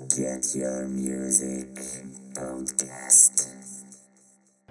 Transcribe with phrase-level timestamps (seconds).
[0.00, 1.68] Get your music
[2.34, 3.48] podcast.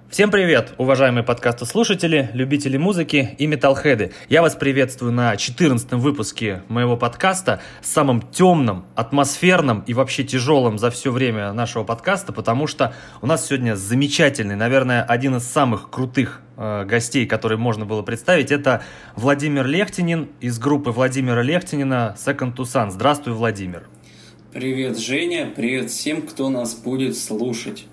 [0.09, 4.13] Всем привет, уважаемые подкастослушатели, любители музыки и металлхеды.
[4.29, 10.89] Я вас приветствую на 14 выпуске моего подкаста, самым темным, атмосферным и вообще тяжелым за
[10.89, 16.41] все время нашего подкаста, потому что у нас сегодня замечательный, наверное, один из самых крутых
[16.57, 18.81] э, гостей, который можно было представить, это
[19.15, 22.89] Владимир Лехтинин из группы Владимира Лехтинина Second to Sun.
[22.89, 23.87] Здравствуй, Владимир.
[24.53, 27.85] Привет, Женя, привет всем, кто нас будет слушать.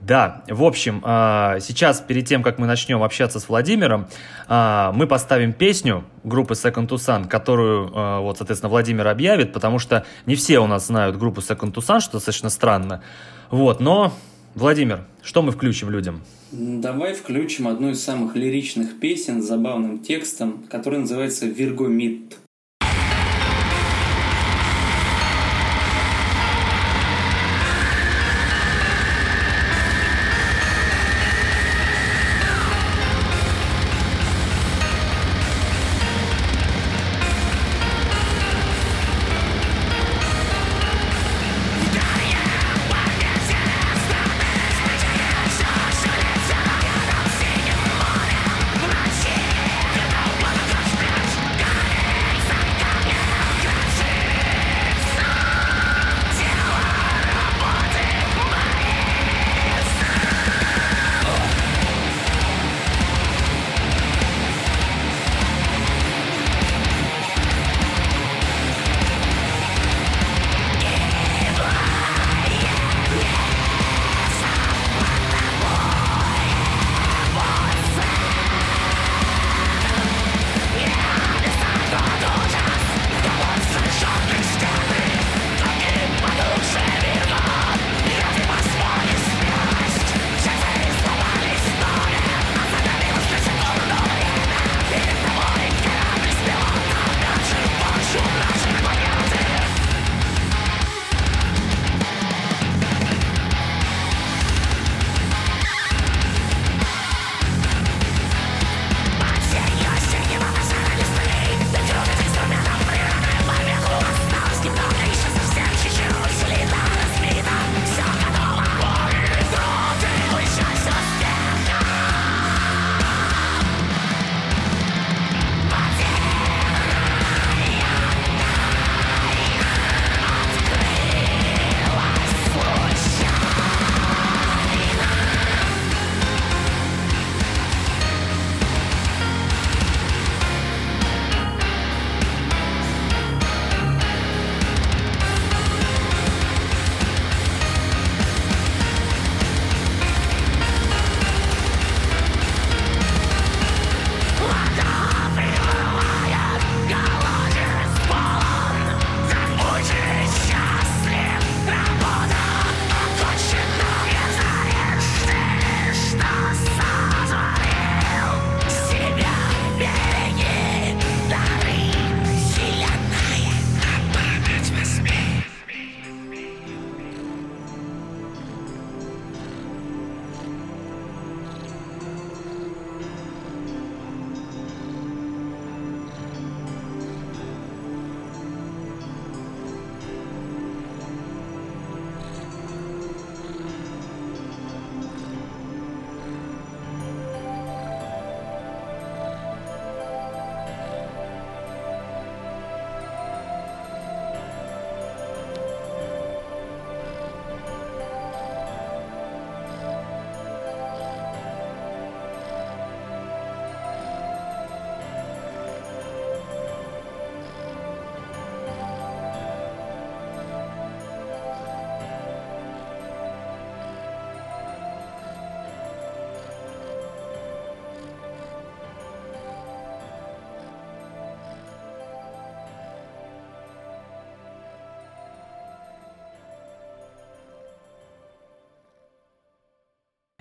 [0.00, 4.06] Да, в общем, а, сейчас перед тем, как мы начнем общаться с Владимиром,
[4.46, 9.78] а, мы поставим песню группы Second to Sun, которую, а, вот, соответственно, Владимир объявит, потому
[9.78, 13.02] что не все у нас знают группу Second to Sun, что достаточно странно.
[13.50, 14.14] Вот, но,
[14.54, 16.22] Владимир, что мы включим людям?
[16.50, 22.38] Давай включим одну из самых лиричных песен с забавным текстом, который называется «Вирго Мид».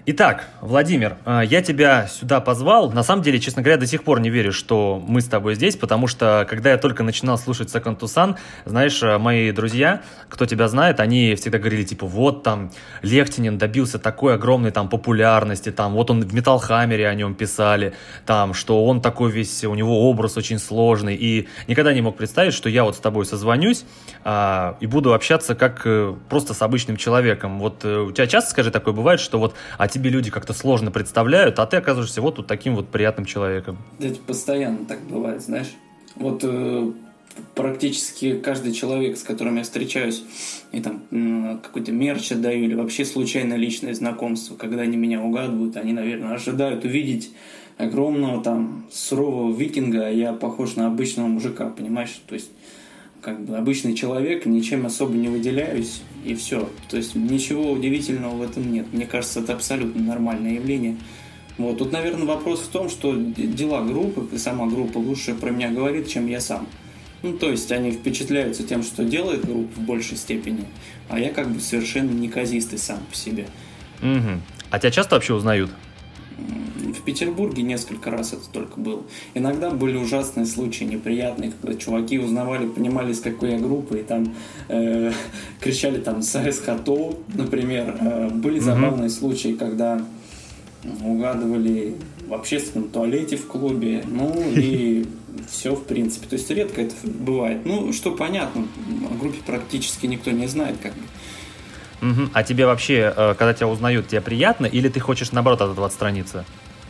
[0.10, 2.92] Итак, Владимир, э, я тебя сюда позвал.
[2.92, 5.78] На самом деле, честно говоря, до сих пор не верю, что мы с тобой здесь,
[5.78, 8.36] потому что, когда я только начинал слушать Second to Sun,
[8.66, 12.72] знаешь, э, мои друзья, кто тебя знает, они всегда говорили, типа, вот там
[13.02, 17.94] Лехтинин добился такой огромной там популярности, там, вот он в Hammer о нем писали,
[18.26, 22.54] там, что он такой весь, у него образ очень сложный, и никогда не мог представить,
[22.54, 23.86] что я вот с тобой созвонюсь
[24.26, 27.58] а, и буду общаться как э, просто с обычным человеком.
[27.58, 31.60] Вот у тебя часто, скажи, такое бывает, что вот, а тебе люди как-то сложно представляют,
[31.60, 33.78] а ты оказываешься вот, вот таким вот приятным человеком.
[34.00, 35.74] Это постоянно так бывает, знаешь.
[36.16, 36.92] Вот э,
[37.56, 40.24] практически каждый человек, с которым я встречаюсь,
[40.72, 45.78] и там э, какой-то мерч отдаю, или вообще случайно личное знакомство, когда они меня угадывают,
[45.78, 47.32] они, наверное, ожидают увидеть
[47.78, 52.22] огромного там сурового викинга, а я похож на обычного мужика, понимаешь?
[52.28, 52.50] То есть
[53.22, 56.70] как бы обычный человек, ничем особо не выделяюсь, и все.
[56.90, 58.88] То есть ничего удивительного в этом нет.
[58.92, 60.98] Мне кажется, это абсолютно нормальное явление.
[61.58, 61.80] Вот.
[61.80, 66.28] Тут, наверное, вопрос в том, что дела группы, сама группа лучше про меня говорит, чем
[66.28, 66.68] я сам.
[67.24, 70.66] Ну, то есть они впечатляются тем, что делает группа в большей степени,
[71.10, 73.48] а я как бы совершенно неказистый сам по себе.
[74.02, 74.42] Угу.
[74.70, 75.72] А тебя часто вообще узнают?
[76.38, 79.04] В Петербурге несколько раз это только было.
[79.34, 84.36] Иногда были ужасные случаи, неприятные, когда чуваки узнавали, понимали, с какой я группы, и там
[84.70, 85.12] э,
[85.60, 87.98] кричали там «Сайс Хато», например.
[88.00, 89.20] Э, были забавные mm-hmm.
[89.20, 90.06] случаи, когда
[91.04, 91.96] угадывали
[92.28, 95.06] в общественном туалете в клубе, ну и
[95.50, 96.28] все в принципе.
[96.28, 97.66] То есть редко это бывает.
[97.66, 98.68] Ну, что понятно,
[99.10, 101.02] о группе практически никто не знает, как бы.
[102.02, 102.30] Угу.
[102.34, 105.88] А тебе вообще, э, когда тебя узнают, тебе приятно или ты хочешь наоборот от этого
[105.88, 106.46] отстраниться?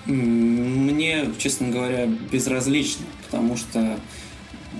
[0.05, 3.97] Мне, честно говоря, безразлично, потому что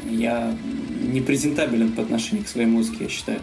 [0.09, 0.55] я
[1.01, 3.39] не презентабелен по отношению к своей музыке, я считаю.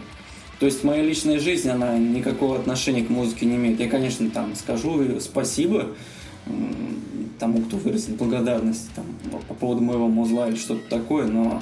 [0.59, 3.79] То есть моя личная жизнь, она никакого отношения к музыке не имеет.
[3.79, 5.87] Я, конечно, там скажу спасибо
[7.39, 9.05] тому, кто выразит благодарность там,
[9.47, 11.61] по поводу моего музла или что-то такое, но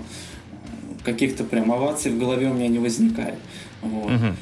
[1.03, 3.39] каких-то прям оваций в голове у меня не возникает.
[3.81, 4.11] Вот.
[4.11, 4.35] Угу.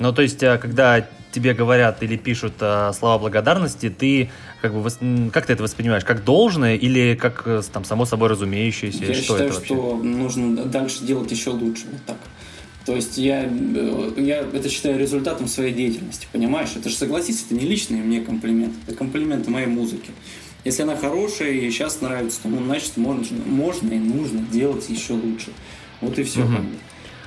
[0.00, 4.30] Ну, то есть, э, когда тебе говорят или пишут э, слова благодарности, ты
[4.62, 4.88] как бы
[5.30, 9.04] как ты это воспринимаешь, как должное или как э, там само собой разумеющееся?
[9.04, 12.16] Я что считаю, что нужно дальше делать еще лучше, вот так.
[12.86, 13.42] То есть я,
[14.16, 16.70] я это считаю результатом своей деятельности, понимаешь?
[16.74, 20.10] Это же согласись, это не личные мне комплименты, это комплименты моей музыки.
[20.64, 25.12] Если она хорошая и сейчас нравится, то ну, значит можно, можно и нужно делать еще
[25.12, 25.50] лучше.
[26.00, 26.40] Вот и все.
[26.40, 26.56] Угу.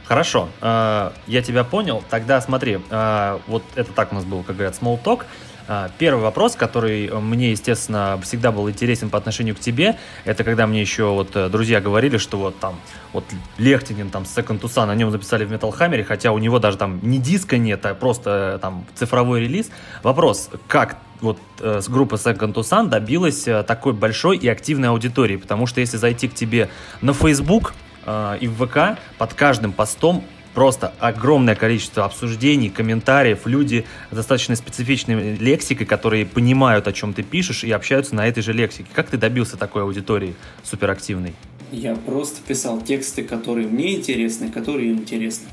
[0.05, 2.03] Хорошо, э, я тебя понял.
[2.09, 5.23] Тогда смотри, э, вот это так у нас был, как говорят, small talk.
[5.67, 10.67] Э, первый вопрос, который мне, естественно, всегда был интересен по отношению к тебе, это когда
[10.67, 12.75] мне еще вот друзья говорили, что вот там,
[13.13, 13.23] вот
[13.57, 16.77] Лехтинин там с Second Sun, о нем записали в Metal Hammer, хотя у него даже
[16.77, 19.71] там ни диска нет, а просто там цифровой релиз.
[20.03, 24.89] Вопрос, как вот э, с группы Second to Sun добилась э, такой большой и активной
[24.89, 26.69] аудитории, потому что если зайти к тебе
[27.01, 27.73] на Facebook,
[28.05, 30.23] э, и в ВК под каждым постом
[30.53, 37.23] просто огромное количество обсуждений, комментариев, люди с достаточно специфичной лексикой, которые понимают, о чем ты
[37.23, 38.88] пишешь и общаются на этой же лексике.
[38.94, 41.33] Как ты добился такой аудитории суперактивной?
[41.71, 45.47] Я просто писал тексты, которые мне интересны, которые им интересны.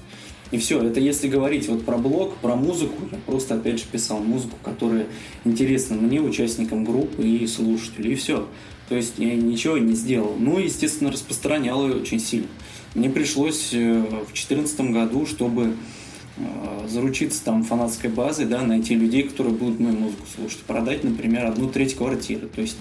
[0.50, 4.18] И все, это если говорить вот про блог, про музыку, я просто опять же писал
[4.18, 5.06] музыку, которая
[5.44, 8.48] интересна мне, участникам группы и слушателю, и все.
[8.88, 10.34] То есть я ничего не сделал.
[10.36, 12.48] Ну, естественно, распространял ее очень сильно.
[12.94, 15.74] Мне пришлось э, в 2014 году, чтобы
[16.36, 21.46] э, заручиться там фанатской базой, да, найти людей, которые будут мою музыку слушать, продать, например,
[21.46, 22.48] одну треть квартиры.
[22.48, 22.78] То есть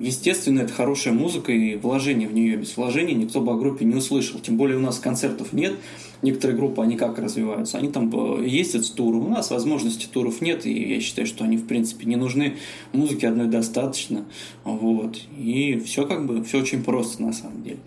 [0.00, 2.56] естественно, это хорошая музыка и вложение в нее.
[2.56, 4.40] Без вложения никто бы о группе не услышал.
[4.40, 5.74] Тем более у нас концертов нет.
[6.20, 7.78] Некоторые группы, они как развиваются?
[7.78, 9.26] Они там э, ездят с туром.
[9.26, 12.56] У нас возможности туров нет, и я считаю, что они, в принципе, не нужны.
[12.92, 14.24] Музыки одной достаточно.
[14.64, 15.20] Вот.
[15.38, 17.78] И все как бы, все очень просто на самом деле.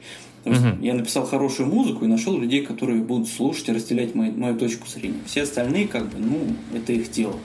[0.44, 0.84] Uh-huh.
[0.84, 4.88] я написал хорошую музыку и нашел людей, которые будут слушать и разделять мою, мою точку
[4.88, 5.20] зрения.
[5.28, 6.40] Все остальные, как бы, ну,
[6.74, 7.36] это их дело.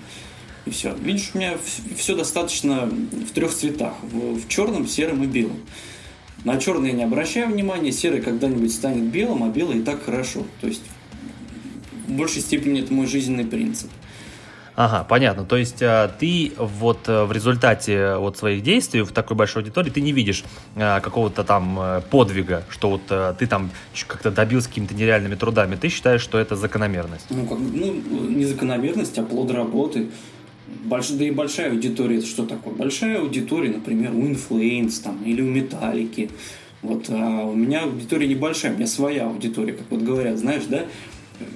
[0.66, 0.94] И все.
[0.94, 1.56] Видишь, у меня
[1.96, 3.94] все достаточно в трех цветах.
[4.02, 5.60] В, черном, сером и белом.
[6.44, 10.44] На черный я не обращаю внимания, серый когда-нибудь станет белым, а белый и так хорошо.
[10.60, 10.82] То есть
[12.06, 13.90] в большей степени это мой жизненный принцип.
[14.76, 15.46] Ага, понятно.
[15.46, 19.88] То есть а, ты вот э, в результате вот своих действий в такой большой аудитории
[19.88, 20.44] ты не видишь
[20.76, 23.70] а, какого-то там э, подвига, что вот ты там
[24.06, 25.76] как-то добился какими-то нереальными трудами.
[25.76, 27.24] Ты считаешь, что это закономерность?
[27.30, 30.10] Ну, как, ну не закономерность, а плод работы.
[30.66, 32.74] Больш, да и большая аудитория, это что такое?
[32.74, 36.30] Большая аудитория, например, у Influence там, или у Металлики.
[36.82, 40.84] Вот, а у меня аудитория небольшая, у меня своя аудитория, как вот говорят, знаешь, да?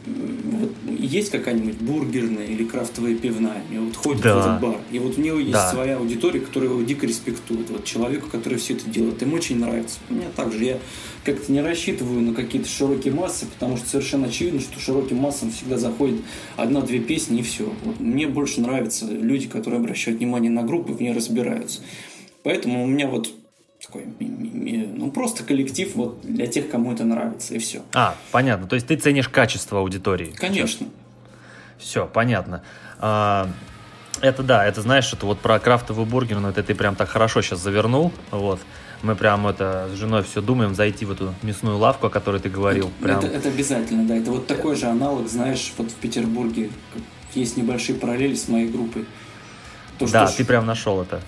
[0.05, 4.35] Вот есть какая-нибудь бургерная или крафтовая пивная, и вот ходит Да.
[4.35, 5.71] в этот бар, и вот у него есть Да.
[5.71, 9.99] своя аудитория, которая его дико респектует, вот человеку, который все это делает, им очень нравится.
[10.09, 10.79] Мне также, я
[11.25, 15.79] как-то не рассчитываю на какие-то широкие массы, потому что совершенно очевидно, что широким массам всегда
[15.79, 16.21] заходит
[16.57, 17.73] одна-две песни и все.
[17.85, 21.81] Вот мне больше нравятся люди, которые обращают внимание на группу и в ней разбираются.
[22.43, 23.33] Поэтому у меня вот
[23.91, 27.83] такой, ну просто коллектив вот для тех, кому это нравится, и все.
[27.93, 28.67] А, понятно.
[28.67, 30.33] То есть ты ценишь качество аудитории.
[30.37, 30.87] Конечно.
[31.79, 32.63] Все, понятно.
[32.99, 33.49] А,
[34.21, 37.43] это да, это знаешь, это вот про крафтовый бургер, ну это ты прям так хорошо
[37.43, 38.61] сейчас завернул, вот.
[39.03, 42.51] Мы прям это с женой все думаем зайти в эту мясную лавку, о которой ты
[42.51, 42.91] говорил.
[43.01, 43.21] Прям.
[43.21, 44.15] Это, это обязательно, да.
[44.15, 46.71] Это вот такой же аналог, знаешь, вот в Петербурге
[47.35, 49.07] есть небольшие параллели с моей группой.
[49.99, 51.23] То, да, что ты прям нашел это.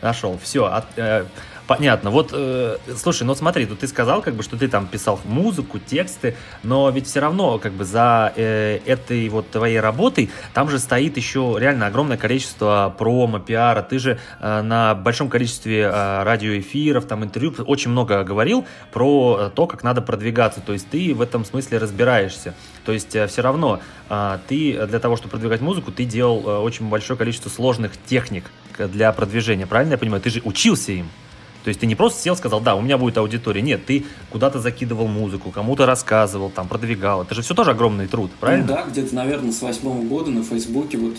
[0.00, 0.38] Нашел.
[0.42, 0.82] Все,
[1.68, 2.10] понятно.
[2.10, 5.78] Вот, э, слушай, ну смотри, тут ты сказал, как бы, что ты там писал музыку,
[5.78, 6.34] тексты,
[6.64, 11.16] но ведь все равно, как бы, за э, этой вот твоей работой там же стоит
[11.16, 13.82] еще реально огромное количество промо, пиара.
[13.82, 19.50] Ты же э, на большом количестве э, радиоэфиров, там интервью очень много говорил про э,
[19.54, 20.60] то, как надо продвигаться.
[20.60, 22.54] То есть ты в этом смысле разбираешься.
[22.86, 26.58] То есть э, все равно э, ты для того, чтобы продвигать музыку, ты делал э,
[26.60, 29.66] очень большое количество сложных техник к- для продвижения.
[29.66, 30.22] Правильно я понимаю?
[30.22, 31.10] Ты же учился им.
[31.64, 33.60] То есть ты не просто сел, сказал, да, у меня будет аудитория.
[33.62, 37.22] Нет, ты куда-то закидывал музыку, кому-то рассказывал, там, продвигал.
[37.22, 38.66] Это же все тоже огромный труд, правильно?
[38.66, 41.16] Ну да, где-то, наверное, с восьмого года на Фейсбуке вот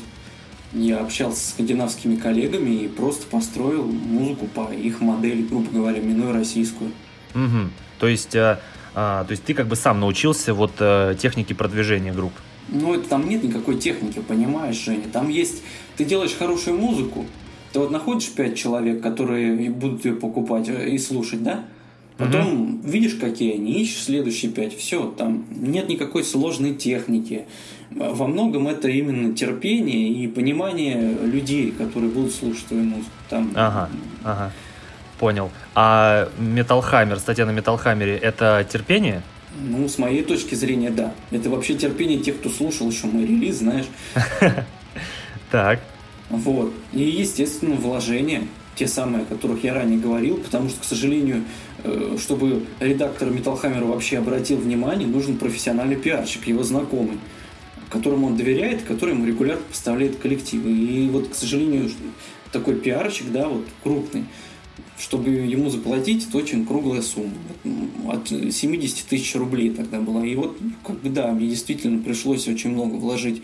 [0.74, 6.34] я общался с скандинавскими коллегами и просто построил музыку по их модели, грубо говоря, минуя
[6.34, 6.91] российскую.
[7.34, 7.72] Мгм.
[8.00, 8.60] То есть, э,
[8.96, 12.34] а, то есть ты как бы сам научился вот э, технике продвижения групп.
[12.67, 15.05] Ну, это там нет никакой техники, понимаешь, Женя?
[15.12, 15.63] Там есть...
[15.98, 17.25] Ты делаешь хорошую музыку,
[17.72, 21.66] ты вот находишь пять человек, которые будут ее покупать э, и слушать, да?
[22.20, 24.76] Потом видишь, какие они, ищешь следующие пять.
[24.76, 27.46] Все, там нет никакой сложной техники.
[27.92, 33.12] Во многом это именно терпение и понимание людей, которые будут слушать твою музыку.
[33.30, 33.90] Там, Ага,
[34.26, 34.52] ага.
[35.18, 35.50] Понял.
[35.76, 39.22] А Hammer, статья на Hammer, это терпение?
[39.58, 41.14] Ну, с моей точки зрения, да.
[41.32, 43.86] Это вообще терпение тех, кто слушал еще мой релиз, знаешь.
[45.52, 45.80] Так.
[46.30, 46.74] Вот.
[46.94, 48.44] И, естественно, вложения,
[48.76, 51.44] те самые, о которых я ранее говорил, потому что, к сожалению,
[51.84, 57.18] э, чтобы редактор Металлхаммера вообще обратил внимание, нужен профессиональный пиарщик, его знакомый,
[57.90, 60.72] которому он доверяет, который ему регулярно поставляет коллективы.
[60.72, 61.90] И вот, к сожалению,
[62.52, 64.26] такой пиарщик, да, вот крупный,
[64.98, 67.34] чтобы ему заплатить, это очень круглая сумма.
[68.08, 70.26] От 70 тысяч рублей тогда была.
[70.26, 73.42] И вот, как бы, да, мне действительно пришлось очень много вложить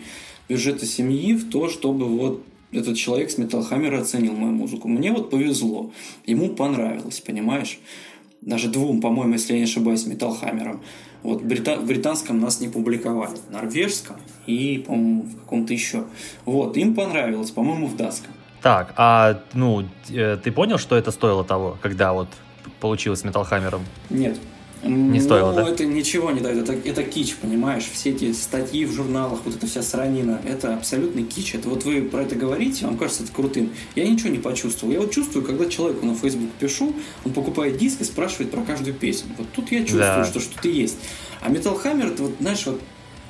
[0.48, 4.88] бюджета семьи в то, чтобы вот этот человек с Металлхаммера оценил мою музыку.
[4.88, 5.92] Мне вот повезло.
[6.26, 7.78] Ему понравилось, понимаешь?
[8.40, 10.82] Даже двум, по-моему, если я не ошибаюсь, Металлхаммером.
[11.22, 13.36] Вот брита- в британском нас не публиковали.
[13.48, 16.04] В норвежском и, по-моему, в каком-то еще.
[16.44, 18.32] Вот, им понравилось, по-моему, в датском.
[18.62, 22.28] Так, а ну, э, ты понял, что это стоило того, когда вот
[22.80, 23.82] получилось с Hammer'ом?
[24.10, 24.38] Нет.
[24.86, 25.68] Не стоило, ну, да?
[25.68, 26.68] это ничего не дает.
[26.68, 27.84] Это, это кич, понимаешь?
[27.92, 31.54] Все эти статьи в журналах, вот эта вся сранина, это абсолютный кич.
[31.54, 33.70] Это вот вы про это говорите, вам кажется это крутым.
[33.94, 34.92] Я ничего не почувствовал.
[34.92, 38.94] Я вот чувствую, когда человеку на Facebook пишу, он покупает диск и спрашивает про каждую
[38.94, 39.30] песню.
[39.36, 40.24] Вот тут я чувствую, Да.
[40.24, 40.96] что что-то есть.
[41.40, 42.80] А Metal Hammer, это вот, знаешь, вот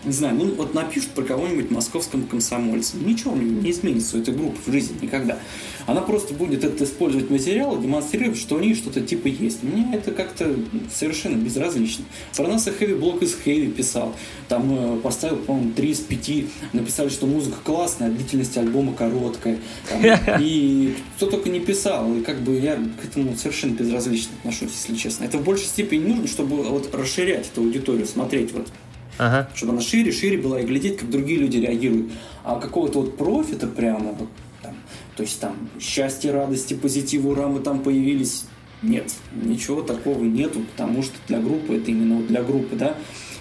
[0.05, 2.97] не знаю, ну вот напишут про кого-нибудь московском комсомольце.
[2.97, 5.39] Ничего не, не изменится у этой группы в жизни никогда.
[5.87, 9.63] Она просто будет этот использовать материал, демонстрировать, что у нее что-то типа есть.
[9.63, 10.55] Мне это как-то
[10.93, 12.05] совершенно безразлично.
[12.37, 14.15] Про нас и Heavy Block из Heavy писал.
[14.49, 16.31] Там э, поставил, по-моему, 3 из 5.
[16.73, 19.59] Написали, что музыка классная, а длительность альбома короткая.
[19.89, 20.03] Там,
[20.41, 22.15] и кто только не писал.
[22.17, 25.25] И как бы я к этому совершенно безразлично отношусь, если честно.
[25.25, 28.69] Это в большей степени нужно, чтобы вот расширять эту аудиторию, смотреть вот
[29.19, 29.49] Ага.
[29.55, 32.13] чтобы она шире, шире была и глядеть, как другие люди реагируют.
[32.45, 34.29] А какого-то вот профита прямо, вот,
[34.63, 34.75] там,
[35.17, 38.45] то есть там счастье, радости, позитив, ура, мы там появились.
[38.83, 42.95] Нет, ничего такого нету, потому что для группы, это именно вот для группы, да,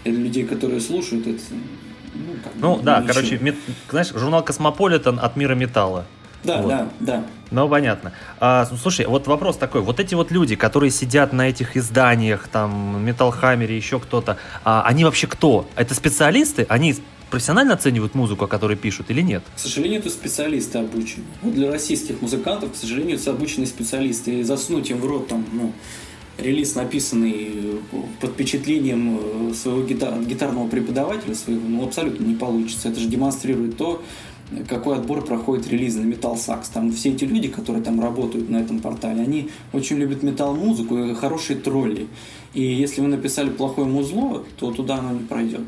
[0.05, 1.41] для людей, которые слушают, это,
[2.13, 3.13] ну, Ну да, ничего.
[3.13, 3.55] короче, мет-
[3.89, 6.05] знаешь, журнал Космополитен от мира металла.
[6.45, 6.67] Да, вот.
[6.69, 7.23] да, да.
[7.51, 8.11] Ну, понятно.
[8.39, 9.81] А, с- слушай, вот вопрос такой.
[9.81, 14.37] Вот эти вот люди, которые сидят на этих изданиях, там, Metal Hammer е, еще кто-то,
[14.63, 15.67] а, они вообще кто?
[15.75, 16.65] Это специалисты?
[16.69, 16.95] Они
[17.29, 19.43] профессионально оценивают музыку, о которой пишут, или нет?
[19.55, 21.25] К сожалению, это специалисты обучены.
[21.41, 24.39] Вот для российских музыкантов, к сожалению, это обученные специалисты.
[24.39, 25.73] И засунуть им в рот там, ну,
[26.37, 27.77] релиз, написанный э,
[28.21, 29.19] под впечатлением
[29.51, 32.89] э, своего гита- гитарного преподавателя своего, ну, абсолютно не получится.
[32.89, 34.03] Это же демонстрирует то,
[34.67, 36.65] какой отбор проходит релиз на Metal Sax.
[36.73, 41.13] Там все эти люди, которые там работают на этом портале, они очень любят метал-музыку и
[41.13, 42.07] хорошие тролли.
[42.53, 45.61] И если вы написали плохое музло, то туда оно не пройдет.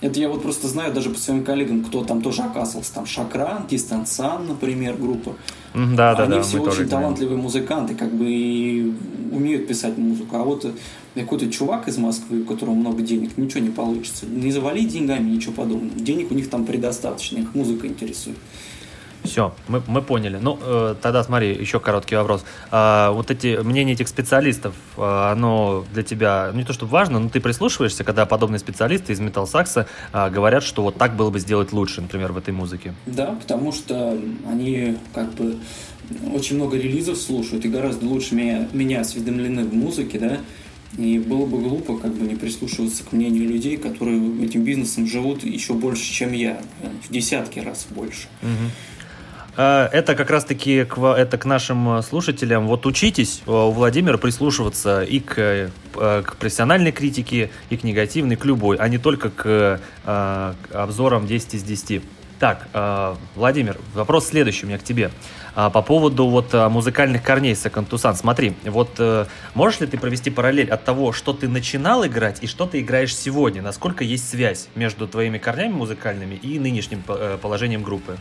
[0.00, 2.92] Это я вот просто знаю даже по своим коллегам, кто там тоже оказывался.
[2.92, 5.34] Там Шакран, Дистансан, например, группа.
[5.74, 6.42] Да, да, Они да.
[6.42, 6.88] все очень знаем.
[6.88, 8.92] талантливые музыканты, как бы и
[9.32, 10.36] умеют писать музыку.
[10.36, 10.66] А вот
[11.14, 14.26] какой-то чувак из Москвы, у которого много денег, ничего не получится.
[14.26, 15.98] Не завали деньгами, ничего подобного.
[15.98, 18.36] Денег у них там предостаточно, их музыка интересует.
[19.24, 20.38] Все, мы, мы поняли.
[20.40, 22.44] Ну, э, тогда смотри, еще короткий вопрос.
[22.70, 27.18] А, вот эти мнения этих специалистов, а, оно для тебя ну, не то чтобы важно,
[27.18, 31.30] но ты прислушиваешься, когда подобные специалисты из Metal Sax а, говорят, что вот так было
[31.30, 32.92] бы сделать лучше, например, в этой музыке.
[33.06, 34.16] Да, потому что
[34.46, 35.56] они как бы
[36.34, 40.38] очень много релизов слушают и гораздо лучше меня, меня осведомлены в музыке, да,
[40.98, 45.44] и было бы глупо как бы не прислушиваться к мнению людей, которые этим бизнесом живут
[45.44, 46.60] еще больше, чем я,
[47.08, 48.28] в десятки раз больше.
[48.42, 48.48] Э,
[49.56, 52.66] Это как раз-таки к, это к нашим э, слушателям.
[52.66, 58.34] Вот учитесь э, у Владимира прислушиваться и к, э, к профессиональной критике, и к негативной,
[58.34, 62.02] к любой, а не только к, э, к обзорам 10 из 10.
[62.40, 65.10] Так, э, Владимир, вопрос следующий у меня к тебе.
[65.56, 68.14] А, По поводу вот э, музыкальных корней Second Tucson.
[68.16, 72.46] Смотри, вот э, можешь ли ты провести параллель от того, что ты начинал играть и
[72.48, 73.62] что ты играешь сегодня?
[73.62, 78.16] Насколько есть связь между твоими корнями музыкальными и нынешним э, положением группы?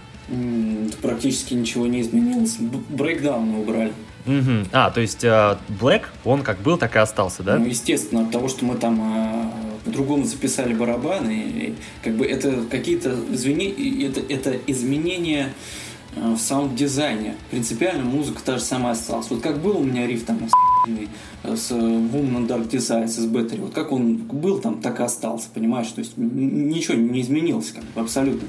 [1.01, 2.57] Практически ничего не изменилось.
[2.59, 3.93] Брейкдауны убрали.
[4.25, 4.67] Мгм.
[4.71, 7.57] А, то есть э, Black, он как был, так и остался, да?
[7.57, 9.51] Ну, естественно, от того, что мы там а,
[9.83, 13.65] по-другому записали барабаны, и, как бы это какие-то извини...
[13.65, 17.35] и это, это изменения а, в саунд-дизайне.
[17.51, 19.29] Принципиально музыка та же самая осталась.
[19.29, 20.39] Вот как был у меня риф там
[20.83, 21.09] охуенный,
[21.43, 25.03] э, с э, Woman Dark Desires из Battery, вот как он был там, так и
[25.03, 25.87] остался, понимаешь?
[25.87, 28.47] То есть ничего не изменилось как абсолютно.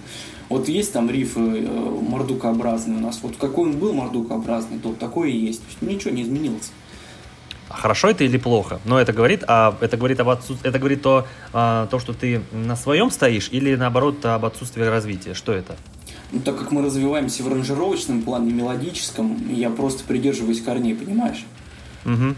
[0.49, 5.33] Вот есть там риф э, мордукообразный у нас, вот какой он был мордукообразный, то такой
[5.33, 5.61] и есть.
[5.61, 6.71] То есть ничего не изменилось.
[7.77, 8.81] Хорошо это или плохо?
[8.85, 12.43] Но это говорит, а это говорит об отсут- это говорит то, а, то, что ты
[12.53, 15.35] на своем стоишь, или наоборот об отсутствии развития?
[15.35, 15.77] Что это?
[16.33, 21.45] Ну, так как мы развиваемся в аранжировочном плане, мелодическом, я просто придерживаюсь корней, понимаешь?
[22.05, 22.37] Мгм.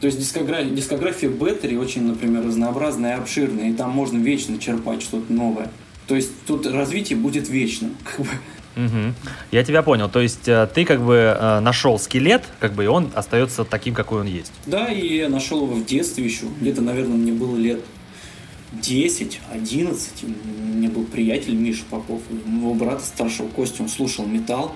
[0.00, 5.02] То есть дискография, дискография Беттери очень, например, разнообразная и обширная, и там можно вечно черпать
[5.02, 5.70] что-то новое.
[6.06, 7.96] То есть тут развитие будет вечным.
[8.04, 8.32] Как бы.
[8.80, 9.14] Мгм.
[9.50, 10.08] Я тебя понял.
[10.08, 13.94] То есть э, ты как бы э, нашел скелет, как бы и он остается таким,
[13.94, 14.52] какой он есть.
[14.66, 16.46] Да, и я нашел его в детстве еще.
[16.60, 17.80] Где-то, наверное, мне было лет
[18.72, 20.24] 10, 11.
[20.24, 22.22] У меня был приятель Миша Попов.
[22.30, 24.74] У моего брата старшего Костя, он слушал металл.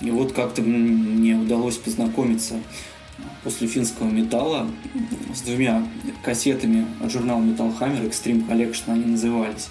[0.00, 2.56] И вот как-то мне удалось познакомиться
[3.44, 4.66] после финского металла
[5.34, 5.86] с двумя
[6.24, 9.68] кассетами от журнала Metal Hammer Extreme Collection они назывались.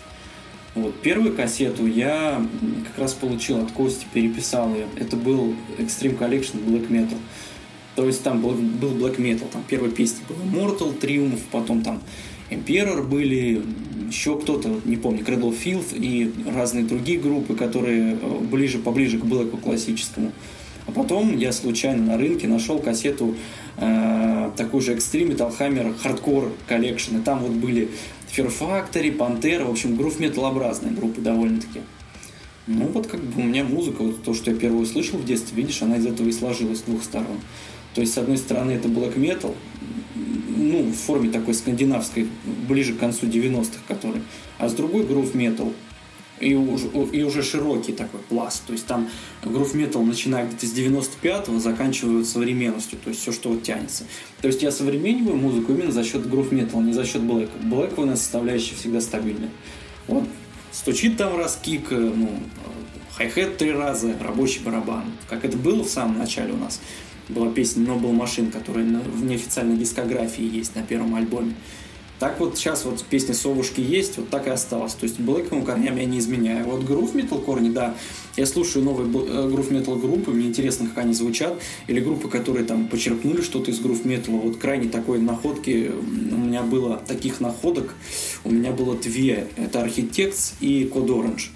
[0.75, 2.43] Вот, первую кассету я
[2.87, 4.87] как раз получил от Кости, переписал ее.
[4.95, 7.17] Это был Extreme Collection Black Metal.
[7.95, 12.01] То есть там был, был Black Metal, там первой песни была Mortal, Triumph, потом там
[12.49, 13.61] Emperor были,
[14.07, 19.25] еще кто-то, не помню, Cradle Filth и разные другие группы, которые э, ближе, поближе к
[19.25, 20.31] Блэку классическому.
[20.87, 23.35] А потом я случайно на рынке нашел кассету
[23.77, 27.19] э, такую же Extreme Metal Hammer Hardcore Collection.
[27.19, 27.89] И там вот были
[28.35, 31.81] Fear Factory, Pantera, в общем, грув металлообразные группы довольно-таки.
[32.65, 35.55] Ну, вот как бы у меня музыка, вот то, что я первую услышал в детстве,
[35.61, 37.39] видишь, она из этого и сложилась с двух сторон.
[37.93, 39.53] То есть, с одной стороны, это black metal,
[40.57, 42.27] ну, в форме такой скандинавской,
[42.67, 44.21] ближе к концу 90-х, который,
[44.57, 45.73] а с другой грув метал,
[46.43, 48.63] и уже, и уже широкий такой пласт.
[48.65, 49.09] То есть там
[49.43, 54.03] грув метал начиная где-то с 95-го, заканчивает современностью, то есть все, что вот тянется.
[54.41, 57.57] То есть я современниваю музыку именно за счет грув метал, не за счет блэка.
[57.61, 59.49] Блэковая составляющая всегда стабильная.
[60.07, 60.25] Вот
[60.71, 62.29] стучит там раз кик, э, ну,
[63.15, 65.03] хай-хет три раза, рабочий барабан.
[65.29, 66.81] Как это было в самом начале у нас.
[67.29, 71.53] Была песня Noble Machine, которая на- в неофициальной дискографии есть на первом альбоме.
[72.23, 74.93] Так вот сейчас вот песня «Совушки» есть, вот так и осталось.
[74.93, 76.63] То есть блэковым корням я не изменяю.
[76.63, 77.95] Вот грув метал корни, да,
[78.37, 79.09] я слушаю новые
[79.49, 81.53] грув метал группы, мне интересно, как они звучат.
[81.87, 84.37] Или группы, которые там почерпнули что-то из грув металла.
[84.37, 85.91] Вот крайне такой находки
[86.31, 87.93] у меня было, таких находок
[88.45, 89.49] у меня было две.
[89.57, 91.49] Это Architects и Code Orange.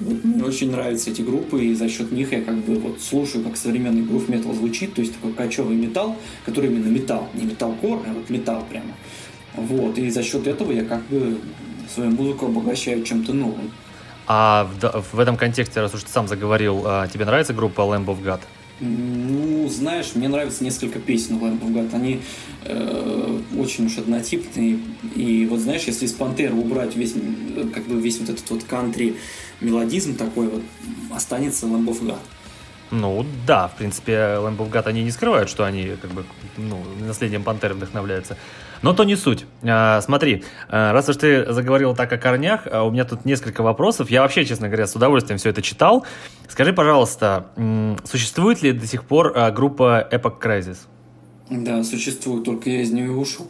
[0.00, 3.42] Вот мне очень нравятся эти группы, и за счет них я как бы вот слушаю,
[3.42, 8.00] как современный грув метал звучит, то есть такой кочевый металл, который именно металл, не металкор,
[8.06, 8.94] а вот металл прямо.
[9.54, 11.38] Вот, и за счет этого я как бы
[11.92, 13.70] свою музыку обогащаю чем-то новым.
[14.26, 18.06] А в, в этом контексте, раз уж ты сам заговорил, а, тебе нравится группа Lamb
[18.06, 18.40] of God?
[18.80, 21.94] Ну, знаешь, мне нравится несколько песен Lamb of God.
[21.94, 22.22] Они
[22.64, 24.78] э, очень уж однотипные.
[25.14, 28.64] И вот знаешь, если из Пантеры убрать весь, э, как бы весь вот этот вот
[28.64, 29.16] кантри
[29.60, 30.62] мелодизм такой вот,
[31.14, 32.20] останется Lamb of God.
[32.90, 36.24] Ну да, в принципе, Lamb of God, они не скрывают, что они как бы
[36.56, 38.38] ну, наследием Пантеры вдохновляются.
[38.82, 39.46] Но то не суть.
[39.62, 43.62] А, смотри, а, раз уж ты заговорил так о корнях, а у меня тут несколько
[43.62, 44.10] вопросов.
[44.10, 46.06] Я вообще, честно говоря, с удовольствием все это читал.
[46.48, 47.46] Скажи, пожалуйста,
[48.04, 50.78] существует ли до сих пор группа Epoch Crisis?
[51.50, 53.48] Да, существует, только я из нее ушел.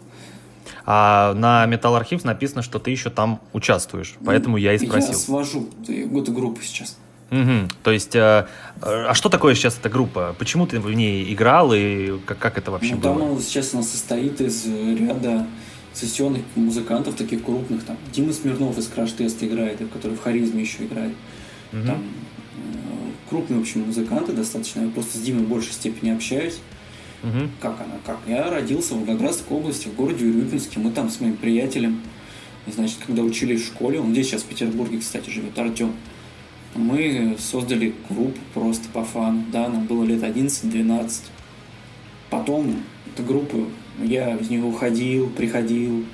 [0.87, 5.13] А на Metal Archives написано, что ты еще там участвуешь, поэтому я и спросил.
[5.13, 6.97] Я свожу эту группу сейчас.
[7.31, 7.69] Угу.
[7.85, 8.47] То есть, э,
[8.83, 10.35] а что такое сейчас эта группа?
[10.39, 13.19] Почему ты в ней играл и как, как это вообще ну, было?
[13.19, 15.47] Там сейчас она состоит из ряда
[15.93, 17.85] сессионных музыкантов, таких крупных.
[17.85, 21.15] Там Дима Смирнов из Краш Теста играет, который в Харизме еще играет.
[21.73, 21.87] Угу.
[21.87, 24.81] Там э, крупные, в общем, музыканты достаточно.
[24.81, 26.59] Я просто с Димой в большей степени общаюсь.
[27.23, 27.49] Угу.
[27.61, 27.95] Как она?
[28.05, 28.19] Как?
[28.27, 30.81] Я родился в Волгоградской области, в городе Урюпинске.
[30.81, 32.01] Мы там с моим приятелем,
[32.67, 35.93] значит, когда учились в школе, он здесь сейчас в Петербурге, кстати, живет, Артем
[36.75, 41.23] мы создали группу просто по фану, да, нам было лет 11-12.
[42.31, 42.77] Потом
[43.13, 43.57] эта группа,
[44.03, 46.05] я из нее уходил, приходил,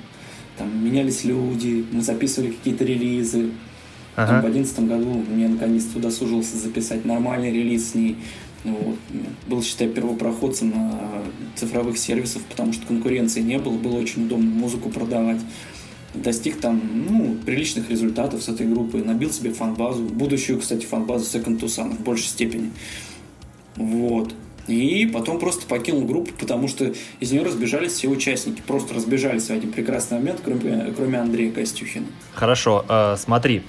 [0.57, 3.51] там менялись люди, мы записывали какие-то релизы.
[4.15, 4.41] Ага.
[4.41, 8.15] Там, в 2011 году мне наконец-то удосужился записать нормальный релиз с ней.
[8.63, 8.97] Вот.
[9.47, 11.23] Был, считай, первопроходцем на
[11.55, 15.39] цифровых сервисах, потому что конкуренции не было, было очень удобно музыку продавать
[16.23, 21.59] достиг там, ну, приличных результатов с этой группой, набил себе фан-базу, будущую, кстати, фан-базу Second
[21.59, 22.71] Tucson в большей степени.
[23.75, 24.33] Вот.
[24.67, 28.61] И потом просто покинул группу, потому что из нее разбежались все участники.
[28.65, 32.07] Просто разбежались в один прекрасный момент, кроме, кроме Андрея Костюхина.
[32.33, 33.63] Хорошо, э, смотри.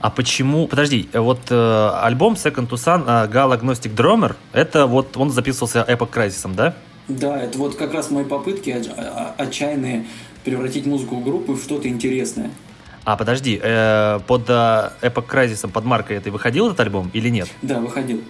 [0.00, 0.68] А почему...
[0.68, 6.10] Подожди, вот э, альбом Second Tucson э, Gala Agnostic Drummer, это вот он записывался Epoch
[6.10, 6.74] Crisis, да?
[7.08, 8.74] Да, это вот как раз мои попытки
[9.38, 10.06] отчаянные
[10.44, 12.50] превратить музыку в группу в что-то интересное.
[13.04, 17.48] А, подожди, э, под э, Epoch Crisis, под маркой этой выходил этот альбом или нет?
[17.60, 18.22] Да, выходил.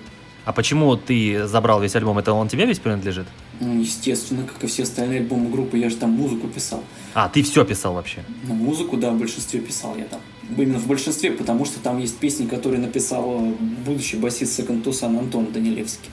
[0.45, 2.19] А почему ты забрал весь альбом?
[2.19, 3.27] Это он тебе весь принадлежит?
[3.61, 6.83] Ну, естественно, как и все остальные альбомы группы, я же там музыку писал.
[7.15, 8.23] А, ты все писал вообще?
[8.47, 10.21] Ну, музыку, да, в большинстве писал я там.
[10.57, 13.55] Именно в большинстве, потому что там есть песни, которые написал
[13.87, 16.11] будущий басист Tucson Антон Данилевский.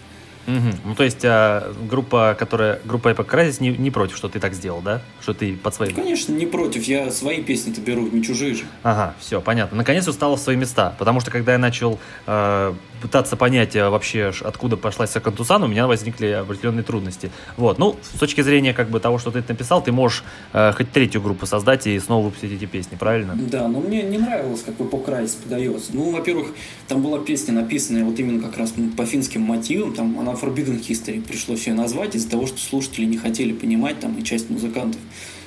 [0.48, 0.78] Угу.
[0.86, 4.54] Ну, то есть а, группа, которая группа Epoch Crisis не, не против, что ты так
[4.54, 5.02] сделал, да?
[5.22, 5.96] Что ты под своим.
[5.96, 6.84] Конечно, не против.
[6.84, 8.64] Я свои песни-то беру, не чужие же.
[8.84, 9.78] Ага, все, понятно.
[9.78, 10.96] Наконец устала в свои места.
[10.98, 15.68] Потому что когда я начал э, пытаться понять а, вообще, откуда пошла Second Tucson, у
[15.68, 17.32] меня возникли определенные трудности.
[17.58, 17.80] Вот.
[17.80, 20.24] Ну, с точки зрения как бы того, что ты написал, ты можешь
[20.54, 23.36] э, хоть третью группу создать и снова выпустить эти песни, правильно?
[23.36, 25.92] Да, но мне не нравилось, как Epoch Crisis подается.
[25.94, 26.50] Ну, во-первых,
[26.88, 29.94] там была песня, написанная вот именно как раз по финским мотивам.
[29.94, 34.18] Там она Forbidden History пришлось ее назвать из-за того, что слушатели не хотели понимать, там
[34.18, 35.00] и часть музыкантов,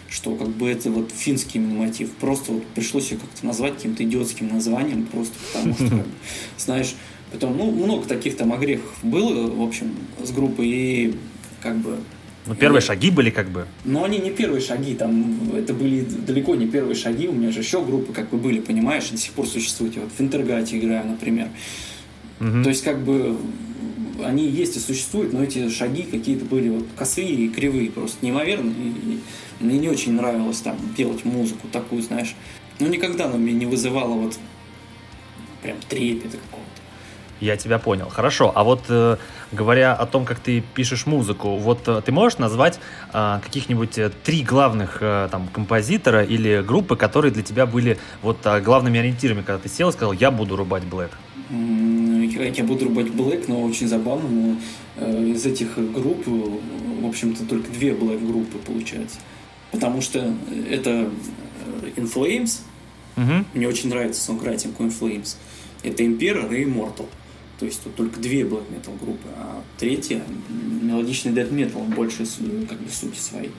[0.08, 2.10] что как бы это вот финский именно мотив.
[2.12, 6.06] Просто вот пришлось ее как-то назвать каким-то идиотским названием, просто потому что, как
[6.58, 6.94] знаешь,
[7.32, 11.16] потом, ну, много таких там огрехов было, в общем, с группой, и
[11.62, 11.98] как бы
[12.46, 13.66] ну, первые и, шаги были как бы.
[13.84, 17.26] Но они не первые шаги, там это были далеко не первые шаги.
[17.26, 19.96] У меня же еще группы как бы были, понимаешь, до сих пор существуют.
[19.96, 21.48] Я вот в Интергате играю, например.
[22.40, 22.62] Угу.
[22.64, 23.36] То есть, как бы
[24.26, 28.70] они есть и существуют, но эти шаги какие-то были вот косые и кривые, просто неимоверно.
[28.70, 29.20] И, и
[29.60, 32.34] мне не очень нравилось там делать музыку такую, знаешь.
[32.78, 34.38] Ну, никогда она мне не вызывала вот
[35.62, 36.74] прям трепета какого-то.
[37.40, 38.08] Я тебя понял.
[38.08, 38.52] Хорошо.
[38.54, 39.16] А вот э,
[39.52, 42.78] говоря о том, как ты пишешь музыку, вот э, ты можешь назвать
[43.12, 48.38] э, каких-нибудь э, три главных э, там композитора или группы, которые для тебя были вот
[48.44, 51.10] э, главными ориентирами, когда ты сел и сказал, я буду рубать блэк?
[52.42, 54.56] Я буду рубать Black, но очень забавно, но
[54.96, 59.18] э, из этих групп, в общем-то, только две Black группы получается.
[59.70, 60.34] Потому что
[60.70, 61.10] это
[61.84, 62.60] э, In Flames,
[63.16, 63.44] угу.
[63.54, 65.36] мне очень нравится сонграйтинг In Flames,
[65.82, 67.06] это Emperor и Immortal.
[67.58, 72.26] То есть тут только две black metal группы, а третья мелодичный death metal больше
[72.68, 73.52] как бы сути своей.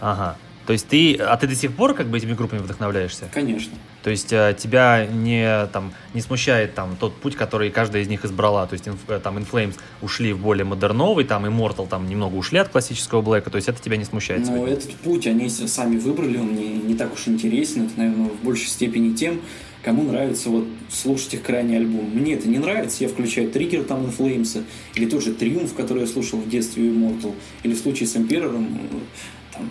[0.00, 0.36] Ага.
[0.66, 3.28] То есть ты, а ты до сих пор как бы этими группами вдохновляешься?
[3.32, 3.74] Конечно.
[4.02, 8.24] То есть э, тебя не, там, не смущает там, тот путь, который каждая из них
[8.24, 8.66] избрала.
[8.66, 12.68] То есть э, там Inflames ушли в более модерновый, там Immortal там немного ушли от
[12.68, 13.50] классического Блэка.
[13.50, 14.46] То есть это тебя не смущает?
[14.46, 17.86] Ну, этот путь они сами выбрали, он мне не так уж интересен.
[17.86, 19.40] Это, наверное, в большей степени тем,
[19.82, 22.10] кому нравится вот слушать их крайний альбом.
[22.10, 26.06] Мне это не нравится, я включаю триггер там Inflames, или тот же Триумф, который я
[26.06, 28.50] слушал в детстве Immortal, или в случае с Emperor,
[29.52, 29.68] там,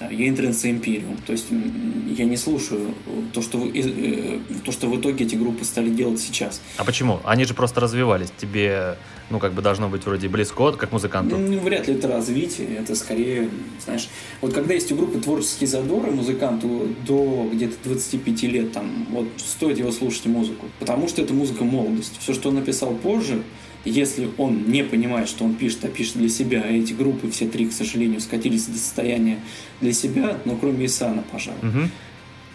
[0.00, 1.18] я Entrance Imperium.
[1.26, 2.94] То есть я не слушаю
[3.32, 6.60] то, что, вы, э, то, что в итоге эти группы стали делать сейчас.
[6.76, 7.20] А почему?
[7.24, 8.32] Они же просто развивались.
[8.36, 8.96] Тебе,
[9.30, 11.38] ну, как бы должно быть вроде близко, как музыканту.
[11.38, 12.76] Ну, вряд ли это развитие.
[12.76, 13.48] Это скорее,
[13.84, 14.08] знаешь,
[14.40, 19.78] вот когда есть у группы творческие задоры музыканту до где-то 25 лет, там, вот стоит
[19.78, 20.66] его слушать музыку.
[20.78, 22.18] Потому что это музыка молодости.
[22.18, 23.42] Все, что он написал позже,
[23.84, 27.46] если он не понимает, что он пишет, а пишет для себя, а эти группы, все
[27.46, 29.38] три, к сожалению, скатились до состояния
[29.80, 31.60] для себя, но кроме Исана, пожалуй.
[31.62, 31.90] Мгм.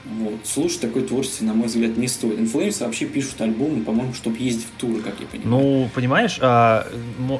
[0.09, 0.39] Вот.
[0.45, 2.39] Слушать такое творчество, на мой взгляд, не стоит.
[2.39, 5.49] Inflames вообще пишут альбомы, по-моему, чтобы ездить в туры, как я понимаю.
[5.49, 6.87] Ну, понимаешь, а,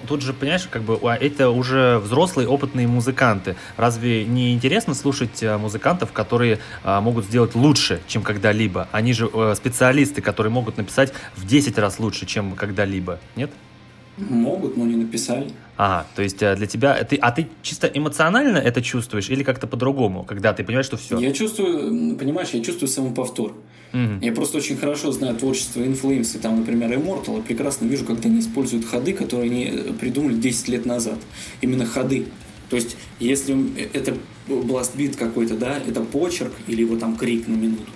[0.08, 3.56] тут же, понимаешь, как бы а, это уже взрослые, опытные музыканты.
[3.78, 8.90] Разве не интересно слушать а, музыкантов, которые а, могут сделать лучше, чем когда-либо?
[8.92, 13.52] Они же э, специалисты, которые могут написать в 10 раз лучше, чем когда-либо, нет?
[14.18, 15.52] Могут, но не написали.
[15.78, 19.68] Ага, то есть а, для тебя, ты, а ты чисто эмоционально это чувствуешь или как-то
[19.68, 21.20] по-другому, когда ты понимаешь, что все?
[21.20, 23.54] Я чувствую, понимаешь, я чувствую самоповтор.
[24.22, 28.28] Я просто очень хорошо знаю творчество Inflames, и там, например, Immortal, и прекрасно вижу, когда
[28.30, 31.18] они используют ходы, которые они э, придумали 10 лет назад.
[31.62, 32.28] Именно ходы.
[32.70, 34.16] То есть, если э, это
[34.48, 37.92] бластбит какой-то, да, это почерк или его там крик на минуту,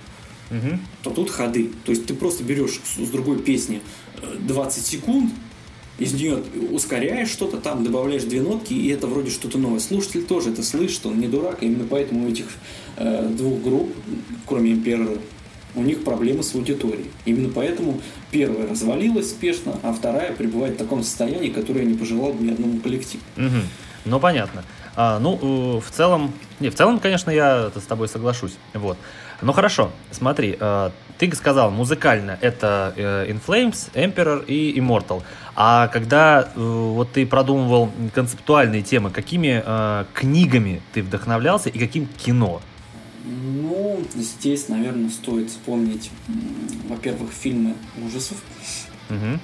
[1.02, 1.70] то тут ходы.
[1.84, 3.80] То есть ты просто берешь с, другой песни
[4.22, 5.32] э, 20 секунд,
[5.98, 9.80] из нее ускоряешь что-то там, добавляешь две нотки, и это вроде что-то новое.
[9.80, 12.46] Слушатель тоже это слышит, он не дурак, и именно поэтому у этих
[12.96, 13.94] э, двух групп,
[14.46, 15.18] кроме Императора,
[15.74, 17.10] у них проблемы с аудиторией.
[17.24, 18.00] Именно поэтому
[18.30, 23.22] первая развалилась спешно, а вторая пребывает в таком состоянии, которое не пожелал ни одному коллективу.
[23.36, 23.62] Мгм.
[24.04, 24.64] Ну, понятно.
[24.94, 28.52] А, ну, э, в целом, не, в целом, конечно, я с тобой соглашусь.
[28.74, 28.98] Вот.
[29.42, 35.24] Ну, хорошо, смотри, э, ты сказал, музыкально это э, In Flames, Emperor и Immortal.
[35.56, 39.62] А когда э, вот ты продумывал концептуальные темы, какими
[40.14, 42.62] книгами ты вдохновлялся и каким кино?
[43.24, 46.10] Ну, здесь, наверное, стоит вспомнить,
[46.88, 47.74] во-первых, фильмы
[48.04, 48.36] ужасов.
[49.12, 49.40] Мгм.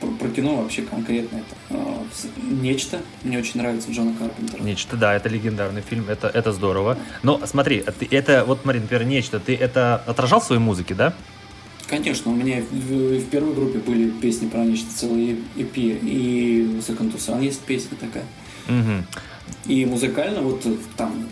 [0.00, 2.02] Про, про кино вообще конкретно это э,
[2.42, 3.00] нечто.
[3.22, 4.60] Мне очень нравится Джона Карпентера.
[4.62, 6.98] Нечто, да, это легендарный фильм, это, это здорово.
[7.22, 10.94] Но смотри, а ты, это, вот смотри, например, нечто, ты это отражал в своей музыке,
[10.94, 11.14] да?
[11.86, 17.12] Конечно, у меня в, в первой группе были песни про нечто, целые EP, и Second
[17.12, 18.24] to Sun есть песня такая.
[18.66, 19.06] Мгм.
[19.66, 21.28] И музыкально, вот э, там,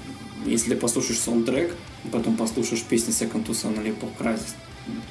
[0.46, 1.74] если послушаешь саундтрек,
[2.12, 4.54] потом послушаешь песни Second to Sun или Pop Crisis,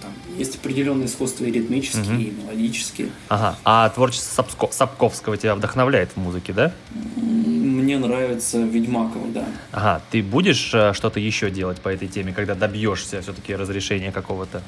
[0.02, 2.20] там есть определенные сходства и ритмические, Мгм.
[2.22, 3.10] и мелодические.
[3.30, 6.72] Ага, а творчество Сапско- Сапковского тебя вдохновляет в музыке, да?
[7.16, 9.46] Мне нравится Ведьмакова, да.
[9.72, 14.62] Ага, ты будешь э, что-то еще делать по этой теме, когда добьешься все-таки разрешения какого-то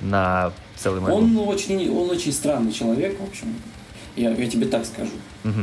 [0.00, 1.38] на целый альбом?
[1.38, 3.54] Он очень, он очень странный человек, в общем.
[4.16, 5.10] Я, я тебе так скажу.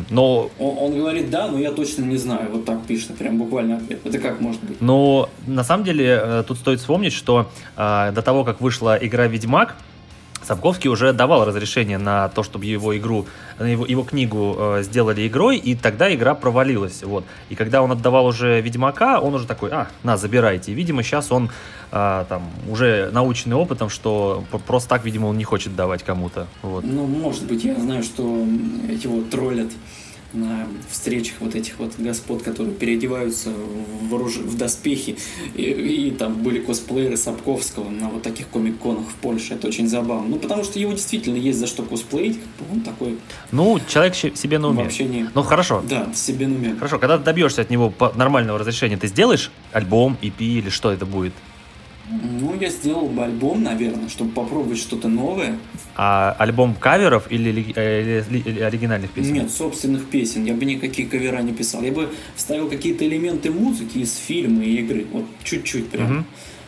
[0.10, 2.50] Но, Он, он говорит да, но я точно не знаю.
[2.52, 4.00] Вот так пишет, прям буквально ответ.
[4.06, 4.80] Это как может быть?
[4.80, 9.28] но на самом деле э, тут стоит вспомнить, что э, до того, как вышла игра
[9.28, 9.76] «Ведьмак»,
[10.44, 13.26] Сапковский уже давал разрешение на то, чтобы его игру,
[13.60, 17.04] его, его книгу э, сделали игрой, и тогда игра провалилась.
[17.04, 17.26] Вот.
[17.50, 20.72] И когда он отдавал уже Ведьмака, он уже такой, а, на, забирайте.
[20.72, 21.50] И, видимо, сейчас он
[21.92, 26.48] э, там уже наученный опытом, что просто так, видимо, он не хочет давать кому-то.
[26.62, 26.84] Вот.
[26.84, 28.46] Ну, может быть, я знаю, что
[28.90, 29.72] эти вот троллят
[30.34, 35.16] на встречах вот этих вот господ, которые переодеваются в, вооруж- в доспехи,
[35.56, 39.54] и, и там были косплееры Сапковского на вот таких комик-конах в Польше.
[39.54, 40.28] Это очень забавно.
[40.30, 42.40] Ну, потому что его действительно есть за что косплеить,
[42.72, 43.18] он такой
[43.52, 44.84] Ну, человек себе на уме.
[44.84, 45.30] вообще не...
[45.34, 45.84] Ну, хорошо.
[45.88, 46.76] Да, себе на уме.
[46.76, 51.06] Хорошо, когда ты добьешься от него нормального разрешения, ты сделаешь альбом, EP или что это
[51.06, 51.34] будет?
[52.10, 55.58] Ну, я сделал бы альбом, наверное, чтобы попробовать что-то новое.
[55.96, 59.34] А альбом каверов или, ли- э, или- или оригинальных песен?
[59.34, 60.44] Нет, собственных песен.
[60.44, 61.82] Я бы никакие кавера не писал.
[61.82, 65.06] Я бы вставил какие-то элементы музыки из фильма и игры.
[65.14, 66.04] Вот чуть-чуть прям.
[66.14, 66.26] Мгм.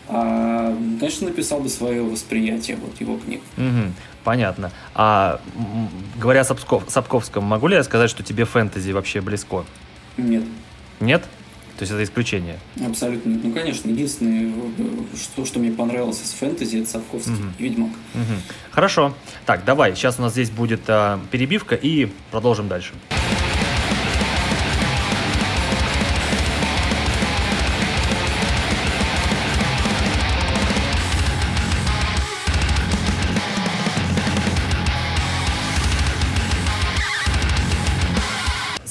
[0.07, 3.41] А, конечно, написал бы свое восприятие вот его книг.
[3.57, 3.93] Мгм,
[4.23, 4.71] понятно.
[4.93, 5.41] А
[6.17, 9.65] говоря о Сапсков- Сапковском, могу ли я сказать, что тебе фэнтези вообще близко?
[10.17, 10.43] Нет,
[11.01, 11.25] Нет?
[11.77, 12.57] То есть это исключение?
[12.85, 13.37] абсолютно.
[13.43, 17.91] Ну, конечно, единственное, э, что, что мне понравилось из фэнтези, это Сапковский и Ведьмак.
[18.13, 18.41] Мгм.
[18.71, 19.13] Хорошо.
[19.45, 22.93] Так, давай, сейчас у нас здесь будет а, перебивка и продолжим дальше.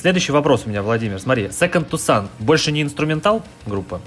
[0.04, 1.18] Следующий вопрос у меня, Владимир.
[1.18, 4.02] Смотри, Second to Sun больше не инструментал группа?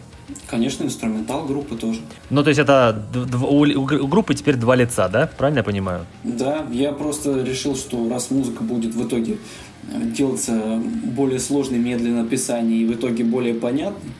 [0.48, 2.02] Конечно, инструментал группы тоже.
[2.30, 5.26] Ну, то есть это у, у гр- у группы теперь два лица, да?
[5.26, 6.06] Правильно я понимаю?
[6.24, 9.38] Да, я просто решил, что раз музыка будет в итоге
[9.92, 10.80] э, делаться
[11.16, 14.12] более сложной, медленно написании и в итоге более понятной,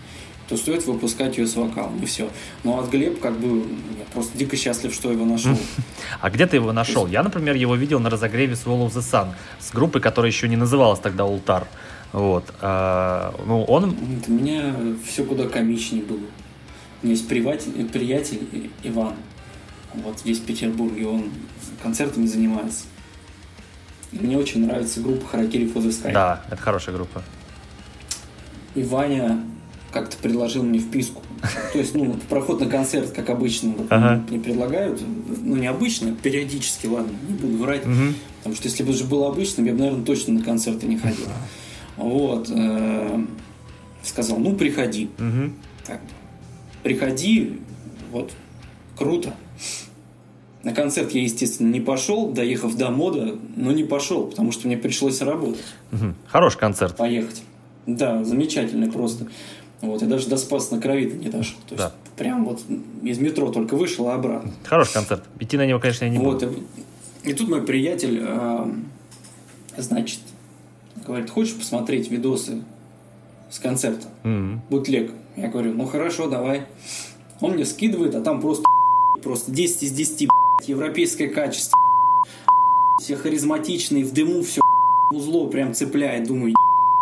[0.48, 2.30] то стоит выпускать ее с вокалом, и все.
[2.64, 3.60] Ну, а Глеб, как бы,
[4.00, 5.58] я просто дико счастлив, что его нашел.
[6.22, 7.06] А где ты его нашел?
[7.08, 10.48] Я, например, его видел на разогреве с Wall of the Sun с группой, которая еще
[10.48, 11.68] не называлась тогда Ултар.
[12.14, 12.54] Вот.
[12.62, 13.96] А, ну, он...
[14.28, 14.74] У меня
[15.06, 16.20] все куда комичнее было.
[17.04, 19.16] У меня есть приятель И- Иван,
[19.94, 21.30] вот здесь в Петербурге, он
[21.84, 22.86] концертами занимается.
[24.12, 26.14] Мне очень нравится группа Харакири for the Sky.
[26.14, 27.22] Да, это хорошая группа.
[28.74, 29.44] И Ваня
[29.92, 31.22] как-то предложил мне вписку.
[31.74, 34.24] То есть, ну, проход на концерт, как обычно, Ага.
[34.30, 35.02] мне предлагают.
[35.44, 37.86] Ну, не обычно, периодически, ладно, не буду врать.
[37.86, 38.16] Мгм.
[38.40, 40.98] Потому что если бы это же было обычным, я бы, наверное, точно на концерты не
[40.98, 41.26] ходил.
[41.98, 42.50] Вот.
[42.54, 43.26] э,
[44.04, 45.10] Сказал, ну, приходи.
[45.86, 46.00] Так,
[46.84, 47.60] приходи,
[48.12, 48.32] вот,
[48.98, 49.34] круто.
[50.64, 54.78] На концерт я, естественно, не пошел, доехав до мода, но не пошел, потому что мне
[54.78, 56.16] пришлось работать, Мгм.
[56.28, 56.96] Хороший концерт.
[56.98, 57.42] поехать.
[57.86, 59.28] Да, замечательный просто.
[59.82, 61.58] Вот, я даже до Спаса на крови не дошел.
[61.68, 61.92] То есть, Да.
[62.16, 62.62] прям вот
[63.04, 64.52] из метро только вышел, а обратно.
[64.64, 65.24] Хороший концерт.
[65.40, 66.64] Идти на него, конечно, я не Вот, буду.
[67.24, 68.72] и, и тут мой приятель, а,
[69.78, 70.20] значит,
[71.06, 72.64] говорит, хочешь посмотреть видосы
[73.52, 74.08] с концерта?
[74.24, 74.62] Мгм.
[74.70, 75.12] бутлег.
[75.36, 76.66] Я говорю, ну хорошо, давай.
[77.40, 78.64] Он мне скидывает, а там просто
[79.22, 81.74] просто 10 из 10 блядь, европейское качество.
[83.00, 84.60] Все харизматичные, в дыму все
[85.14, 86.28] узло прям цепляет.
[86.28, 86.54] Думаю,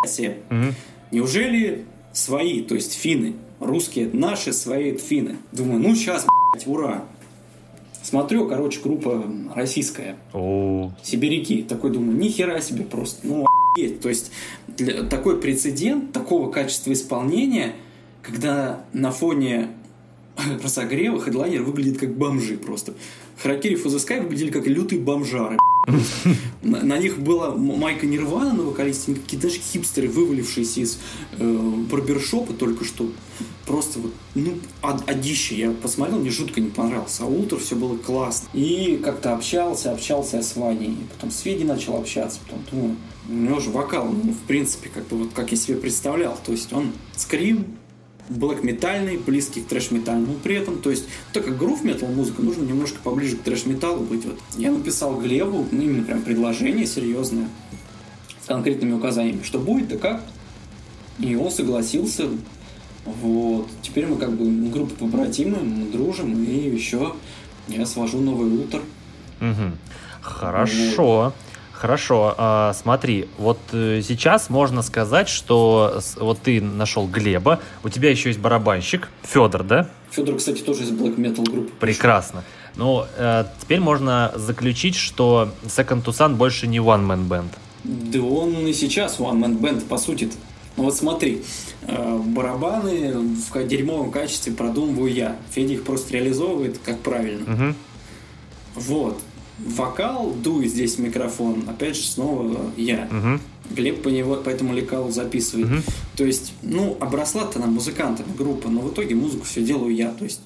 [0.04, 0.38] «Ебать себе.
[0.50, 0.76] Мгм.
[1.12, 1.86] Неужели
[2.16, 5.36] свои, то есть финны, русские, наши, свои это финны.
[5.52, 6.26] Думаю, ну сейчас,
[6.66, 7.04] ура.
[8.02, 9.26] Смотрю, короче, группа
[9.56, 10.16] российская.
[10.34, 11.64] О, Сибиряки.
[11.64, 14.00] Такой думаю, ни хера себе просто, ну охуеть.
[14.00, 14.32] То есть
[14.68, 17.74] для- такой прецедент, такого качества исполнения,
[18.22, 19.70] когда на фоне
[20.64, 22.94] разогрева хедлайнер выглядит как бомжи просто.
[23.42, 25.58] Харакири Фузаскай выглядели как лютые бомжары.
[26.62, 31.00] На, них была майка Нирвана на вокалисте, какие-то хипстеры, вывалившиеся из
[31.38, 33.10] э, барбершопа только что.
[33.66, 35.56] Просто вот, ну, од- одище.
[35.56, 37.24] Я посмотрел, мне жутко не понравился.
[37.24, 38.48] А утро все было классно.
[38.54, 40.98] И как-то общался, общался я с Ваней.
[41.16, 42.40] Потом с Федей начал общаться.
[42.46, 42.98] Потом думаю,
[43.30, 46.38] у него же вокал, ну, в принципе, как бы вот как я себе представлял.
[46.46, 47.66] То есть он скрим,
[48.30, 52.98] блэк-метальный, близкий к трэш-металлу, но при этом, то есть, так как грув-метал музыка, нужно немножко
[53.04, 54.26] поближе к трэш-металлу быть.
[54.26, 54.40] Вот.
[54.58, 57.48] Я написал Глебу, ну, именно прям предложение серьезное,
[58.42, 60.24] с конкретными указаниями, что будет, да как.
[61.20, 62.28] И он согласился.
[63.06, 63.68] Вот.
[63.82, 67.14] Теперь мы как бы группа побратимы, мы дружим, и еще
[67.68, 68.82] я свожу новый утр.
[69.40, 69.78] Мгм.
[70.22, 71.34] Хорошо.
[71.80, 77.90] Хорошо, А, смотри, вот э, сейчас можно сказать, что с- вот ты нашел Глеба, у
[77.90, 79.90] тебя еще есть барабанщик, Федор, да?
[80.10, 81.72] Федор, кстати, тоже из black metal группы.
[81.80, 82.44] Прекрасно.
[82.78, 87.50] Ну, э, теперь можно заключить, что Second to Sun больше не one man band.
[87.84, 90.34] Да он и сейчас one man band, по сути -то.
[90.78, 91.42] Ну вот смотри,
[91.88, 95.36] э, барабаны в дерьмовом качестве продумываю я.
[95.52, 97.46] Федя их просто реализовывает, как правильно.
[97.52, 97.76] Мгм.
[98.76, 99.20] Вот.
[99.58, 103.08] Вокал, дует здесь микрофон, опять же, снова я.
[103.10, 103.40] Мгм.
[103.72, 105.68] Глеб по него, по этому лекалу записывает.
[105.68, 105.84] Мгм.
[106.16, 110.12] То есть, ну, обросла-то нам музыкантами группа, но в итоге музыку все делаю я.
[110.12, 110.42] То есть,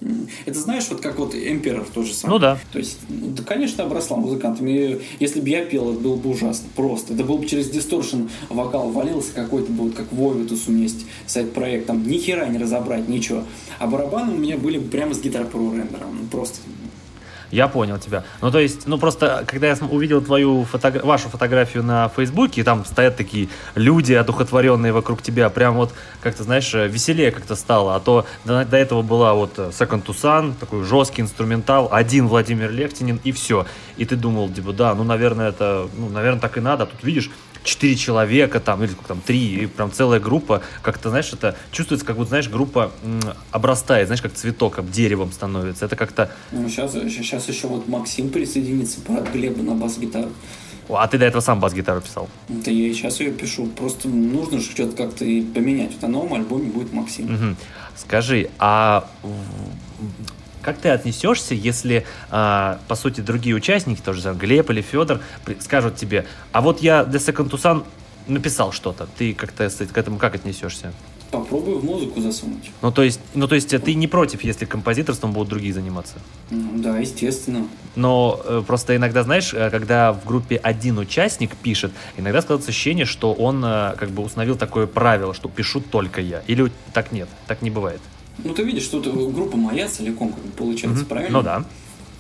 [0.45, 2.39] это знаешь, вот как вот Emperor тоже самое.
[2.39, 2.59] Ну да.
[2.71, 5.01] То есть, да, конечно, обросла музыкантами.
[5.19, 6.69] Если бы я пел, это было бы ужасно.
[6.75, 7.13] Просто.
[7.13, 11.87] Это был бы через дисторшн вокал валился какой-то бы, вот как Вовитус вместе сайт-проект.
[11.87, 13.43] Там ни хера не разобрать, ничего.
[13.79, 16.19] А барабаны у меня были бы прямо с гитар про рендером.
[16.21, 16.59] Ну, просто.
[17.51, 18.23] Я понял тебя.
[18.41, 22.63] Ну, то есть, ну, просто, когда я увидел твою фотогра- вашу фотографию на Фейсбуке, и
[22.63, 27.95] там стоят такие люди, одухотворенные вокруг тебя, прям вот, как-то, знаешь, э, веселее как-то стало.
[27.95, 32.71] А то до, до этого была вот э, Second Sun, такой жесткий инструментал, один Владимир
[32.71, 33.65] Лехтинин, и все.
[33.97, 36.83] И ты думал, типа, да, ну, наверное, это, ну, наверное, так и надо.
[36.83, 37.31] А тут видишь,
[37.63, 42.15] четыре человека там, или там, три, и прям целая группа, как-то, знаешь, это чувствуется, как
[42.15, 42.91] будто, знаешь, группа
[43.51, 45.85] обрастает, знаешь, как цветок, об деревом становится.
[45.85, 50.29] Это как-то Ну, сейчас, сейчас еще вот Максим присоединится, брат Глеба на бас-гитару.
[50.89, 52.27] А ты до этого сам бас-гитару писал?
[52.49, 53.67] Это я и сейчас ее пишу.
[53.67, 55.91] Просто нужно же что-то как-то поменять.
[55.93, 57.31] Вот на новом альбоме будет Максим.
[57.31, 57.57] Мгм.
[57.95, 59.07] Скажи, а
[60.61, 65.21] как ты отнесешься, если, а, по сути, другие участники, тоже там, Глеб или Федор,
[65.59, 67.85] скажут тебе, а вот я для Second to Sun
[68.27, 70.93] написал что-то, ты как-то к этому как отнесешься?
[71.31, 72.71] Попробую в музыку засунуть.
[72.81, 76.15] Ну, то есть, ну, то есть ты не против, если композиторством будут другие заниматься?
[76.49, 77.67] Ну, да, естественно.
[77.95, 83.05] Но э, просто иногда, знаешь, э, когда в группе один участник пишет, иногда складывается ощущение,
[83.05, 86.41] что он э, как бы установил такое правило, что пишу только я.
[86.47, 88.01] Или так нет, так не бывает.
[88.43, 91.09] Ну, ты видишь, что группа моя целиком, как бы, получается, Мгм.
[91.09, 91.37] правильно?
[91.37, 91.65] Ну да.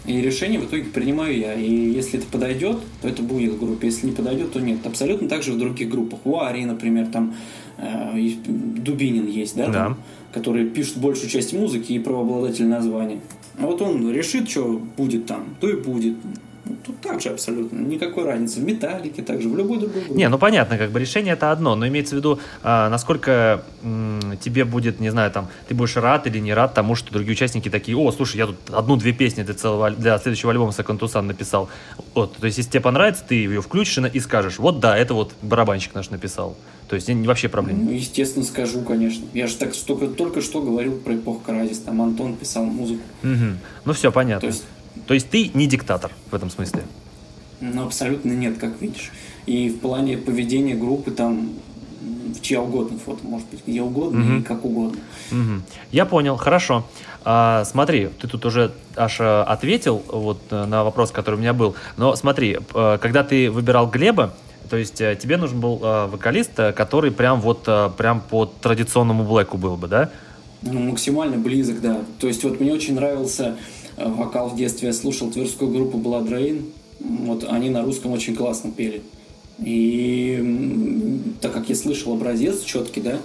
[0.05, 1.53] И решение в итоге принимаю я.
[1.53, 3.87] И если это подойдет, то это будет в группе.
[3.87, 4.85] Если не подойдет, то нет.
[4.85, 6.19] Абсолютно так же в других группах.
[6.25, 7.35] У Ари, например, там
[7.77, 9.67] э, Дубинин есть, да?
[9.67, 9.73] Да.
[9.73, 9.97] там,
[10.31, 13.19] который пишет большую часть музыки и правообладатель названия.
[13.59, 16.15] А вот он решит, что будет там, то и будет.
[16.85, 17.77] Тут также абсолютно.
[17.79, 18.59] Никакой разницы.
[18.59, 20.17] В металлике также, в любой другой группе.
[20.17, 23.63] Не, ну понятно, как бы решение это одно, но имеется в виду, а, насколько
[24.43, 27.69] тебе будет, не знаю, там, ты будешь рад или не рад тому, что другие участники
[27.69, 31.69] такие, о, слушай, я тут одну-две песни для, целого, для следующего альбома Second Tucson написал.
[32.13, 35.33] Вот, то есть, если тебе понравится, ты ее включишь и скажешь, вот да, это вот
[35.41, 36.55] барабанщик наш написал.
[36.87, 37.85] То есть, вообще проблем.
[37.85, 39.23] Ну, естественно, скажу, конечно.
[39.33, 41.77] Я же так только, только что говорил про эпоху Кразис.
[41.79, 43.01] Там Антон писал музыку.
[43.21, 43.59] Мгм.
[43.85, 44.41] Ну все, понятно.
[44.41, 44.63] То есть,
[45.07, 46.83] То есть ты не диктатор в этом смысле.
[47.61, 49.11] ну, абсолютно нет, как видишь.
[49.45, 51.49] И в плане поведения группы там
[52.01, 54.39] в чья угодно фото, может быть, где угодно Мгм.
[54.39, 54.99] и как угодно.
[55.31, 55.63] Мгм.
[55.91, 56.85] Я понял, хорошо.
[57.25, 61.75] А, смотри, ты тут уже аж ответил вот э, на вопрос, который у меня был.
[61.97, 64.33] Но смотри, э, когда ты выбирал Глеба,
[64.69, 69.75] то есть э, тебе нужен был вокалист, который прям вот прям по традиционному блэку был
[69.75, 70.11] бы, да?
[70.61, 72.01] Ну, максимально близок, да.
[72.19, 73.57] То есть вот мне очень нравился
[74.05, 74.87] вокал в детстве.
[74.87, 76.71] Я слушал тверскую группу Blood Rain.
[76.99, 79.01] Вот они на русском очень классно пели.
[79.59, 83.17] И так как я слышал образец четкий, да,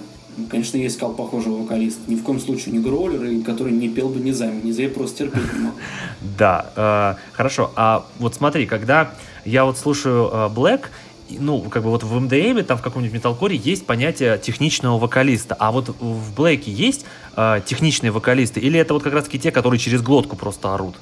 [0.49, 2.01] конечно, я искал похожего вокалиста.
[2.07, 4.61] Ни в коем случае не гроулер, который не пел бы низами.
[4.61, 5.73] Низа я просто терпеть не мог.
[6.37, 7.71] Да, э, хорошо.
[7.75, 9.13] А вот смотри, когда
[9.45, 10.85] я вот слушаю э, Black,
[11.29, 15.71] ну, как бы вот в МДМе, там в каком-нибудь металкоре есть понятие техничного вокалиста, а
[15.71, 17.05] вот в Блэке есть
[17.35, 20.95] э, техничные вокалисты, или это вот как раз-таки те, которые через глотку просто орут?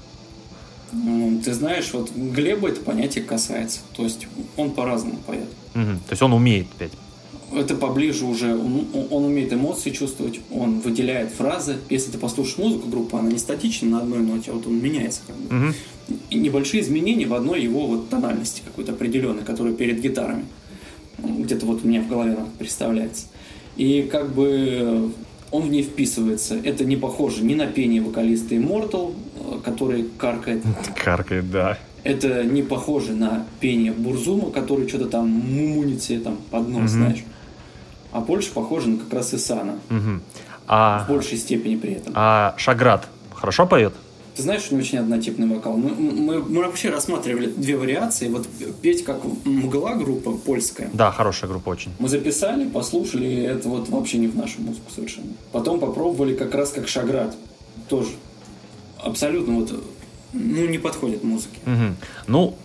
[0.91, 3.79] Ну, Ты знаешь, вот Глеба это понятие касается.
[3.95, 5.49] То есть он по-разному поет.
[5.73, 5.97] Мгм.
[5.97, 6.91] То есть он умеет петь.
[7.55, 11.77] Это поближе уже, он, он умеет эмоции чувствовать, он выделяет фразы.
[11.89, 15.21] Если ты послушаешь музыку группы, она не статична на одной ноте, а вот он меняется
[15.27, 15.53] как бы.
[15.55, 15.73] Мгм.
[16.29, 20.45] И небольшие изменения в одной его вот тональности какой-то определенной, которая перед гитарами.
[21.17, 23.27] Где-то вот у меня в голове она представляется.
[23.77, 25.11] И как бы
[25.51, 26.55] он в ней вписывается.
[26.63, 30.63] Это не похоже ни на пение вокалиста Immortal, э, который каркает.
[31.03, 31.77] Каркает, да.
[32.03, 36.87] Это не похоже на пение Бурзума, который что-то там мумунит себе там под нос, Мгм.
[36.89, 37.23] знаешь.
[38.13, 39.79] А больше похоже на как раз Исана.
[39.89, 40.19] В
[40.67, 42.13] А, большей степени при этом.
[42.15, 43.93] а Шаград хорошо поет?
[44.35, 45.77] Ты знаешь, у него очень однотипный вокал.
[45.77, 48.29] Мы, мы, мы вообще рассматривали две вариации.
[48.29, 48.47] Вот
[48.81, 50.89] петь как «Мгла» группа польская.
[50.93, 51.91] Да, хорошая группа очень.
[51.99, 55.33] Мы записали, послушали, и это вот вообще не в нашу музыку совершенно.
[55.51, 57.35] Потом попробовали как раз как Шаград.
[57.89, 58.09] Тоже.
[59.03, 59.83] Абсолютно вот,
[60.33, 61.59] ну, не подходит музыке.
[61.65, 61.95] Мгм.
[62.27, 62.55] Ну,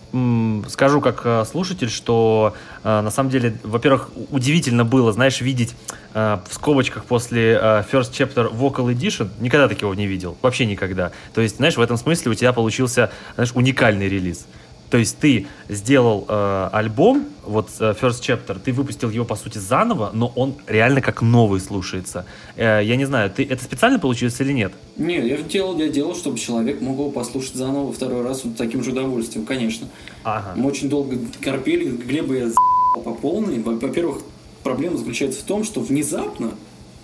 [0.67, 5.75] скажу как э, слушатель, что э, на самом деле, во-первых, удивительно было, знаешь, видеть
[6.13, 7.53] э, в скобочках после
[7.91, 9.29] First Chapter Vocal Edition.
[9.39, 10.37] Никогда такого не видел.
[10.41, 11.11] Вообще никогда.
[11.33, 14.45] То есть, знаешь, в этом смысле у тебя получился, знаешь, уникальный релиз.
[14.89, 19.59] То есть ты сделал э, альбом, вот э, First Chapter, ты выпустил его, по сути,
[19.59, 22.25] заново, но он реально как новый слушается.
[22.55, 24.73] Э, я не знаю, ты это специально получилось или нет?
[24.97, 28.57] Нет, я делал, я делал, чтобы человек мог его послушать заново во второй раз вот
[28.57, 29.87] таким же удовольствием, конечно.
[30.23, 30.53] Ага.
[30.55, 33.59] Мы очень долго корпели, Глеба я за***л по полной.
[33.59, 34.23] Во- Во-первых,
[34.63, 36.51] проблема заключается в том, что внезапно,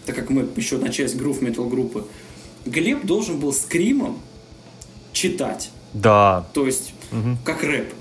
[0.07, 2.03] так как мы еще на часть грув метал группы,
[2.65, 4.17] Глеб должен был скримом
[5.13, 5.69] читать.
[5.93, 6.45] Да.
[6.53, 7.37] То есть, угу.
[7.43, 7.93] как рэп.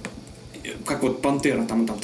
[0.84, 1.98] Как вот Пантера, там, там...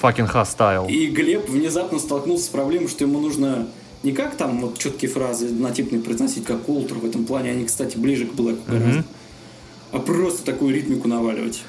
[0.00, 0.90] Fucking hostile.
[0.90, 3.68] И Глеб внезапно столкнулся с проблемой, что ему нужно
[4.02, 7.98] не как там вот четкие фразы однотипные произносить, как Ултер в этом плане, они, кстати,
[7.98, 9.04] ближе к Блэку гораздо,
[9.92, 11.62] а просто такую ритмику наваливать.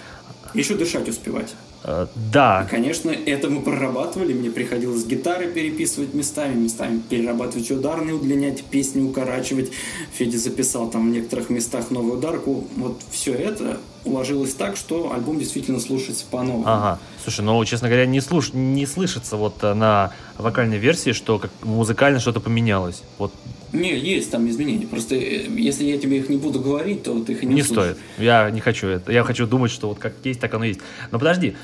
[0.54, 1.54] Еще дышать успевать.
[1.84, 2.66] Э, да.
[2.68, 9.02] И, конечно, это мы прорабатывали, мне приходилось гитары переписывать местами, местами перерабатывать ударные, удлинять песни,
[9.02, 9.72] укорачивать.
[10.14, 12.68] Федя записал там в некоторых местах новую ударку.
[12.76, 16.64] Вот все это уложилось так, что альбом действительно слушается по-новому.
[16.66, 17.00] Ага.
[17.24, 18.54] Слушай, ну, честно говоря, не, слуш...
[18.54, 23.04] не слышится вот э, на вокальной версии, что как музыкально что-то поменялось.
[23.20, 23.32] Вот
[23.74, 24.88] Не, есть там изменения.
[24.88, 27.96] Просто э, если я тебе их не буду говорить, то ты их не, не услышишь.
[27.96, 27.98] стоит.
[28.18, 29.12] Я не хочу это.
[29.12, 30.80] Я хочу думать, что вот как есть, так оно есть.
[31.12, 31.56] Но подожди,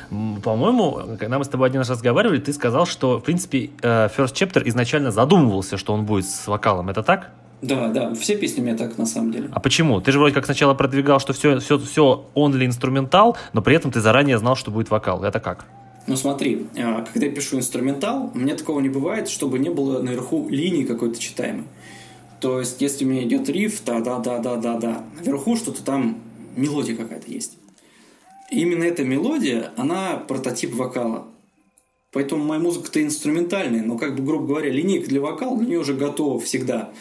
[0.43, 4.33] по-моему, когда мы с тобой один раз разговаривали, ты сказал, что, в принципе, э, First
[4.33, 6.89] Chapter изначально задумывался, что он будет с вокалом.
[6.89, 7.31] Это так?
[7.61, 9.49] Да, да, все песни у меня так на самом деле.
[9.51, 9.99] А почему?
[9.99, 13.91] Ты же вроде как сначала продвигал, что все, все, все only инструментал, но при этом
[13.91, 15.23] ты заранее знал, что будет вокал.
[15.23, 15.65] Это как?
[16.05, 20.01] Ну смотри, а, когда я пишу инструментал, у меня такого не бывает, чтобы не было
[20.01, 21.65] наверху линии какой-то читаемой.
[22.39, 25.83] То есть, если у меня идет риф, да, да, да, да, да, да, наверху что-то
[25.83, 26.21] там
[26.55, 27.57] мелодия какая-то есть.
[28.51, 31.25] И именно эта мелодия, она прототип вокала.
[32.13, 35.93] Поэтому моя музыка-то инструментальная, но, как бы, грубо говоря, линейка для вокала для нее уже
[35.93, 36.91] готова всегда.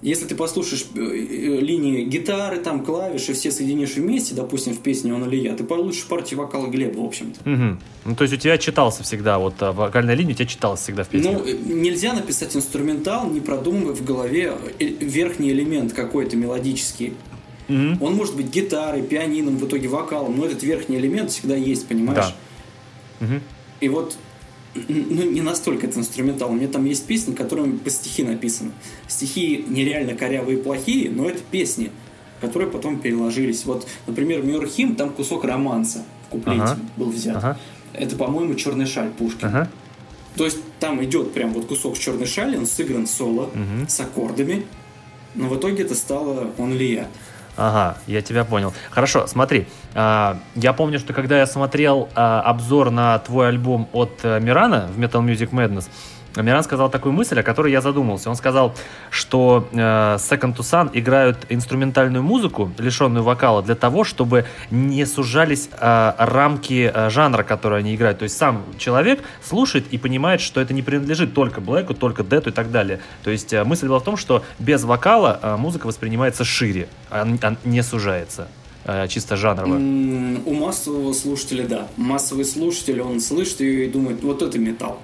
[0.00, 5.12] Если ты послушаешь э, э, линии гитары, там, клавиши, все соединишь вместе, допустим, в песне
[5.12, 7.40] «Он или я», ты получишь партию вокала Глеба, в общем-то.
[7.48, 7.80] Мгм.
[8.04, 11.02] Ну, то есть у тебя читался всегда, вот э, вокальная линия у тебя читалась всегда
[11.02, 11.32] в песне.
[11.32, 11.44] Ну,
[11.74, 17.14] нельзя написать инструментал, не продумывая в голове верхний элемент какой-то мелодический.
[17.66, 18.00] Мгм.
[18.00, 22.34] Он может быть гитарой, пианином, в итоге вокалом, но этот верхний элемент всегда есть, понимаешь?
[23.18, 23.26] Да.
[23.26, 23.42] Мгм.
[23.80, 24.16] И вот,
[24.88, 26.50] ну, не настолько это инструментал.
[26.50, 28.70] У меня там есть песни, которыми по стихи написаны.
[29.06, 31.90] Стихи нереально корявые и плохие, но это песни,
[32.40, 33.64] которые потом переложились.
[33.64, 36.78] Вот, например, Мюрхим, там кусок романса в куплете Ага.
[36.96, 37.36] был взят.
[37.36, 37.58] Ага.
[37.94, 39.48] Это, по-моему, черный шаль Пушкин.
[39.48, 39.70] Ага.
[40.36, 43.88] То есть там идет прям вот кусок черной шали, он сыгран соло Мгм.
[43.88, 44.66] с аккордами,
[45.34, 47.08] но в итоге это стало он ли я.
[47.58, 48.72] Ага, я тебя понял.
[48.88, 49.66] Хорошо, смотри.
[49.94, 54.88] а, я помню, что когда я смотрел а, обзор на твой альбом от э, Мирана
[54.94, 55.88] в Metal Music Madness,
[56.42, 58.30] Миран сказал такую мысль, о которой я задумался.
[58.30, 58.74] Он сказал,
[59.10, 65.68] что э, Second to Sun играют инструментальную музыку, лишенную вокала, для того, чтобы не сужались
[65.78, 68.18] э, рамки э, жанра, который они играют.
[68.18, 72.50] То есть сам человек слушает и понимает, что это не принадлежит только Блэку, только Дету
[72.50, 73.00] и так далее.
[73.22, 77.18] То есть э, мысль была в том, что без вокала э, музыка воспринимается шире, а
[77.22, 78.48] а не сужается
[78.84, 79.74] э, чисто жанрово.
[79.74, 81.88] У массового слушателя, да.
[81.96, 85.00] Массовый слушатель, он слышит ее и думает, вот это металл.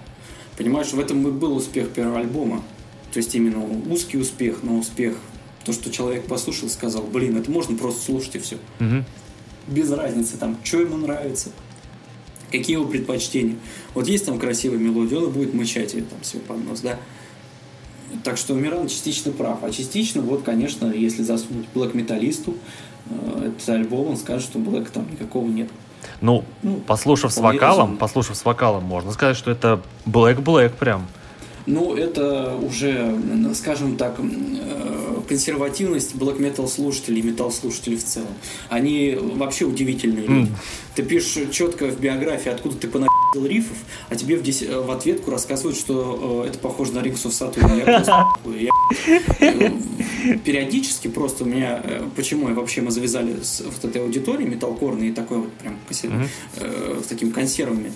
[0.57, 2.62] Понимаешь, в этом и был успех первого альбома.
[3.12, 5.16] То есть именно узкий успех, но успех.
[5.64, 8.59] То, что человек послушал, сказал, блин, это можно просто слушать и все.
[8.80, 9.05] Мгм.
[9.66, 11.50] Без разницы там, что ему нравится,
[12.52, 13.57] какие его предпочтения.
[13.94, 16.98] Вот есть там красивая мелодия, он будет мычать ее там себе под нос, да.
[18.22, 19.64] Так что Миран частично прав.
[19.64, 22.57] А частично, вот, конечно, если засунуть блэк-металлисту
[23.07, 25.70] э, этот альбом, он скажет, что блэка там никакого нет.
[26.20, 27.96] Ну, Ну, послушав с вокалом, разумно.
[27.96, 31.07] послушав с вокалом, можно сказать, что это Black Black прям.
[31.66, 33.16] Ну, это уже,
[33.55, 38.28] скажем так, э, консервативность black metal слушателей и метал слушателей в целом.
[38.68, 40.52] Они вообще удивительные люди.
[40.94, 43.76] Ты пишешь четко в биографии, откуда ты понапил рифов,
[44.09, 47.78] а тебе в, дес- э, в ответку рассказывают, что э, это похоже на of Saturn.
[47.78, 48.24] Я просто.
[48.61, 48.70] Я,
[49.41, 49.70] э,
[50.45, 55.09] периодически просто у меня, э, почему я вообще мы завязали с вот этой аудиторией металкорной
[55.09, 56.11] и такой вот прям кассет-
[56.57, 57.93] э, с такими консервами.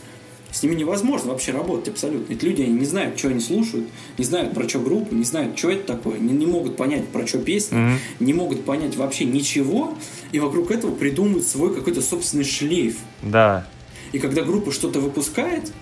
[0.50, 2.32] С ними невозможно вообще работать абсолютно.
[2.32, 3.86] Эти люди они не знают, что они слушают,
[4.16, 7.26] не знают, про что группа, не знают, что это такое, не, не могут понять, про
[7.26, 7.98] что песни, Мгм.
[8.20, 9.92] не могут понять вообще ничего,
[10.32, 12.96] и вокруг этого придумывают свой какой-то собственный шлейф.
[13.22, 13.66] Да.
[14.12, 15.72] И когда группа что-то выпускает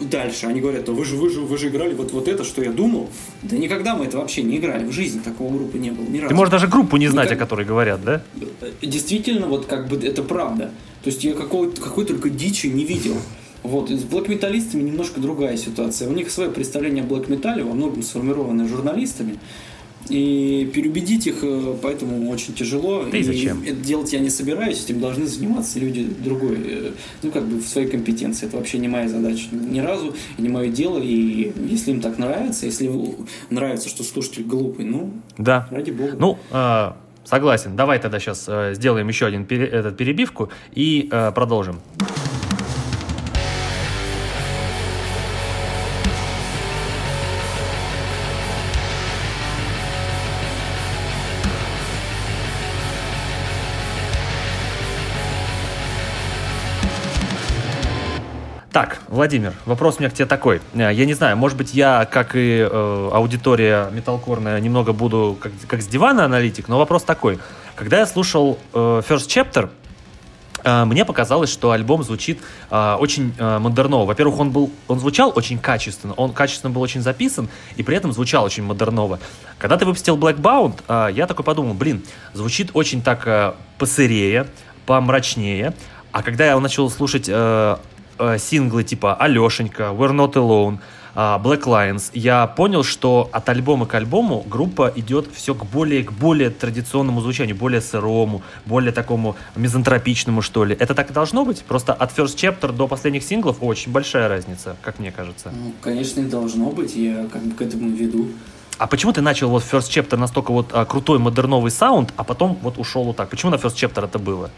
[0.00, 2.62] дальше, они говорят, «А вы же, вы же, вы же играли вот, вот это, что
[2.62, 3.10] я думал.
[3.42, 4.84] Да никогда мы это вообще не играли.
[4.84, 6.28] В жизни такого группы не было ни разу.
[6.28, 8.22] Ты можешь даже группу не знать, Никак- о которой говорят, да?
[8.82, 10.72] Действительно, вот как бы это правда.
[11.04, 13.16] То есть я какой, какой только дичи не видел.
[13.62, 16.08] Вот, с блэк-металлистами немножко другая ситуация.
[16.08, 19.38] У них свое представление о блэк-металле, во многом сформированное журналистами.
[20.10, 23.04] И переубедить их э, поэтому очень тяжело.
[23.10, 23.62] Да и зачем?
[23.62, 26.90] это делать я не собираюсь, этим должны заниматься люди другой, э,
[27.22, 28.46] ну как бы в своей компетенции.
[28.46, 30.98] Это вообще не моя задача ни разу, и не мое дело.
[30.98, 32.90] И если им так нравится, если
[33.50, 35.68] нравится, что слушатель глупый, ну, Да.
[35.70, 36.16] ради бога.
[36.18, 36.92] Ну, э,
[37.24, 37.76] согласен.
[37.76, 41.80] Давай тогда сейчас сделаем еще один пере- этот перебивку и э, продолжим.
[41.98, 42.08] Так,
[59.08, 60.60] Владимир, вопрос у меня к тебе такой.
[60.74, 65.52] Э, Я не знаю, может быть, я, как и э, аудитория металкорная, немного буду как,
[65.66, 67.38] как с дивана аналитик, но вопрос такой.
[67.74, 69.70] Когда я слушал э, First Chapter,
[70.62, 72.40] э, мне показалось, что альбом звучит
[72.70, 74.04] э, очень э, модерново.
[74.04, 78.12] Во-первых, он был, он звучал очень качественно, он качественно был очень записан и при этом
[78.12, 79.20] звучал очень модерново.
[79.56, 82.04] Когда ты выпустил Blackbound, э, я такой подумал, блин,
[82.34, 84.48] звучит очень так э, посырее,
[84.84, 85.72] помрачнее.
[86.12, 87.76] А когда я начал слушать э,
[88.18, 90.78] э, синглы типа Алешенька, We're Not Alone,
[91.14, 96.04] э, Black Lions, я понял, что от альбома к альбому группа идет все к более,
[96.04, 100.76] к более традиционному звучанию, более сырому, более такому мизантропичному, что ли.
[100.78, 101.62] Это так и должно быть?
[101.62, 105.50] Просто от First Chapter до последних синглов очень большая разница, как мне кажется.
[105.54, 108.28] Ну, конечно, и должно быть, я как бы к этому веду.
[108.78, 112.56] А почему ты начал вот First Chapter настолько вот а, крутой модерновый саунд, а потом
[112.62, 113.28] вот ушел вот так?
[113.28, 114.50] Почему на First Chapter это было?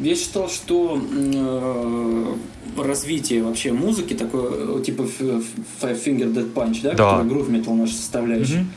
[0.00, 2.34] Я считал, что э,
[2.76, 6.96] развитие вообще музыки, такое, э, типа Five Finger Dead Punch, да, Да.
[6.96, 8.70] которая грув метал наша составляющая, Мгм.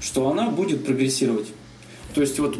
[0.00, 1.46] что она будет прогрессировать.
[2.14, 2.56] То есть вот,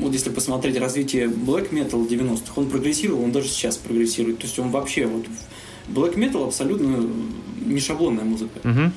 [0.00, 4.38] вот если посмотреть развитие Black Metal 90-х, он прогрессировал, он даже сейчас прогрессирует.
[4.38, 5.24] То есть он вообще вот...
[5.88, 7.08] Black Metal абсолютно
[7.64, 8.60] не шаблонная музыка.
[8.62, 8.92] Мгм.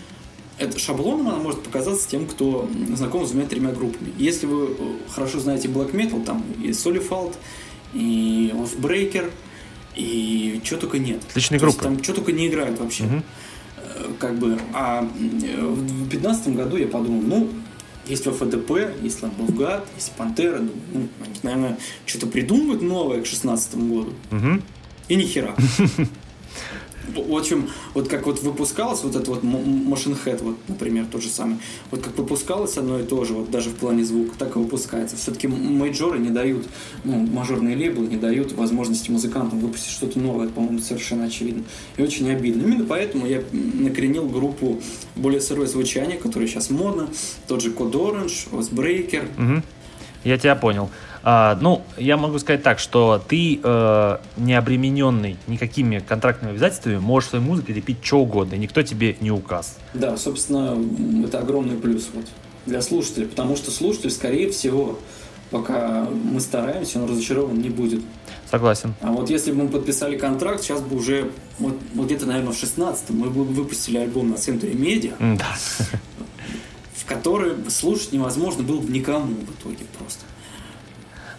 [0.58, 4.12] Это шаблоном она может показаться тем, кто знаком с двумя-тремя группами.
[4.20, 4.74] Если вы э,
[5.10, 7.34] хорошо знаете Black Metal, там и Solifald,
[7.94, 9.32] и Offbreaker,
[9.96, 11.22] и что только нет.
[11.30, 11.84] Отличные То есть группы.
[11.96, 13.06] Там что только не играют вообще.
[13.78, 17.50] Э, Как бы, а э, в 2015 году я подумал, ну,
[18.08, 18.72] Есть ФДП,
[19.04, 20.60] есть Ламбовгад, есть Пантера.
[20.60, 24.14] Ну, они, наверное, что-то придумывают новое к 16 году.
[24.32, 24.62] Угу.
[25.10, 25.56] И ни хера.
[27.16, 31.30] В общем, вот как вот выпускалось вот это вот Motion Head, вот, например, тот же
[31.30, 31.58] самый,
[31.90, 35.16] вот как выпускалось одно и то же, вот даже в плане звука, так и выпускается.
[35.16, 36.66] Все-таки мейджоры не дают,
[37.04, 41.64] ну, мажорные лейблы не дают возможности музыкантам выпустить что-то новое, по-моему, совершенно очевидно.
[41.98, 42.62] И очень обидно.
[42.62, 44.82] Именно поэтому я накоренил группу
[45.16, 47.10] более сырое звучание, которое сейчас модно,
[47.48, 49.26] тот же Code Orange, Osbreaker.
[49.38, 49.64] Угу.
[50.24, 50.90] Я тебя понял.
[51.24, 57.30] А, ну, я могу сказать так, что ты э, не обремененный никакими контрактными обязательствами, можешь
[57.30, 59.78] своей музыкой лепить что угодно, и никто тебе не указ.
[59.94, 60.78] Да, собственно,
[61.24, 62.26] это огромный плюс вот
[62.66, 64.98] для слушателя, потому что слушатель, скорее всего,
[65.52, 68.02] пока мы стараемся, он разочарован не будет.
[68.50, 68.96] Согласен.
[69.02, 72.62] А вот если бы мы подписали контракт, сейчас бы уже, вот, вот где-то, наверное, в
[72.62, 75.56] 16-м мы бы выпустили альбом на Центре Медиа, да.
[76.96, 80.26] в который слушать невозможно было бы никому в итоге просто.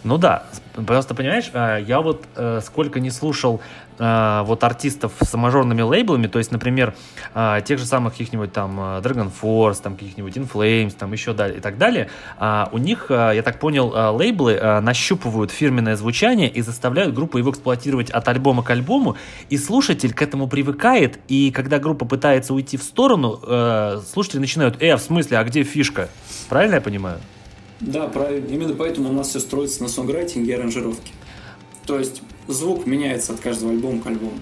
[0.04, 0.44] Ну да,
[0.86, 3.60] просто понимаешь, э, я вот э, сколько не слушал
[3.98, 6.94] э, вот артистов с мажорными лейблами, то есть, например,
[7.64, 11.60] тех же самых каких-нибудь там Dragon Force, там каких-нибудь In Flames, там еще далее и
[11.60, 12.10] так далее,
[12.72, 18.28] у них, я так понял, лейблы нащупывают фирменное звучание и заставляют группу его эксплуатировать от
[18.28, 19.16] альбома к альбому,
[19.48, 23.40] и слушатель к этому привыкает, и когда группа пытается уйти в сторону,
[24.12, 26.08] слушатели начинают, э, в смысле, а где фишка?
[26.48, 27.18] Правильно я понимаю?
[27.82, 28.46] Да, правильно.
[28.48, 31.12] Именно поэтому у нас все строится на сонграйтинге и аранжировке.
[31.84, 34.38] То есть звук меняется от каждого альбома к альбому.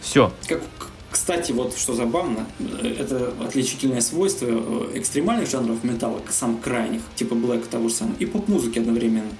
[0.00, 0.32] Все.
[0.48, 0.62] Как,
[1.10, 2.46] кстати, вот что забавно,
[2.82, 8.24] это отличительное свойство э, экстремальных жанров металла, самых крайних, типа блэк того же самого, и
[8.24, 9.30] поп-музыки одновременно.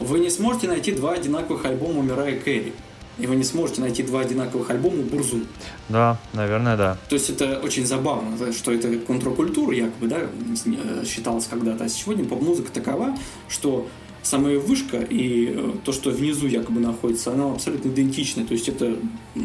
[0.00, 2.72] Вы не сможете найти два одинаковых альбома Мирая Кэрри
[3.18, 5.40] и вы не сможете найти два одинаковых альбома у Бурзу.
[5.88, 6.96] Да, наверное, да.
[7.08, 11.84] То есть это очень забавно, что это контркультура якобы, да, э, считалось когда-то.
[11.84, 13.16] А сегодня поп-музыка такова,
[13.48, 13.86] что
[14.22, 18.46] самая вышка и э, то, что внизу якобы находится, оно абсолютно идентично.
[18.46, 18.94] То есть это
[19.34, 19.40] э,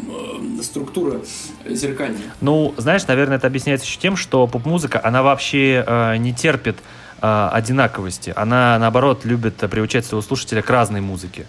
[0.62, 1.20] структура
[1.66, 2.32] зеркальная.
[2.40, 6.76] Ну, знаешь, наверное, это объясняется еще тем, что поп-музыка, она вообще э, не терпит
[7.20, 8.32] э, одинаковости.
[8.34, 11.46] Она, наоборот, любит приучать своего слушателя к разной музыке.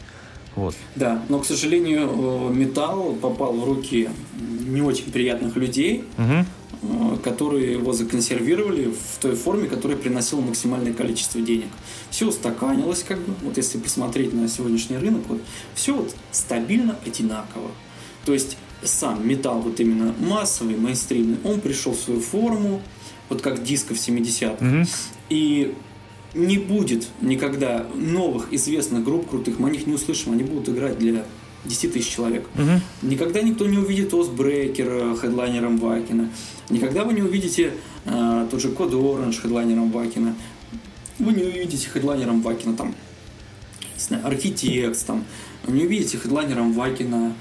[0.60, 0.76] Вот.
[0.96, 4.10] Да, но, к сожалению, э, металл попал в руки
[4.68, 7.18] не очень приятных людей, угу.
[7.24, 11.70] которые его законсервировали в той форме, которая приносила максимальное количество денег.
[12.10, 15.42] Все устаканилось, как бы, вот если посмотреть на сегодняшний рынок, вот,
[15.76, 17.72] все вот стабильно одинаково.
[18.26, 22.82] То есть сам металл, вот именно массовый, мейнстримный, он пришел в свою форму,
[23.30, 24.66] вот как диско в 70-х.
[24.66, 24.88] Угу.
[25.30, 25.76] И
[26.34, 30.98] не будет никогда новых известных групп крутых, мы о них не услышим, они будут играть
[30.98, 31.26] для
[31.66, 32.48] 10 тысяч человек.
[32.56, 33.10] Угу.
[33.10, 36.30] Никогда никто не увидит Осбрейкера хедлайнером Вакина.
[36.70, 37.74] Никогда вы не увидите
[38.06, 40.36] э, тот же Код Оранж хедлайнером Вакина.
[41.18, 42.96] Вы не увидите хедлайнером Вакина там,
[43.96, 45.26] не знаю, Архитекс там.
[45.66, 47.34] Вы не увидите хедлайнером Вакина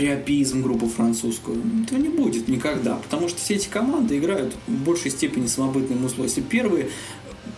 [0.00, 1.62] приопизм группу французскую.
[1.84, 6.28] Этого не будет никогда, потому что все эти команды играют в большей степени самобытным условием.
[6.28, 6.88] Если первые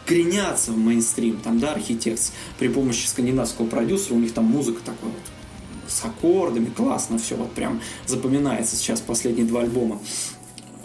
[0.07, 5.11] кренятся в мейнстрим, там, да, архитект при помощи скандинавского продюсера, у них там музыка такой
[5.11, 5.21] вот
[5.87, 10.01] с аккордами, классно все, вот прям запоминается сейчас последние два альбома,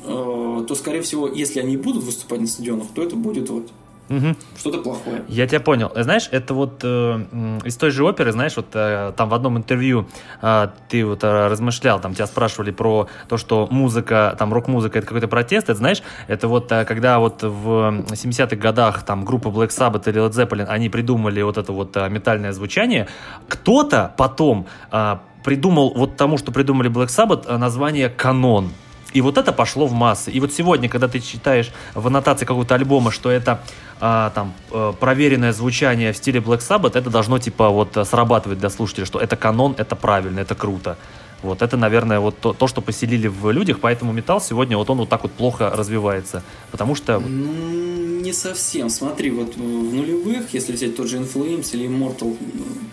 [0.03, 3.71] э, то, скорее всего, если они будут выступать на стадионах, то это будет вот
[4.09, 4.35] Угу.
[4.57, 5.23] Что-то плохое.
[5.27, 5.91] Я тебя понял.
[5.95, 10.07] Знаешь, это вот э, из той же оперы, знаешь, вот э, там в одном интервью
[10.41, 15.07] э, ты вот э, размышлял, там тебя спрашивали про то, что музыка, там рок-музыка это
[15.07, 19.69] какой-то протест, это знаешь, это вот э, когда вот в 70-х годах там группа Black
[19.69, 23.07] Sabbath или Led Zeppelin, они придумали вот это вот э, метальное звучание,
[23.47, 28.71] кто-то потом э, придумал вот тому, что придумали Black Sabbath, э, название канон.
[29.17, 30.29] И вот это пошло в массы.
[30.29, 33.63] И вот сегодня, когда ты читаешь в аннотации какого-то альбома, что это
[33.99, 38.69] а, там э, проверенное звучание в стиле Black Sabbath, это должно типа вот срабатывать для
[38.69, 40.97] слушателя, что это канон, это правильно, это круто.
[41.41, 44.99] Вот это, наверное, вот то, то, что поселили в людях, поэтому металл сегодня вот он
[44.99, 47.17] вот так вот плохо развивается, потому что...
[47.19, 48.89] Ну, не совсем.
[48.91, 52.37] Смотри, вот в нулевых, если взять тот же Inflames или Immortal,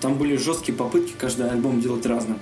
[0.00, 2.38] там были жесткие попытки каждый альбом делать разным.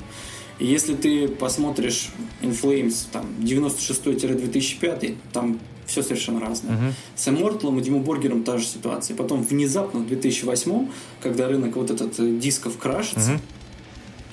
[0.59, 6.77] И если ты посмотришь Inflames там 96-2005, там все совершенно разное.
[6.77, 6.93] Uh-huh.
[7.17, 9.17] С Immortal и Диму Боргером та же ситуация.
[9.17, 10.89] Потом внезапно в 2008,
[11.21, 13.41] когда рынок вот этот э, дисков крашится, uh-huh.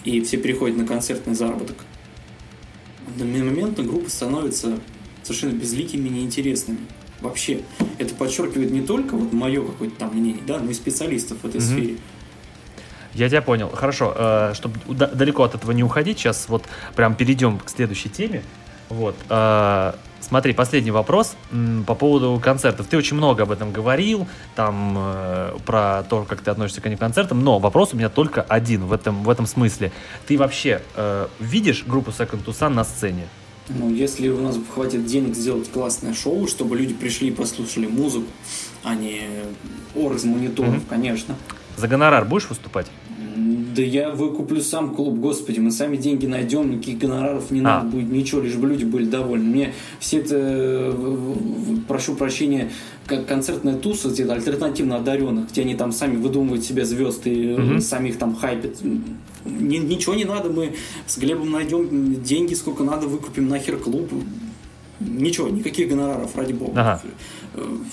[0.06, 1.78] и все переходят на концертный заработок,
[3.18, 4.80] моментно группы становятся
[5.24, 6.80] совершенно безликими и неинтересными.
[7.22, 7.62] Вообще.
[7.98, 11.60] Это подчеркивает не только вот мое какое-то там мнение, да, но и специалистов в этой
[11.60, 11.74] uh-huh.
[11.74, 11.98] сфере.
[13.14, 13.70] Я тебя понял.
[13.74, 16.64] Хорошо, э, чтобы далеко от этого не уходить, сейчас вот
[16.96, 18.44] прям перейдем к следующей теме.
[18.90, 19.16] Вот.
[19.30, 22.86] Э, Смотри, последний вопрос м, по поводу концертов.
[22.88, 27.42] Ты очень много об этом говорил, там э, про то, как ты относишься к концертам,
[27.44, 29.92] но вопрос у меня только один в этом, в этом смысле.
[30.28, 33.28] Ты вообще э, видишь группу Second to Sun на сцене?
[33.70, 38.28] Ну, если у нас хватит денег сделать классное шоу, чтобы люди пришли и послушали музыку,
[38.84, 39.22] а не
[39.96, 40.82] ор из мониторов, Мгм.
[40.90, 41.36] конечно.
[41.80, 42.88] За гонорар будешь выступать?
[43.38, 47.64] Да я выкуплю сам клуб, господи, мы сами деньги найдем, никаких гонораров не А.
[47.64, 49.46] надо будет, ничего, лишь бы люди были довольны.
[49.46, 50.94] Мне все это, э,
[51.88, 52.70] прошу прощения,
[53.06, 57.58] как концертная туса, где альтернативно одаренных, где они там сами выдумывают себе звезд и э,
[57.58, 57.80] Мгм.
[57.82, 58.80] сами их там хайпят.
[59.46, 60.74] Ни- ничего не надо, мы
[61.06, 64.12] с Глебом найдем деньги, сколько надо, выкупим нахер клуб.
[65.00, 66.74] Ничего, никаких гонораров, ради бога.
[66.82, 67.02] Ага.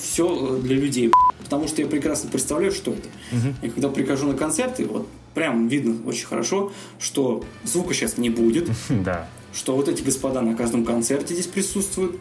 [0.00, 1.12] Все для людей.
[1.46, 3.08] Потому что я прекрасно представляю, что это.
[3.30, 3.54] Мгм.
[3.62, 8.68] И когда прихожу на концерты, вот прям видно очень хорошо, что звука сейчас не будет,
[8.88, 9.28] Да.
[9.54, 12.16] что вот эти господа на каждом концерте здесь присутствуют,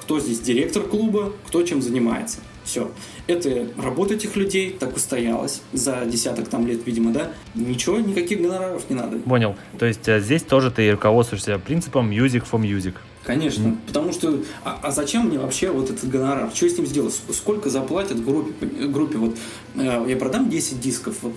[0.00, 2.38] кто здесь директор клуба, кто чем занимается.
[2.64, 2.90] Все.
[3.28, 7.30] Это работа этих людей так устоялась за десяток там лет, видимо, да.
[7.54, 9.18] Ничего, никаких гонораров не надо.
[9.18, 9.54] Понял.
[9.78, 12.94] То есть э, здесь тоже ты руководствуешься принципом music for music.
[13.26, 16.50] Конечно, потому что а, а зачем мне вообще вот этот гонорар?
[16.54, 17.12] Что с ним сделать?
[17.12, 18.66] Ск- Сколько заплатят группе?
[18.66, 19.18] группе?
[19.18, 19.36] Вот
[19.74, 21.34] э, я продам 10 дисков, вот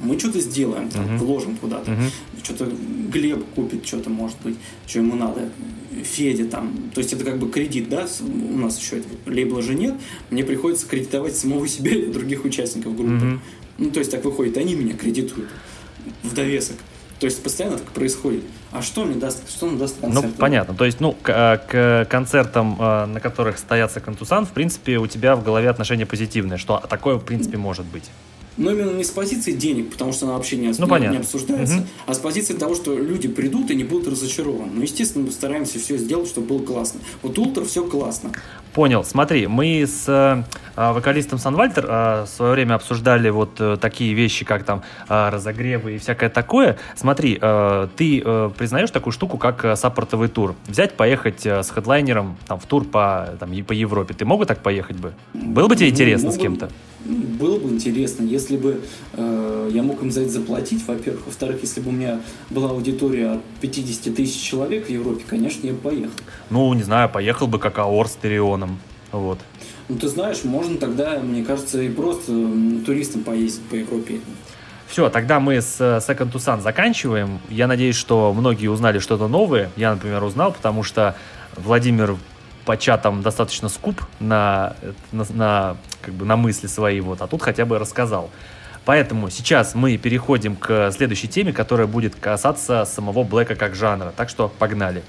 [0.00, 1.18] мы что-то сделаем, там, Мгм.
[1.18, 1.90] вложим куда-то.
[1.90, 2.04] Мгм.
[2.42, 2.68] Что-то
[3.12, 4.56] Глеб купит, что-то может быть,
[4.86, 5.50] что ему надо.
[6.02, 6.72] Федя там.
[6.94, 8.06] То есть это как бы кредит, да?
[8.20, 9.94] У нас еще лейбла же нет.
[10.30, 13.12] Мне приходится кредитовать самого себя и других участников группы.
[13.12, 13.40] Мгм.
[13.78, 15.48] Ну, то есть так выходит, они меня кредитуют
[16.22, 16.76] в довесок.
[17.18, 18.42] То есть постоянно так происходит.
[18.74, 20.26] А что мне даст, что нам даст концерт?
[20.26, 20.74] Ну, понятно.
[20.74, 24.50] То есть, ну, к, э, к концертам, э, на которых стоят Second to Sun, в
[24.50, 28.10] принципе, у тебя в голове отношение позитивное, что такое, в принципе, может быть.
[28.56, 31.16] Но именно не с позиции денег, потому что она вообще не, Ну, не- понятно.
[31.16, 31.86] не обсуждается, Мгм.
[32.06, 34.70] а с позиции того, что люди придут и не будут разочарованы.
[34.74, 37.00] Ну, естественно, мы стараемся все сделать, чтобы было классно.
[37.22, 38.30] Вот Ультра все классно.
[38.72, 39.04] Понял.
[39.04, 40.42] Смотри, мы с э,
[40.76, 45.28] э, вокалистом Санвальтер э, в свое время обсуждали вот э, такие вещи, как там э,
[45.30, 46.76] разогревы и всякое такое.
[46.96, 50.54] Смотри, э, ты э, признаешь такую штуку, как э, саппортовый тур?
[50.66, 54.12] Взять, поехать э, с хедлайнером там, в тур по, там, по Европе.
[54.14, 55.12] Ты мог бы так поехать бы?
[55.34, 56.70] Было бы тебе Ну, интересно с мог бы- кем-то?
[57.04, 58.80] Ну, Было бы интересно, если бы
[59.12, 61.26] э, я мог им за это заплатить, во-первых.
[61.26, 65.72] Во-вторых, если бы у меня была аудитория от 50 тысяч человек в Европе, конечно, я
[65.72, 66.14] бы поехал.
[66.50, 68.78] Ну, не знаю, поехал бы как Аор с Терионом.
[69.12, 69.38] Вот.
[69.88, 72.32] Ну, ты знаешь, можно тогда, мне кажется, и просто
[72.84, 74.20] туристам поездить по Европе.
[74.86, 77.40] Все, тогда мы с э, Second to Sun заканчиваем.
[77.48, 79.70] Я надеюсь, что многие узнали что-то новое.
[79.76, 81.16] Я, например, узнал, потому что
[81.56, 82.16] Владимир
[82.64, 84.76] по чатам достаточно скуп на,
[85.12, 88.30] на, на, как бы на мысли свои, вот, а тут хотя бы рассказал.
[88.84, 94.12] Поэтому сейчас мы переходим к следующей теме, которая будет касаться самого блэка как жанра.
[94.14, 95.02] Так что погнали.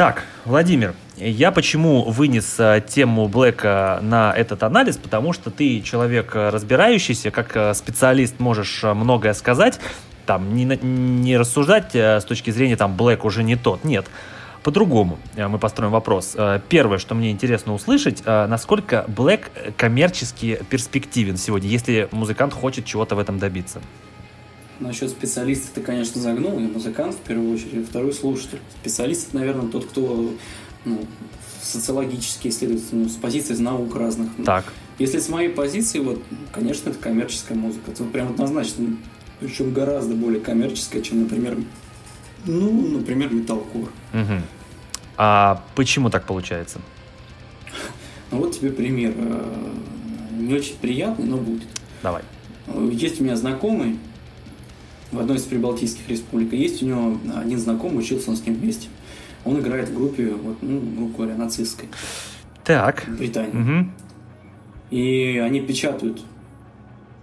[0.00, 6.34] Так, Владимир, я почему вынес э, тему Блэка на этот анализ, потому что ты человек
[6.34, 9.78] э, разбирающийся, как э, специалист можешь многое сказать,
[10.24, 14.06] там, не, не рассуждать с точки зрения, там, Блэк уже не тот, нет.
[14.62, 16.34] По-другому мы построим вопрос.
[16.70, 23.18] Первое, что мне интересно услышать, насколько Блэк коммерчески перспективен сегодня, если музыкант хочет чего-то в
[23.18, 23.82] этом добиться.
[24.80, 26.58] Насчет специалиста ты, конечно, загнул.
[26.58, 28.58] Я музыкант в первую очередь, а второй слушатель.
[28.80, 30.32] Специалист, это, наверное, тот, кто
[30.86, 31.04] ну,
[31.62, 34.30] социологически исследует, ну, с позиций из наук разных.
[34.44, 34.64] Так,
[34.98, 37.90] Если с моей позиции, вот, конечно, это коммерческая музыка.
[37.90, 38.96] Это вот прям однозначно.
[39.38, 41.58] Причем гораздо более коммерческая, чем, например,
[42.46, 43.90] ну, например, металкор.
[44.14, 44.42] мгм.
[45.18, 46.80] А почему так получается?
[48.30, 49.12] Ну, вот тебе пример.
[49.16, 49.70] Э,
[50.38, 51.68] Не очень приятный, но будет.
[52.02, 52.22] Давай.
[52.66, 53.98] Э, Есть у меня знакомый
[55.12, 56.52] в одной из прибалтийских республик.
[56.52, 58.88] и Есть у него один знакомый, учился он с ним вместе.
[59.44, 61.88] Он играет в группе, вот, ну, грубо говоря, нацистской
[62.64, 63.06] Так.
[63.08, 63.52] Британии.
[63.52, 63.92] Мгм.
[64.90, 66.22] И они печатают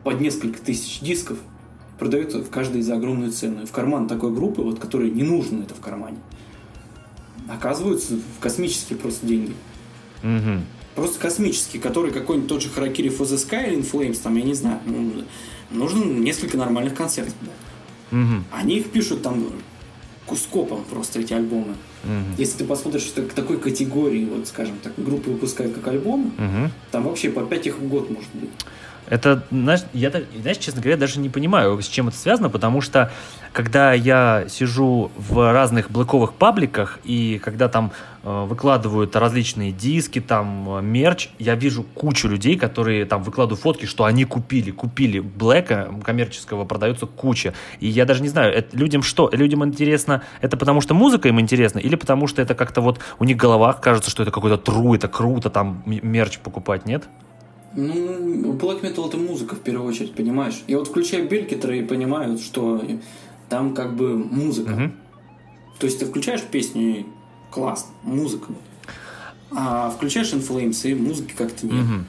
[0.03, 1.37] под несколько тысяч дисков,
[1.99, 3.63] продают в каждой за огромную цену.
[3.63, 6.17] И в карман такой группы, вот, которой не нужно это в кармане,
[7.47, 9.53] оказываются в космические просто деньги.
[10.23, 10.63] Мгм.
[10.95, 14.43] Просто космические, которые какой-нибудь тот же Харакири for the Sky или In Flames, там, я
[14.43, 15.23] не знаю, ну,
[15.69, 17.35] нужно несколько нормальных концертов.
[18.11, 18.45] Мгм.
[18.51, 19.43] Они их пишут там
[20.35, 21.75] скопом просто, эти альбомы.
[22.37, 26.71] Если ты посмотришь что к такой категории, вот скажем так, группы выпускают как альбом, Мгм.
[26.91, 28.49] там вообще по 5 их в год может быть.
[29.09, 33.11] Это, знаешь, я, знаешь, честно говоря, даже не понимаю, с чем это связано, потому что
[33.53, 37.91] когда я сижу в разных блэковых пабликах, и когда там
[38.23, 43.85] э, выкладывают различные диски, там, э, мерч, я вижу кучу людей, которые там выкладывают фотки,
[43.85, 47.53] что они купили, купили блэка коммерческого, продается куча.
[47.79, 49.29] И я даже не знаю, это людям что?
[49.31, 53.23] Людям интересно, это потому что музыка им интересна, или потому что это как-то вот у
[53.23, 57.07] них в головах кажется, что это какой-то тру, это круто, там мерч покупать, нет?
[57.77, 60.63] Ну, Black Metal это музыка в первую очередь, понимаешь?
[60.67, 62.81] Я вот включаю Белькитера и понимаю, что
[63.49, 64.71] там как бы музыка.
[64.71, 64.93] Мгм.
[65.77, 67.05] То есть ты включаешь песню и
[67.51, 68.47] классно, музыка.
[69.51, 71.75] А включаешь In Flames и музыки как-то нет.
[71.75, 72.05] Мгм.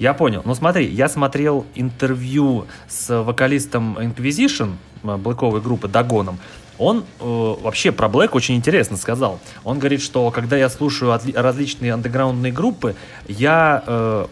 [0.00, 0.42] Я понял.
[0.44, 4.72] Ну смотри, я смотрел интервью с вокалистом Inquisition,
[5.04, 6.38] э, блэковой группы, Дагоном.
[6.82, 9.38] Он э, вообще про Блэк очень интересно сказал.
[9.62, 12.96] Он говорит, что когда я слушаю различные андеграундные группы,
[13.28, 14.26] я э,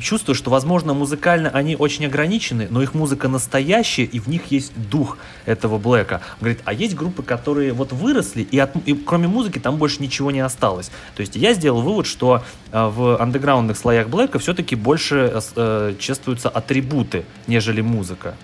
[0.00, 4.72] чувствую, что, возможно, музыкально они очень ограничены, но их музыка настоящая, и в них есть
[4.88, 6.20] дух этого Блэка.
[6.34, 10.00] Он говорит, а есть группы, которые вот выросли, и, от- и кроме музыки там больше
[10.00, 10.90] ничего не осталось.
[11.16, 15.94] То есть я сделал вывод, что э, в андеграундных слоях Блэка все-таки больше э, э,
[15.98, 18.36] чувствуются атрибуты, нежели музыка.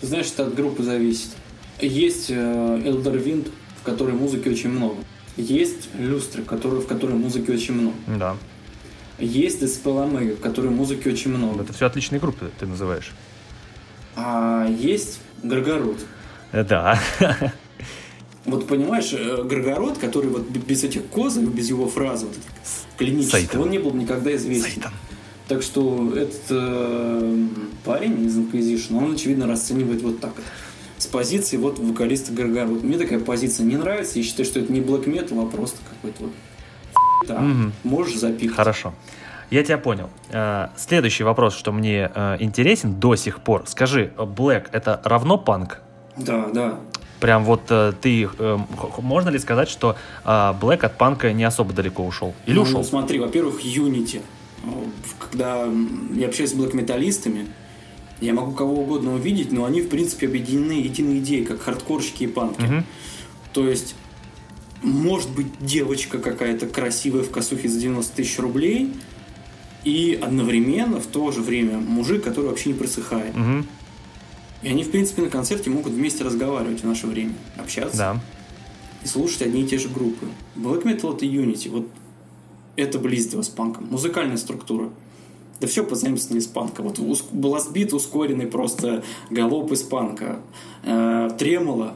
[0.00, 1.32] Знаешь, это от группы зависит.
[1.80, 3.50] Есть э, Elder Wind,
[3.80, 4.96] в которой музыки очень много.
[5.36, 7.96] Есть люстры, которые, в которой музыки очень много.
[8.06, 8.36] Да.
[9.18, 11.62] Есть Dispel Omega, в которой музыки очень много.
[11.62, 13.12] Это все отличные группы, ты называешь.
[14.16, 15.98] А есть Горгород.
[16.52, 16.98] Да.
[18.46, 22.36] Вот понимаешь, э, Горгород, который вот без этих козов, без его фразы вот
[22.96, 23.60] клинических, Сайтан.
[23.60, 24.82] он не был никогда известен.
[25.46, 27.46] Так что этот э,
[27.84, 30.44] парень из Inquisition, он, очевидно, расценивает вот так вот.
[31.00, 32.82] С позиции вот вокалиста Горгород.
[32.82, 34.18] Мне такая позиция не нравится.
[34.18, 36.32] Я считаю, что это не black metal, а просто какой-то вот
[37.26, 37.72] да, Мгм.
[37.84, 38.54] можешь запихать.
[38.54, 38.92] Хорошо.
[39.50, 40.10] Я тебя понял.
[40.28, 43.64] Э, Следующий вопрос, что мне э, интересен до сих пор.
[43.66, 45.80] Скажи, Black это равно панк?
[46.18, 46.80] Да, да.
[47.18, 48.28] Прям вот э, ты,
[48.98, 49.96] можно ли сказать, что
[50.26, 52.34] Black от панка не особо далеко ушел?
[52.44, 52.84] Или Ну, ушел?
[52.84, 54.20] смотри, во-первых, Unity.
[55.18, 55.64] Когда
[56.14, 57.46] я общаюсь с блэк-металлистами,
[58.20, 62.26] я могу кого угодно увидеть, но они, в принципе, объединены единой идеей, как хардкорщики и
[62.26, 62.62] панки.
[62.62, 62.84] Мгм.
[63.52, 63.94] То есть,
[64.82, 68.92] может быть, девочка какая-то красивая в косухе за 90 тысяч рублей,
[69.84, 73.34] и одновременно в то же время мужик, который вообще не просыхает.
[73.34, 73.66] Мгм.
[74.62, 78.20] И они, в принципе, на концерте могут вместе разговаривать в наше время, общаться Да.
[79.02, 80.26] и слушать одни и те же группы.
[80.54, 81.70] Black Metal это Unity.
[81.70, 81.88] Вот
[82.76, 83.86] это близко с панком.
[83.90, 84.90] Музыкальная структура.
[85.60, 86.82] Да все позаимствовано из панка.
[86.82, 90.40] Вот ус- бластбит ускоренный просто галоп из панка.
[90.84, 91.94] Э, тремоло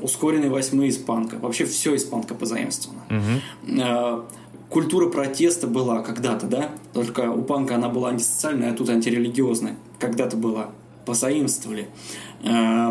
[0.00, 1.38] ускоренный восьмые из панка.
[1.38, 3.02] Вообще все из панка позаимствовано.
[3.10, 3.80] Мгм.
[3.80, 4.22] Э,
[4.68, 6.70] культура протеста была когда-то, да?
[6.92, 9.76] Только у панка она была антисоциальная, а тут антирелигиозная.
[9.98, 10.70] Когда-то была.
[11.04, 11.88] Позаимствовали.
[12.44, 12.90] Э,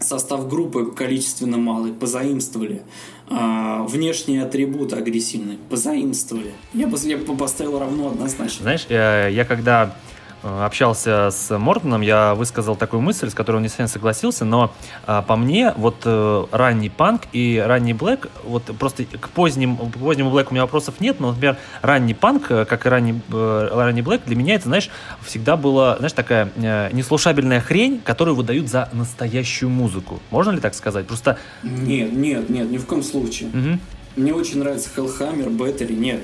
[0.00, 2.82] состав группы количественно малый, позаимствовали.
[3.30, 6.52] А, внешние атрибуты агрессивные, позаимствовали.
[6.74, 8.62] Я я поставил равно однозначно.
[8.62, 9.96] Знаешь, э, я когда
[10.44, 14.72] общался с Мортоном, я высказал такую мысль, с которой он не совсем согласился, но
[15.06, 19.98] а, по мне вот э, ранний панк и ранний блэк, вот просто к поздним, к
[19.98, 23.68] позднему блэку у меня вопросов нет, но, например, ранний панк, э, как и ранний, э,
[23.72, 24.90] ранний блэк, для меня это, знаешь,
[25.22, 30.20] всегда была, знаешь, такая э, неслушабельная хрень, которую выдают за настоящую музыку.
[30.30, 31.06] Можно ли так сказать?
[31.06, 31.38] Просто...
[31.62, 33.48] Нет, нет, нет, ни в коем случае.
[33.52, 33.80] мгм,
[34.16, 35.94] Мне очень нравится Hellhammer, Battery.
[35.94, 36.20] Нет,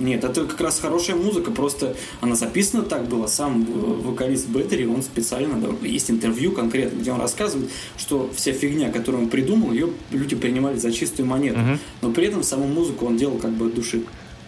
[0.00, 3.28] нет, это как раз хорошая музыка, просто она записана так была.
[3.28, 8.52] Сам э, вокалист Battery, он специально, да, есть интервью конкретно, где он рассказывает, что вся
[8.52, 11.60] фигня, которую он придумал, ее люди принимали за чистую монету.
[11.60, 11.78] Мгм.
[12.00, 14.02] Но при этом саму музыку он делал как бы от души.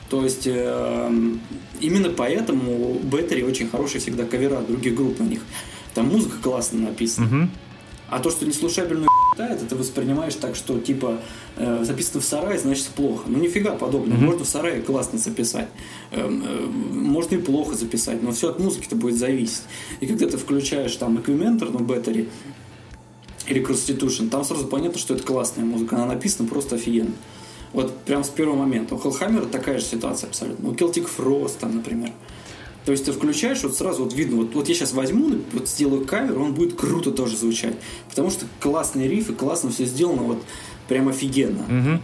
[0.09, 1.11] То есть э,
[1.81, 5.41] именно поэтому Battery очень хорошие всегда кавера других групп на них.
[5.95, 7.27] Там музыка классно написана.
[7.27, 7.51] мгм.
[8.13, 9.09] А то, что неслушабельную
[9.39, 11.19] это ты воспринимаешь так, что типа
[11.57, 13.23] э, записано в сарае, значит плохо.
[13.27, 14.19] Ну нифига подобного.
[14.19, 14.27] Мгм.
[14.27, 15.69] Можно в сарае классно записать.
[16.11, 19.63] Эм, э, можно и плохо записать, но все от музыки-то будет зависеть.
[20.01, 22.29] И когда ты включаешь там Equimenter на беттере
[23.47, 25.97] или Constitution, там сразу понятно, что это классная музыка.
[25.97, 27.13] Она написана просто офигенно.
[27.73, 28.95] Вот прям с первого момента.
[28.95, 30.69] У Hellhammer такая же ситуация абсолютно.
[30.69, 32.11] У Celtic Frost там, например.
[32.85, 36.05] То есть ты включаешь, вот сразу вот видно, вот, вот я сейчас возьму, вот сделаю
[36.05, 37.77] кавер, он будет круто тоже звучать.
[38.09, 40.43] Потому что классные рифы, классно все сделано, вот
[40.89, 42.01] прям офигенно.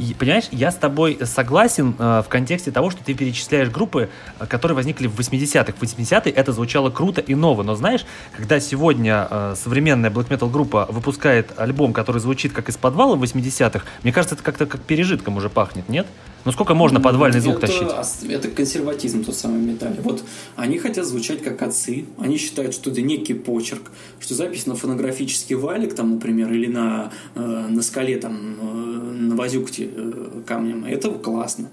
[0.00, 4.08] И, понимаешь, я с тобой согласен э, в контексте того, что ты перечисляешь группы,
[4.38, 5.74] э, которые возникли в 80-х.
[5.78, 10.50] В 80-е это звучало круто и ново, но знаешь, когда сегодня э, современная black metal
[10.50, 14.80] группа выпускает альбом, который звучит как из подвала в 80-х, мне кажется, это как-то как
[14.80, 16.06] пережитком уже пахнет, нет?
[16.44, 18.30] Ну сколько можно подвальный звук это, тащить?
[18.30, 20.00] Это консерватизм тот самый в металле.
[20.02, 20.22] Вот
[20.56, 25.56] они хотят звучать как отцы, они считают, что это некий почерк, что запись на фонографический
[25.56, 31.10] валик, там, например, или на, э, на скале, там, э, на вазюкте э, камнем, это
[31.10, 31.68] классно.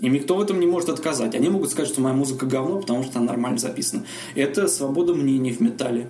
[0.00, 1.34] И никто в этом не может отказать.
[1.34, 4.04] Они могут сказать, что моя музыка говно, потому что она нормально записана.
[4.34, 6.08] Это свобода мнений в металле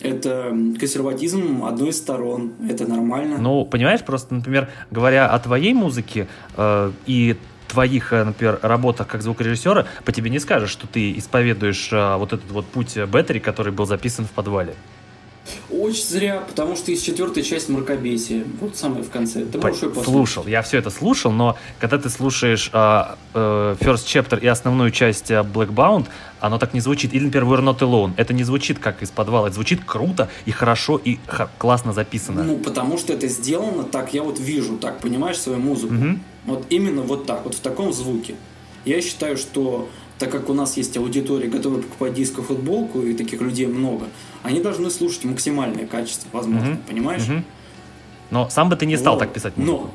[0.00, 2.52] это консерватизм одной из сторон.
[2.68, 3.38] Это нормально.
[3.38, 7.36] Ну, понимаешь, просто, например, говоря о твоей музыке э, и
[7.68, 12.32] твоих, э, например, работах как звукорежиссера, по тебе не скажешь, что ты исповедуешь э, вот
[12.32, 14.74] этот вот путь Беттери, который был записан в подвале.
[15.70, 18.44] Очень зря, потому что есть четвертая часть мракобесия.
[18.60, 19.44] Вот самое в конце.
[19.44, 24.06] Ты можешь ее Слушал, я все это слушал, но когда ты слушаешь э, э, First
[24.06, 26.06] Chapter и основную часть э, Blackbound,
[26.40, 27.14] оно так не звучит.
[27.14, 28.12] Или, например, We're Not Alone.
[28.16, 29.46] Это не звучит как из подвала.
[29.46, 31.18] Это звучит круто и хорошо и
[31.58, 32.42] классно записано.
[32.44, 35.94] Ну, потому что это сделано так, я вот вижу так, понимаешь, свою музыку.
[35.94, 36.18] Угу.
[36.46, 38.34] Вот именно вот так, вот в таком звуке.
[38.84, 39.88] Я считаю, что
[40.18, 44.06] так как у нас есть аудитория, готовая покупать диско футболку, и таких людей много,
[44.42, 46.80] они должны слушать максимальное качество, возможно, угу.
[46.88, 47.28] понимаешь?
[47.28, 47.42] Угу.
[48.30, 49.20] Но сам бы ты не стал вот.
[49.20, 49.90] так писать музыку.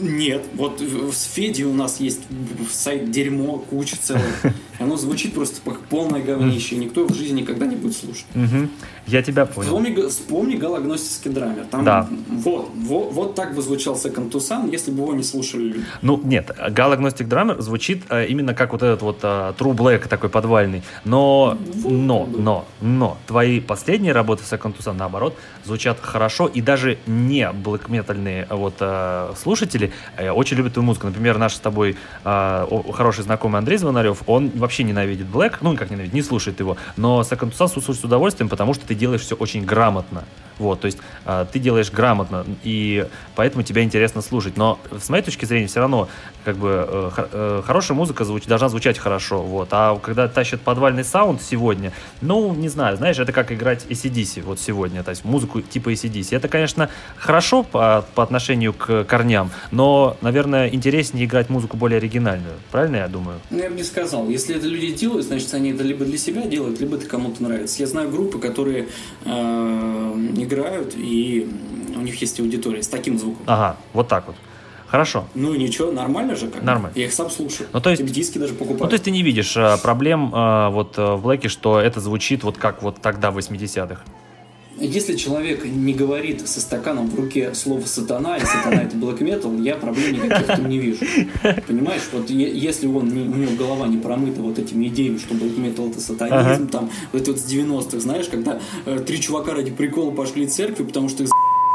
[0.00, 2.22] Но нет, вот в Феде у нас есть
[2.70, 4.42] сайт дерьмо, куча целых.
[4.80, 8.24] Оно звучит просто как полное говнище, и никто в жизни никогда не будет слушать.
[8.34, 8.68] Угу.
[9.06, 9.68] Я тебя понял.
[9.68, 11.66] Вспомни, вспомни галогностический драмер.
[11.70, 12.08] Там да.
[12.28, 16.50] вот, вот, вот так бы звучал Second Tucson, если бы его не слушали Ну, нет,
[16.70, 20.82] галогностик драмер звучит э, именно как вот этот вот э, True Black такой подвальный.
[21.04, 22.38] Но, вот, но, да.
[22.38, 28.76] но, но, твои последние работы Second Tucson, наоборот, звучат хорошо, и даже не блэк-метальные вот
[28.80, 31.06] э, слушатели э, очень любят твою музыку.
[31.06, 35.90] Например, наш с тобой э, хороший знакомый Андрей Звонарев, он вообще ненавидит Black, ну, как
[35.90, 39.64] ненавидит, не слушает его, но Tucson слушает с удовольствием, потому что ты делаешь все очень
[39.64, 40.24] грамотно.
[40.60, 44.58] Вот, то есть э, ты делаешь грамотно, и поэтому тебя интересно слушать.
[44.58, 46.08] Но с моей точки зрения все равно
[46.44, 49.42] как бы э, э, хорошая музыка звуч, должна звучать хорошо.
[49.42, 49.68] Вот.
[49.72, 54.60] А когда тащат подвальный саунд сегодня, ну, не знаю, знаешь, это как играть ACDC вот
[54.60, 56.36] сегодня, то есть музыку типа ACDC.
[56.36, 62.54] Это, конечно, хорошо по, по отношению к корням, но, наверное, интереснее играть музыку более оригинальную.
[62.70, 63.40] Правильно я думаю?
[63.48, 64.28] Ну, я бы не сказал.
[64.28, 67.80] Если это люди делают, значит, они это либо для себя делают, либо это кому-то нравится.
[67.80, 68.88] Я знаю группы, которые
[69.24, 70.14] э,
[70.50, 71.48] играют, и
[71.94, 73.44] у них есть аудитория с таким звуком.
[73.46, 74.36] Ага, вот так вот.
[74.88, 75.24] Хорошо.
[75.34, 76.92] Ну и ничего, нормально же как Нормально.
[76.96, 77.68] Я их сам слушаю.
[77.72, 78.82] Ну, то есть, Тебе диски даже покупаю.
[78.82, 82.00] Ну, то есть ты не видишь а, проблем а, вот а, в Блэке, что это
[82.00, 84.02] звучит вот как вот тогда, в 80-х?
[84.80, 89.62] Если человек не говорит со стаканом в руке слово «сатана», и «сатана»— это black metal,
[89.62, 91.04] я проблем никаких там не вижу.
[91.66, 95.56] Понимаешь, вот если он, не, у него голова не промыта вот этими идеями, что black
[95.56, 96.66] metal— это сатанизм, ага.
[96.66, 100.50] там, вот это вот с 90-х, знаешь, когда э, три чувака ради прикола пошли в
[100.50, 101.30] церковь, потому что их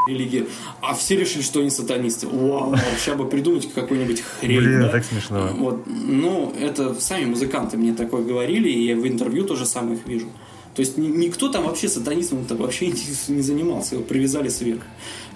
[0.08, 0.48] религии,
[0.82, 2.28] а все решили, что они сатанисты.
[2.28, 4.60] Вау, сейчас бы придумать какой-нибудь хрень.
[4.60, 4.90] Блин, да?
[4.90, 5.50] так смешно.
[5.58, 10.06] Вот, ну, это сами музыканты мне такое говорили, и я в интервью тоже сам их
[10.06, 10.28] вижу.
[10.76, 12.88] То есть никто там вообще сатанизмом -то вообще
[13.28, 14.84] не занимался, его привязали сверху.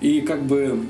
[0.01, 0.83] И как бы,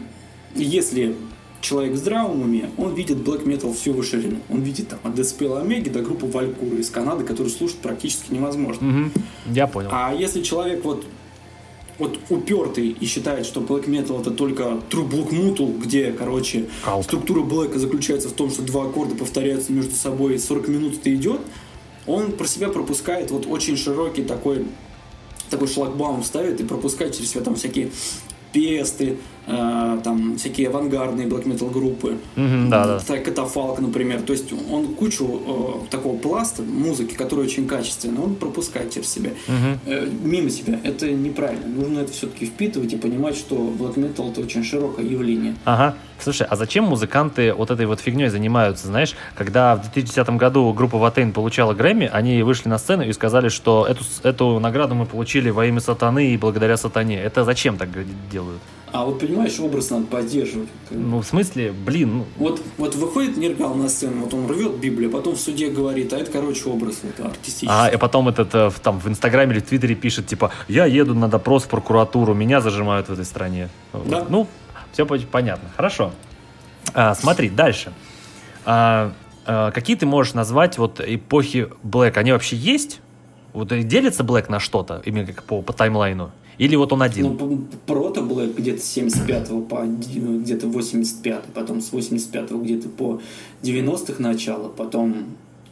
[0.55, 1.15] если
[1.61, 4.37] человек в здравом уме, он видит black metal всю его ширину.
[4.49, 8.87] Он видит там от Deathspell Омеги до группы Валькура из Канады, которую слушать практически невозможно.
[8.87, 9.11] Угу,
[9.53, 9.89] я понял.
[9.91, 11.05] А если человек вот
[11.99, 17.03] вот упертый и считает, что black metal это только true black metal, где, короче, Калк.
[17.03, 21.13] структура блэка заключается в том, что два аккорда повторяются между собой, и 40 минут это
[21.13, 21.41] идет,
[22.10, 24.66] он про себя пропускает вот очень широкий такой
[25.49, 27.91] такой шлагбаум ставит и пропускает через себя там всякие
[28.51, 29.18] песты,
[29.49, 33.17] э, там всякие авангардные black metal группы, mm-hmm, да, да.
[33.17, 34.21] катафалк, например.
[34.21, 39.31] То есть он кучу э, такого пласта музыки, которая очень качественная, он пропускает через себя,
[39.47, 39.77] mm-hmm.
[39.85, 40.79] э, мимо себя.
[40.83, 41.67] Это неправильно.
[41.67, 45.55] Нужно это все-таки впитывать и понимать, что black metal это очень широкое явление.
[45.65, 45.95] Ага.
[46.21, 48.87] Слушай, а зачем музыканты вот этой вот фигней занимаются?
[48.87, 53.47] Знаешь, когда в 2010 году группа Ватейн получала Грэмми, они вышли на сцену и сказали,
[53.47, 57.21] что эту, эту награду мы получили во имя сатаны и благодаря сатане.
[57.21, 57.89] Это зачем так
[58.29, 58.59] делают?
[58.91, 60.69] А вот понимаешь, образ надо поддерживать.
[60.89, 62.19] Ну, в смысле, блин.
[62.19, 62.25] Ну...
[62.37, 66.17] Вот, вот выходит Нергал на сцену, вот он рвет Библию, потом в суде говорит, а
[66.17, 67.67] это, короче, образ вот, артистический.
[67.69, 71.15] А, и потом этот э, там в Инстаграме или в Твиттере пишет, типа, я еду
[71.15, 73.69] на допрос в прокуратуру, меня зажимают в этой стране.
[73.93, 74.25] Да.
[74.29, 74.47] Ну,
[74.91, 75.69] все понятно.
[75.75, 76.11] Хорошо.
[76.93, 77.93] А, смотри, дальше.
[78.65, 79.13] А,
[79.45, 82.17] а, какие ты можешь назвать вот эпохи Блэк?
[82.17, 83.01] Они вообще есть?
[83.53, 86.31] Вот делится Блэк на что-то, именно как по, по таймлайну?
[86.60, 87.38] Или вот он один?
[87.39, 93.22] Ну, прото Блэк где-то с 75 по где-то 85 потом с 85 где-то по
[93.64, 95.16] 90-х начало, потом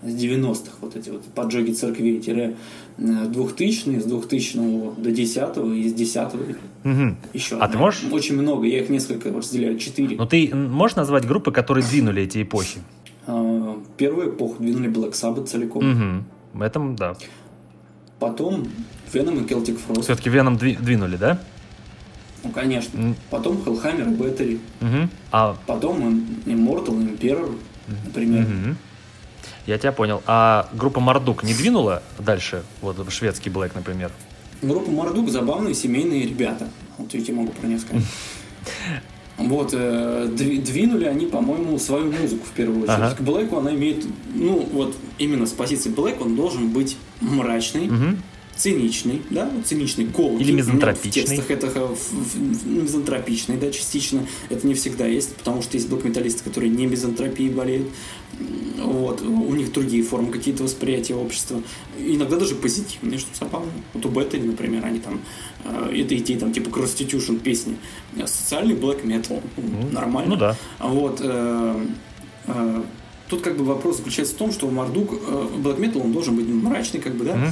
[0.02, 2.56] с 90-х вот эти вот поджоги церквей, тире
[2.98, 7.16] 2000 э, с 2000 до 10 и с 10 угу.
[7.34, 7.58] еще.
[7.58, 8.04] А ты можешь?
[8.12, 10.16] Очень много, я их несколько разделяю, 4.
[10.16, 12.80] Но ты можешь назвать группы, которые двинули эти эпохи?
[13.26, 15.84] А, первую эпоху двинули Black Sabbath целиком.
[15.92, 16.60] Угу.
[16.60, 17.16] В этом, да.
[18.20, 18.68] Потом
[19.12, 20.04] Venom и Celtic Frost.
[20.04, 21.40] Все-таки Venom двинули, да?
[22.44, 22.98] Ну, конечно.
[22.98, 23.16] Mm.
[23.30, 24.60] Потом Hellhammer и.
[24.82, 25.10] Угу.
[25.32, 25.58] А...
[25.66, 27.58] Потом Immortal Emperor,
[28.06, 28.44] например.
[28.44, 28.76] Угу.
[29.66, 30.24] Я тебя понял.
[30.26, 32.64] А группа Мардук не двинула дальше?
[32.82, 34.12] Вот шведский Блэк, например.
[34.62, 36.70] Группа Мардук забавные семейные ребята.
[36.98, 38.04] Вот я тебе могу про них сказать.
[39.38, 42.98] Вот, э, двинули они, по-моему, свою музыку в первую очередь.
[42.98, 43.16] Ага.
[43.16, 48.18] К Блэку она имеет, ну, вот именно с позиции Блэк он должен быть мрачный, угу
[48.58, 50.44] циничный, да, циничный, колкий.
[50.44, 51.22] Или мизантропичный.
[51.22, 54.26] В текстах это в, в, мизантропичный, да, частично.
[54.50, 57.88] Это не всегда есть, потому что есть блокметаллисты, которые не мизантропией болеют.
[58.78, 61.62] Вот, у них другие формы какие-то восприятия общества.
[62.00, 63.72] Иногда даже позитивные, что забавно.
[63.94, 65.22] Вот у Беттери, например, они там,
[65.64, 67.78] э, это идти там типа Constitution песни.
[68.26, 69.42] Социальный black metal.
[69.58, 70.30] Mm, нормально.
[70.32, 70.56] Ну да.
[70.80, 71.86] Вот, э,
[72.48, 72.84] э,
[73.30, 76.48] Тут как бы вопрос заключается в том, что Мардук, э, black metal, он должен быть
[76.48, 77.52] мрачный, как бы, да, mm-hmm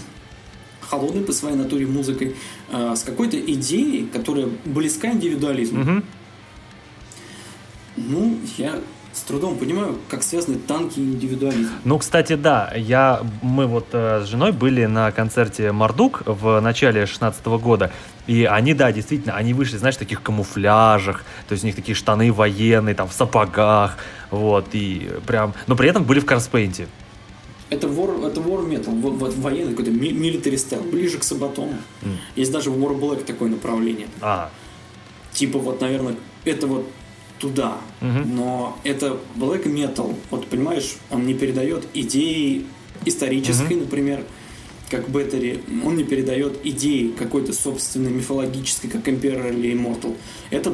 [0.90, 2.36] холодной по своей натуре музыкой,
[2.72, 5.82] э, с какой-то идеей, которая близка индивидуализму.
[5.82, 6.04] Угу.
[7.98, 8.80] Ну, я
[9.16, 11.70] с трудом понимаю, как связаны танки и индивидуализм.
[11.86, 17.06] Ну, кстати, да, я, мы вот э, с женой были на концерте Мардук в начале
[17.06, 17.92] 16 года,
[18.28, 21.96] и они, да, действительно, они вышли, знаешь, в таких камуфляжах, то есть у них такие
[21.96, 23.98] штаны военные, там, в сапогах,
[24.32, 26.88] вот, и прям, но при этом были в карспейнте.
[27.76, 28.94] Это war, это war metal,
[29.42, 31.78] военный какой-то military style, ближе к сабатону.
[32.02, 32.16] Mm.
[32.36, 34.08] Есть даже в War Black такое направление.
[34.22, 34.50] А.
[35.34, 36.16] Типа вот, наверное,
[36.46, 36.86] это вот
[37.40, 37.78] туда.
[38.02, 38.26] Mm-hmm.
[38.34, 42.66] Но это black metal, вот понимаешь, он не передает идеи
[43.04, 43.82] исторической, mm-hmm.
[43.82, 44.24] например,
[44.90, 50.16] как Беттери, он не передает идеи какой-то собственной мифологической, как Emperor или Immortal.
[50.52, 50.74] Это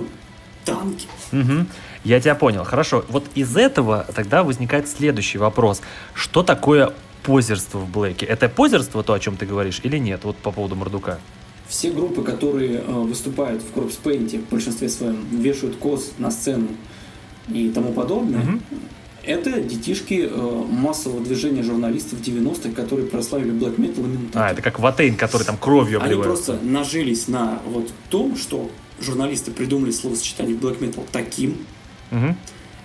[0.66, 1.07] танки.
[1.32, 1.66] Угу.
[2.03, 2.64] Я тебя понял.
[2.64, 3.05] Хорошо.
[3.09, 5.82] Вот из этого тогда возникает следующий вопрос.
[6.14, 6.93] Что такое
[7.24, 8.26] позерство в Блэке?
[8.26, 10.22] Это позерство, то, о чем ты говоришь, или нет?
[10.24, 11.20] Вот по поводу Мордука.
[11.68, 16.68] Все группы, которые э, выступают в Корпс Пейнте, в большинстве своем вешают коз на сцену
[17.47, 18.59] и тому подобное, угу.
[19.24, 24.43] это детишки э, массового движения журналистов 90-х, которые прославили Black Metal именно так.
[24.43, 26.18] А, это как Ватейн, который там кровью обливает.
[26.18, 28.70] Они просто нажились на вот том, что
[29.01, 31.57] журналисты придумали словосочетание black metal таким,
[32.11, 32.35] угу.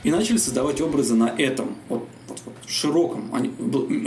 [0.02, 3.30] и начали создавать образы на этом, вот, вот, вот широком.
[3.34, 3.52] Они,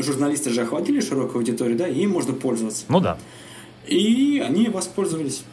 [0.02, 2.86] журналисты же охватили широкую аудиторию, да, и им можно пользоваться.
[2.90, 3.18] Ну да.
[3.88, 5.44] И они воспользовались.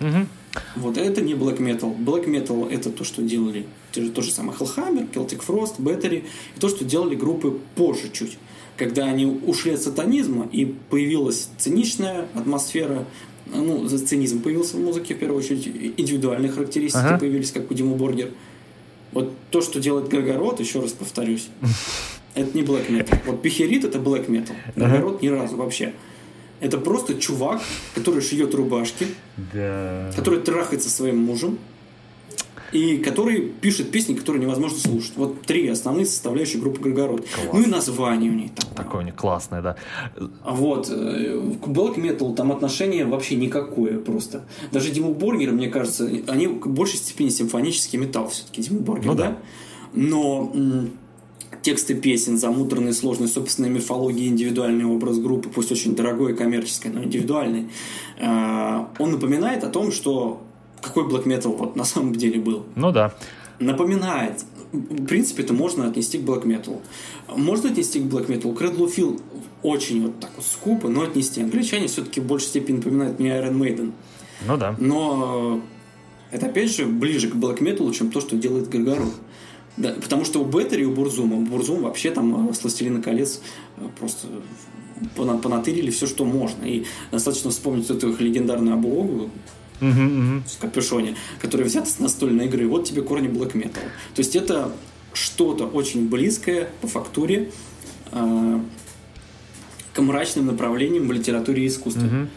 [0.00, 0.26] Угу.
[0.76, 1.96] Вот это не black metal.
[1.96, 6.24] Black metal это то, что делали те же, то же самое Hellhammer, Celtic Frost, Battery,
[6.56, 8.38] и то, что делали группы позже чуть.
[8.76, 13.06] Когда они ушли от сатанизма и появилась циничная атмосфера,
[13.46, 15.66] ну, за цинизм появился в музыке, в первую очередь,
[15.96, 17.18] индивидуальные характеристики ага.
[17.18, 18.30] появились, как у Диму Боргер.
[19.12, 21.48] Вот то, что делает Грегород, еще раз повторюсь,
[22.34, 23.18] это не black metal.
[23.26, 24.54] Вот Пихерит это black metal.
[24.76, 25.92] Грегород ни разу вообще.
[26.60, 27.60] Это просто чувак,
[27.94, 29.08] который шьет рубашки,
[29.52, 30.12] да.
[30.14, 31.58] который трахается своим мужем,
[32.72, 35.12] и который пишет песни, которые невозможно слушать.
[35.16, 37.26] Вот три основные составляющие группы Григород.
[37.52, 38.74] Ну и название у них такое.
[38.74, 39.76] Такое у них классное, да.
[40.44, 40.88] Вот.
[40.90, 44.44] Э, к Black Metal там отношение вообще никакое просто.
[44.72, 49.14] Даже Диму Боргера, мне кажется, они в большей степени симфонический металл все-таки, Диму Боргер, ну,
[49.14, 49.28] да?
[49.28, 49.38] да?
[49.94, 50.52] Но
[51.62, 57.04] тексты песен, замуторные, сложные, собственная мифология, индивидуальный образ группы, пусть очень дорогой и коммерческий, но
[57.04, 57.68] индивидуальный,
[58.18, 60.42] э, он напоминает о том, что
[60.82, 62.64] какой black metal вот на самом деле был.
[62.74, 63.14] Ну да.
[63.58, 64.44] Напоминает.
[64.72, 66.80] В принципе, это можно отнести к black metal.
[67.28, 68.56] Можно отнести к black metal.
[68.56, 69.20] Cradle Feel
[69.62, 71.42] очень вот так вот скупо, но отнести.
[71.42, 73.92] Англичане все-таки в большей степени напоминают мне Iron Maiden.
[74.46, 74.74] Ну да.
[74.78, 75.60] Но
[76.30, 79.10] это опять же ближе к black metal, чем то, что делает Григору.
[79.76, 83.40] Да, потому что у Беттери и у Бурзума, Бурзум вообще там э, с «Властелина колец»
[83.78, 84.26] э, просто
[85.16, 86.64] понатырили все, что можно.
[86.64, 89.30] И достаточно вспомнить эту их легендарную облогу,
[89.82, 92.66] угу, в капюшоне, который взят с настольной игры.
[92.68, 93.82] Вот тебе корни black metal.
[94.14, 94.72] То есть это
[95.12, 97.50] что-то очень близкое по фактуре
[98.12, 98.60] э,
[99.92, 102.06] к мрачным направлениям в литературе и искусстве.
[102.06, 102.28] Угу.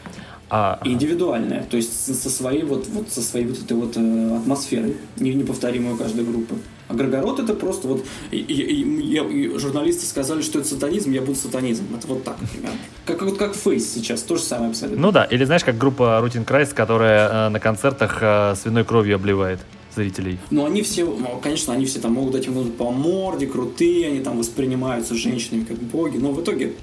[0.49, 4.37] А, и индивидуальная, то есть со, своей вот, вот со своей вот этой вот э,
[4.37, 6.55] атмосферой, не- неповторимой у каждой группы.
[6.87, 11.35] А Горгород это просто вот и- и- и- журналисты сказали, что это сатанизм, я буду
[11.35, 11.83] сатанизм.
[11.97, 12.77] Это вот так примерно.
[13.05, 15.01] Как вот как Face сейчас, то же самое абсолютно.
[15.01, 19.15] Ну да, или знаешь, как группа Rotting Christ, которая э, на концертах э, свиной кровью
[19.15, 19.59] обливает
[19.95, 20.37] зрителей.
[20.51, 24.19] Но они все, ну, конечно, они все там могут дать ему по морде, крутые, они
[24.19, 26.73] там воспринимаются женщинами как боги, но в итоге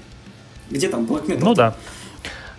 [0.69, 1.39] где там black metal?
[1.41, 1.75] Ну да.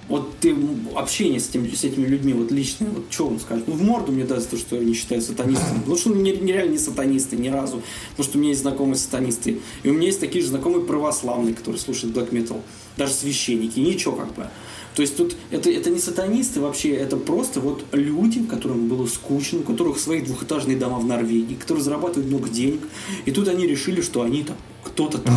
[0.08, 0.54] Вот ты
[0.94, 3.66] общение с, тем- с этими людьми, вот личное, вот что он скажет?
[3.66, 5.78] Ну, в морду мне даст то, что они считают сатанистами.
[5.78, 7.82] Потому что он не- нереально не сатанисты ни разу.
[8.10, 9.60] Потому что у меня есть знакомые сатанисты.
[9.82, 12.60] И у меня есть такие же знакомые православные, которые слушают black metal.
[12.96, 13.80] Даже священники.
[13.80, 14.48] Ничего как бы.
[14.94, 19.58] То есть тут это, это не сатанисты вообще, это просто вот люди, которым было скучно,
[19.60, 22.80] у которых свои двухэтажные дома в Норвегии, которые зарабатывают много денег.
[23.24, 25.36] И тут они решили, что они там, кто-то там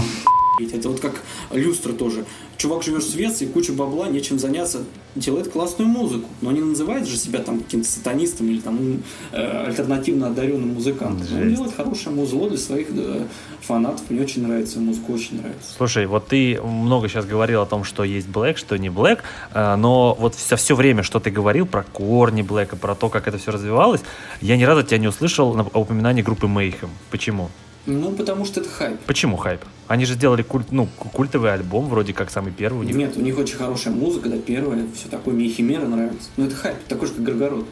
[0.66, 1.22] это вот как
[1.52, 2.26] люстра тоже.
[2.58, 4.84] Чувак живет в Швеции, куча бабла, нечем заняться,
[5.16, 6.28] делает классную музыку.
[6.42, 11.28] Но не называет же себя там каким-то сатанистом или там э, альтернативно одаренным музыкантом.
[11.32, 11.56] Он Жесть.
[11.56, 13.28] делает хорошее музло для своих э,
[13.62, 14.10] фанатов.
[14.10, 15.74] Мне очень нравится музыка, очень нравится.
[15.78, 19.20] Слушай, вот ты много сейчас говорил о том, что есть Блэк, что не Блэк,
[19.54, 23.28] э, но вот все, все время, что ты говорил про корни Блэка, про то, как
[23.28, 24.02] это все развивалось,
[24.42, 26.90] я ни разу тебя не услышал на упоминании группы Мейхем.
[27.12, 27.50] Почему?
[27.88, 29.00] Ну, потому что это хайп.
[29.08, 29.62] Почему хайп?
[29.88, 32.96] Они же сделали культ, ну, ку- культовый альбом, вроде как самый первый у них.
[32.96, 36.30] Нет, у них очень хорошая музыка, да, первая, все такое, мне Химера нравится.
[36.36, 37.66] Но это хайп, такой же, как Горгород.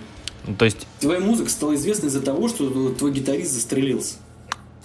[0.48, 4.16] Ну, То есть, Твоя музыка стала известна из-за того, что твой гитарист застрелился.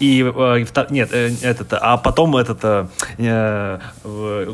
[0.01, 2.87] И, э, нет, э, этот, а потом этот э,
[3.19, 3.79] э,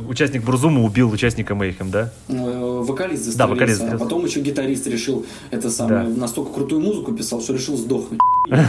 [0.08, 2.10] участник Брузума убил участника Мейхем, да?
[2.28, 6.20] э, вокалист застрелился, Да, вокалист а потом еще гитарист решил это самое, Да.
[6.20, 8.20] настолько крутую музыку писал, что решил сдохнуть.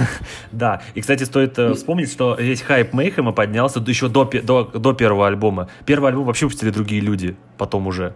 [0.51, 4.93] Да, и, кстати, стоит э, вспомнить, что весь хайп Мейхема поднялся еще до, до, до
[4.93, 5.67] первого альбома.
[5.85, 8.13] Первый альбом вообще выпустили другие люди потом уже.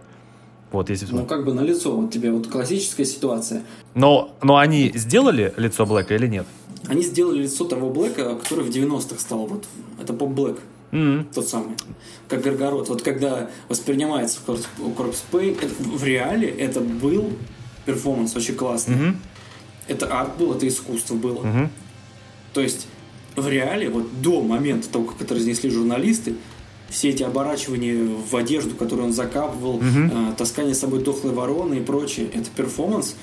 [0.72, 3.62] Вот, если Ну, как бы на лицо вот тебе вот классическая ситуация.
[3.94, 6.46] Но, но они сделали лицо black а или нет?
[6.88, 9.64] Они сделали лицо того black а, который в 90-х стал вот,
[10.00, 10.58] это поп black,
[10.90, 11.74] М, тот самый,
[12.28, 12.88] как Gorgoroth.
[12.88, 17.30] Вот когда воспринимается Corpse Paint, это- в реале это был
[17.86, 18.96] перформанс очень классный.
[18.96, 19.16] мгм,
[19.88, 21.42] Это арт был, это искусство было.
[21.42, 21.70] мгм.
[22.52, 22.86] То есть
[23.36, 26.34] в реале, вот до момента того, как это разнесли журналисты,
[26.90, 31.80] все эти оборачивания в одежду, которую он закапывал, э, таскание с собой дохлой вороны и
[31.80, 33.16] прочее, это перформанс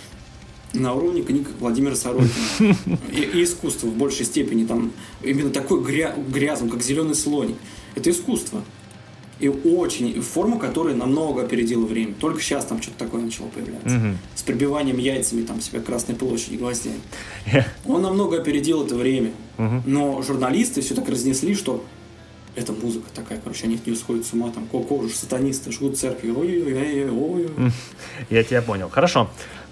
[0.74, 2.30] на уровне книг Владимира Сорокина.
[3.12, 4.66] И, и искусство в большей степени.
[4.66, 4.92] Там
[5.24, 7.56] именно такой гря- грязным, как зеленый слоник.
[7.96, 8.64] Это искусство.
[9.40, 12.14] И очень, форма, которая намного опередила время.
[12.20, 13.98] Только сейчас там что-то такое начало появляться.
[13.98, 14.18] Мгм.
[14.36, 17.00] С прибиванием яйцами там себя Красной площади гвоздями.
[17.86, 19.32] Он намного опередил это время.
[19.58, 19.84] Мгм.
[19.86, 21.86] Но журналисты все так разнесли, что
[22.56, 25.98] это музыка такая, короче, они от нее сходят с ума, там, ко же сатанисты, жгут
[25.98, 27.48] церкви, ой-ой-ой, ой
[28.30, 28.90] Я тебя понял.
[28.90, 29.30] Хорошо.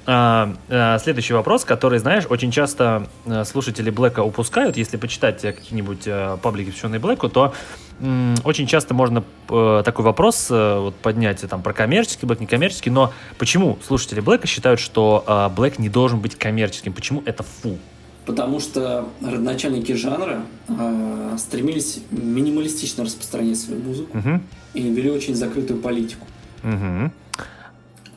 [0.09, 4.77] А, а, следующий вопрос, который, знаешь, очень часто э, слушатели Блэка упускают.
[4.77, 7.53] Если почитать э, какие-нибудь э, паблики, посвященные Блэку, то
[7.99, 12.89] м, очень часто можно э, такой вопрос э, вот, поднять там, про коммерческий Блэк, некоммерческий.
[12.89, 16.93] Но почему слушатели Блэка считают, что э, Блэк не должен быть коммерческим?
[16.93, 17.77] Почему это фу?
[18.25, 20.39] Потому что родоначальники жанра
[20.69, 24.41] э, стремились минималистично распространять свою музыку Мгм.
[24.73, 26.25] и вели очень закрытую политику.
[26.63, 27.11] Мгм.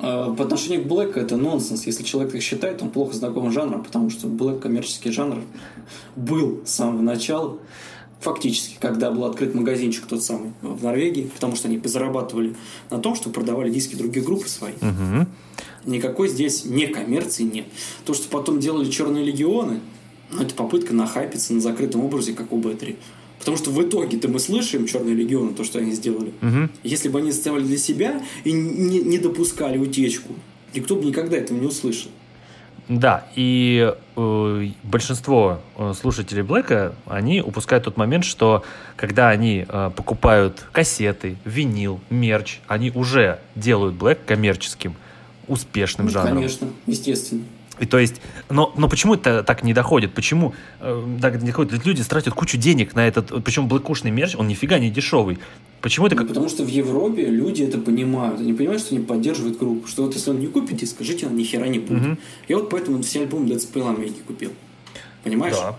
[0.00, 1.86] Э, По отношению к Блэку это нонсенс.
[1.86, 5.42] Если человек так считает, он плохо знаком с жанром, потому что Блэк коммерческий жанр
[6.16, 7.58] был с самого начала.
[8.20, 12.54] Фактически, когда был открыт магазинчик тот самый в Норвегии, потому что они зарабатывали
[12.90, 14.74] на том, что продавали диски других групп свои.
[14.82, 15.26] Мгм.
[15.86, 17.66] Никакой здесь не коммерции нет.
[18.04, 19.80] То, что потом делали черные легионы,
[20.30, 22.98] ну, это попытка нахайпиться на закрытом образе, как у Бэтри.
[23.40, 26.32] Потому что в итоге-то мы слышим черные легионы, то, что они сделали.
[26.42, 26.70] Мгм.
[26.84, 30.34] Если бы они сделали для себя и не, не допускали утечку,
[30.74, 32.10] никто бы никогда этого не услышал.
[32.88, 38.64] Да, и э, большинство э, слушателей Блэка, они упускают тот момент, что
[38.96, 44.96] когда они э, покупают кассеты, винил, мерч, они уже делают Блэк коммерческим,
[45.46, 46.34] успешным Ну, жанром.
[46.34, 47.44] Конечно, естественно.
[47.80, 48.20] И то есть,
[48.50, 50.12] но, но почему это так не доходит?
[50.12, 51.72] Почему э, так не доходит?
[51.72, 55.38] Ведь люди тратят кучу денег на этот, причем блэкушный мерч, он нифига не дешевый.
[55.80, 56.28] Почему это Ну, как...
[56.28, 58.38] Потому что в Европе люди это понимают.
[58.40, 59.88] Они понимают, что они поддерживают группу.
[59.88, 62.02] Что вот если он не купит диск, жить он ни хера не будет.
[62.02, 62.18] Мгм.
[62.48, 64.52] Я вот поэтому все альбомы Dead Spell Америки купил.
[65.24, 65.54] Понимаешь?
[65.54, 65.76] Да,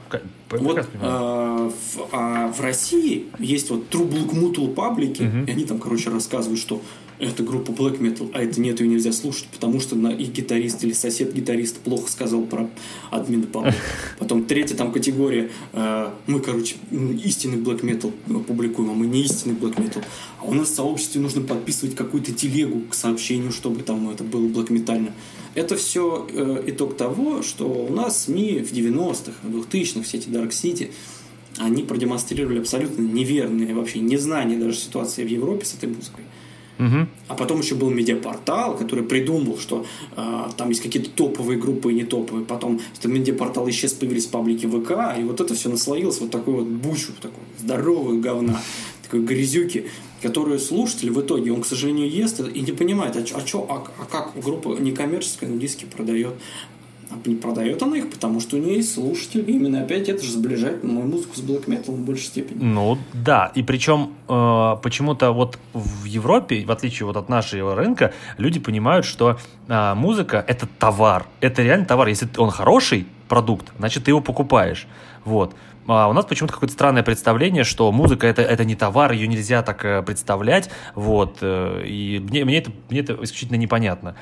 [0.60, 5.45] Вот, а, в, а в России есть вот True Black паблики, Мгм.
[5.45, 6.82] и они там, короче, рассказывают, что
[7.19, 10.84] это группа Black Metal, а это нет, ее нельзя слушать, потому что на их гитарист
[10.84, 12.68] или сосед-гитарист плохо сказал про
[13.11, 13.78] админа паблика.
[14.19, 16.78] Потом третья там категория, э, мы, короче,
[17.23, 18.11] истинный Black Metal
[18.44, 20.03] публикуем, а мы не истинный Black Metal.
[20.40, 24.48] А у нас в сообществе нужно подписывать какую-то телегу к сообщению, чтобы там это было
[24.48, 25.11] Black Metal.
[25.53, 30.30] Это все э, итог того, что у нас СМИ в 90-х, в 2000-х, все эти
[30.30, 30.92] Dark City,
[31.58, 36.26] они продемонстрировали абсолютно неверные вообще незнание даже ситуации в Европе с этой музыкой.
[36.80, 37.08] Угу.
[37.28, 39.86] А потом еще был медиапортал, который придумал, что
[40.16, 42.44] э, там есть какие-то топовые группы и не топовые.
[42.44, 46.66] Потом что медиапортал исчез, появились паблики ВК, и вот это все наслоилось вот такой вот
[46.66, 48.60] бучу, такой здоровую говна,
[49.04, 49.86] такой грязюки,
[50.24, 53.66] которую слушатель в итоге, он, к сожалению, ест и не понимает, а, чё, а, чё,
[53.70, 56.34] а, а как группа некоммерческая, но диски продает.
[57.12, 59.44] А не продает она их, потому что у нее есть слушатели.
[59.44, 62.64] Именно опять это же сближает мою музыку с блэк метал в большей степени.
[62.64, 68.14] Ну да, и причем э, почему-то вот в Европе, в отличие вот от нашего рынка,
[68.38, 72.08] люди понимают, что э, музыка это товар, это реально товар.
[72.08, 74.88] Если он хороший продукт, значит ты его покупаешь.
[75.26, 75.54] Вот.
[75.88, 79.64] А у нас почему-то какое-то странное представление, что музыка это, это не товар, ее нельзя
[79.64, 80.70] так э, представлять.
[80.96, 81.40] Вот.
[81.42, 84.16] Э, и мне, мне, это, мне это исключительно непонятно.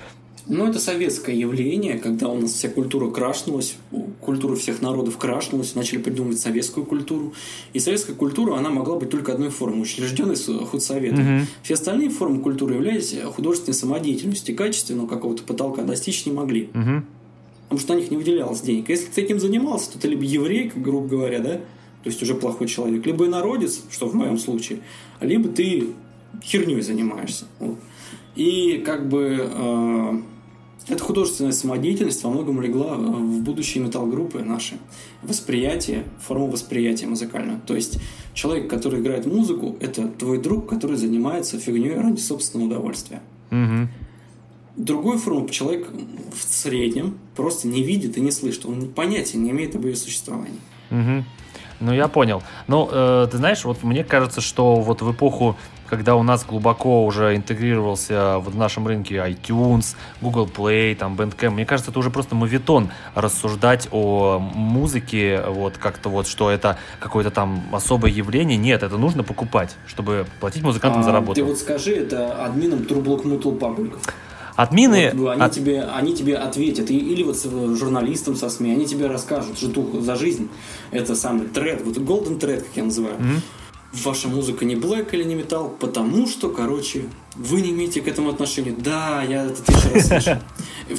[0.50, 3.76] Ну, это советское явление, когда у нас вся культура крашнулась,
[4.20, 7.34] культура всех народов крашнулась, начали придумывать советскую культуру.
[7.74, 10.36] И советская культура, она могла быть только одной формой, учрежденной
[10.66, 11.38] худсоветом.
[11.38, 11.48] Мгм.
[11.62, 16.70] Все остальные формы культуры являлись художественной самодеятельностью, и качественного какого-то потолка достичь не могли.
[16.74, 17.06] Мгм.
[17.64, 18.90] Потому что на них не выделялось денег.
[18.90, 21.54] Если ты этим занимался, то ты либо еврей, грубо говоря, да,
[22.04, 24.80] то есть уже плохой человек, либо инородец, что в моем случае,
[25.22, 25.90] либо ты
[26.44, 27.46] херней занимаешься.
[27.60, 27.78] Вот.
[28.36, 30.22] И как бы э,
[30.90, 34.78] эта художественная самодеятельность во многом легла э, в будущие металл-группы наши.
[35.22, 37.60] Восприятие, форму восприятия музыкального.
[37.60, 38.00] То есть
[38.34, 43.22] человек, который играет музыку, это твой друг, который занимается фигней ради собственного удовольствия.
[43.52, 43.90] Мгм.
[44.76, 45.90] Другую форму человек
[46.34, 48.66] в среднем просто не видит и не слышит.
[48.66, 50.60] Он понятия не имеет об ее существовании.
[50.90, 51.26] Мгм.
[51.82, 52.42] Ну, я понял.
[52.68, 55.56] Ну, э, ты знаешь, вот мне кажется, что вот в эпоху,
[55.90, 61.66] когда у нас глубоко уже интегрировался в нашем рынке iTunes, Google Play, там, Bandcamp, мне
[61.66, 67.64] кажется, это уже просто мовитон рассуждать о музыке, вот как-то вот, что это какое-то там
[67.72, 68.58] особое явление.
[68.58, 71.36] Нет, это нужно покупать, чтобы платить музыкантам за А, работу.
[71.36, 74.02] Ты вот скажи это админам Турблок Мутл пабликов.
[74.56, 75.12] Админы...
[75.14, 76.92] Вот, они, от- тебе, они тебе ответят.
[76.92, 80.50] И- или вот с э, журналистам со СМИ, они тебе расскажут житуху за жизнь.
[80.92, 83.16] Это самый тред, вот golden тред, как я называю.
[83.20, 83.42] Мгм.
[83.92, 87.06] Ваша музыка не блэк или не металл, потому что, короче,
[87.36, 88.76] вы не имеете к этому отношения.
[88.78, 90.38] Да, я это тысячу раз слышал.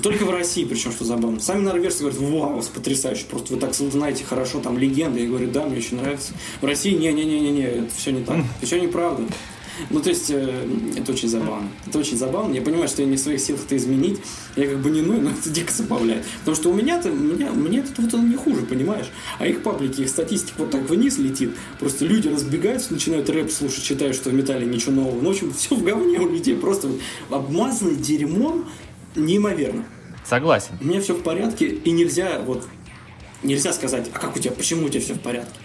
[0.03, 1.39] Только в России, причем, что забавно.
[1.39, 5.21] Сами норвежцы говорят, вау, потрясающе, просто вы так знаете хорошо, там легенды.
[5.21, 6.33] Я говорю, да, мне очень нравится.
[6.61, 9.23] В России, не-не-не-не, это все не так, это все неправда.
[9.89, 11.69] Ну, то есть, э, это очень забавно.
[11.87, 12.55] Это очень забавно.
[12.55, 14.21] Я понимаю, что я не в своих силах это изменить.
[14.57, 16.25] Я как бы не ную, но это дико забавляет.
[16.41, 19.07] Потому что у меня-то, у меня, у меня это вот оно не хуже, понимаешь?
[19.39, 21.55] А их паблики, их статистика вот так вниз летит.
[21.79, 25.21] Просто люди разбегаются, начинают рэп слушать, считают, что в металле ничего нового.
[25.21, 26.57] Ну, в общем, все в говне у людей.
[26.57, 27.01] Просто вот
[27.31, 28.69] обмазано дерьмом
[29.17, 29.85] неимоверно.
[30.27, 30.73] Согласен.
[30.81, 32.65] У меня все в порядке, и нельзя вот
[33.43, 35.59] Нельзя сказать, а как у тебя, почему у тебя все в порядке?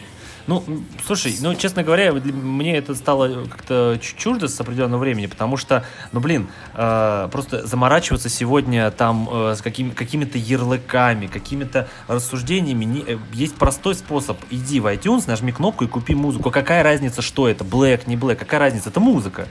[0.48, 0.64] Ну,
[1.06, 6.20] слушай, ну, честно говоря, мне это стало как-то чуждо с определенного времени, потому что, ну,
[6.20, 13.18] блин, э, просто заморачиваться сегодня там э, с какими, какими-то ярлыками, какими-то рассуждениями, не- э,
[13.34, 14.38] есть простой способ.
[14.52, 16.52] Иди в iTunes, нажми кнопку и купи музыку.
[16.52, 19.48] Какая разница, что это, Black, не Black, какая разница, это музыка.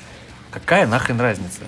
[0.52, 1.62] Какая нахрен разница?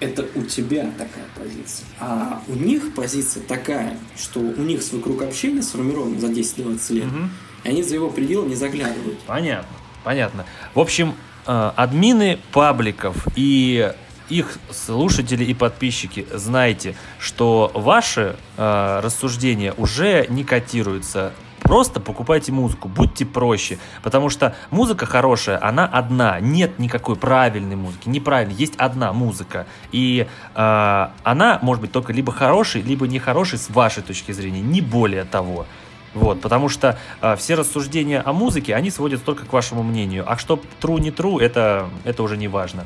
[0.00, 1.84] Это у тебя такая позиция.
[2.00, 7.04] А у них позиция такая, что у них свой круг общения сформирован за 10-20 лет,
[7.04, 7.30] Мгм.
[7.64, 9.18] И они за его пределы не заглядывают.
[9.20, 10.46] Понятно, понятно.
[10.74, 11.14] В общем,
[11.46, 13.92] э, админы пабликов и
[14.30, 21.32] их слушатели и подписчики, знайте, что ваши э, рассуждения уже не котируются.
[21.62, 28.08] Просто покупайте музыку, будьте проще, потому что музыка хорошая, она одна, нет никакой правильной музыки,
[28.08, 33.68] неправильной, есть одна музыка, и э, она может быть только либо хорошей, либо нехорошей с
[33.68, 35.66] вашей точки зрения, не более того.
[36.14, 40.24] Вот, потому что э, все рассуждения о музыке, они сводятся только к вашему мнению.
[40.26, 42.84] А что true, не true, это, это уже не важно.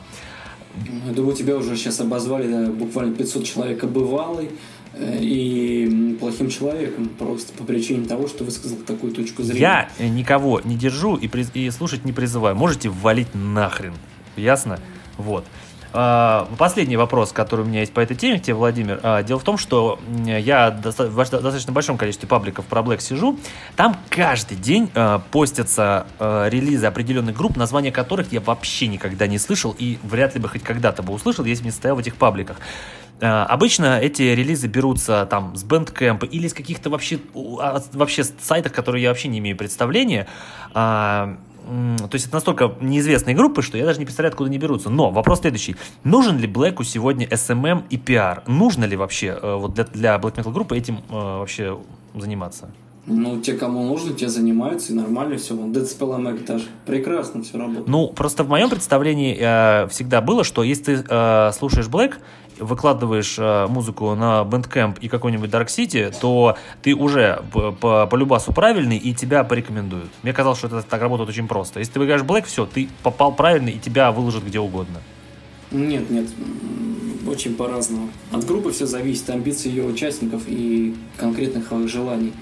[1.07, 4.51] Я думаю, тебя уже сейчас обозвали да, буквально 500 человек обывалый
[4.93, 9.61] э, и плохим человеком просто по причине того, что высказал такую точку зрения.
[9.61, 12.57] Я э, никого не держу и, приз- и слушать не призываю.
[12.57, 13.95] Можете валить нахрен.
[14.37, 14.81] Ясно?
[15.17, 15.45] Вот.
[15.97, 18.99] А, Последний вопрос, который у меня есть по этой теме, тебе, Владимир.
[19.05, 23.39] А, Дело в том, что я в доста- достаточно большом количестве пабликов про Black сижу.
[23.77, 29.75] Там каждый день а, постятся релизы определенных групп, названия которых я вообще никогда не слышал
[29.79, 32.57] и вряд ли бы хоть когда-то бы услышал, если бы не стоял в этих пабликах.
[33.21, 39.11] Обычно эти релизы берутся там с Bandcamp или с каких-то вообще, вообще сайтов, которые я
[39.11, 40.27] вообще не имею представления.
[41.65, 44.91] То есть это настолько неизвестные группы, что я даже не представляю, откуда они берутся.
[44.91, 45.77] Но вопрос следующий.
[46.05, 48.43] Нужен ли Блэку сегодня SMM и пиар?
[48.47, 51.79] Нужно ли вообще э, вот для, для Black Metal группы этим э, вообще
[52.15, 52.71] заниматься?
[53.07, 55.55] Ну, те, кому нужно, те занимаются, и нормально все.
[55.55, 56.65] Вон, Dead Spell Mac даже.
[56.87, 57.87] Прекрасно все работает.
[57.87, 62.15] Ну, просто в моем представлении э, всегда было, что если ты э, слушаешь Black,
[62.59, 68.17] выкладываешь э, музыку на Bandcamp и какой-нибудь Dark City, то ты уже по, по, по
[68.17, 70.11] любасу правильный и тебя порекомендуют.
[70.23, 71.79] Мне казалось, что это так работает очень просто.
[71.81, 75.01] Если ты выбираешь Black, все, ты попал правильно и тебя выложат где угодно.
[75.71, 76.29] Нет, нет,
[77.27, 78.11] очень по-разному.
[78.31, 82.33] От группы все зависит, амбиций ее участников и конкретных желаний.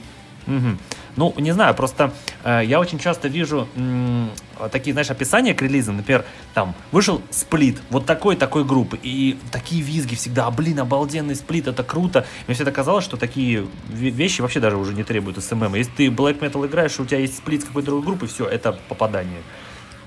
[0.47, 0.79] Мгм.
[1.17, 2.13] Ну, не знаю, просто
[2.43, 4.31] э, я очень часто вижу м,
[4.71, 5.99] такие, знаешь, описания к релизам.
[5.99, 6.25] Например,
[6.55, 11.83] там, вышел сплит вот такой-такой группы, и такие визги всегда, а, блин, обалденный сплит, это
[11.85, 12.25] круто.
[12.47, 15.75] Мне всегда казалось, что такие ве- вещи вообще даже уже не требуют SMM.
[15.75, 18.79] Если ты black metal играешь, у тебя есть сплит с какой-то другой группы, все, это
[18.89, 19.43] попадание.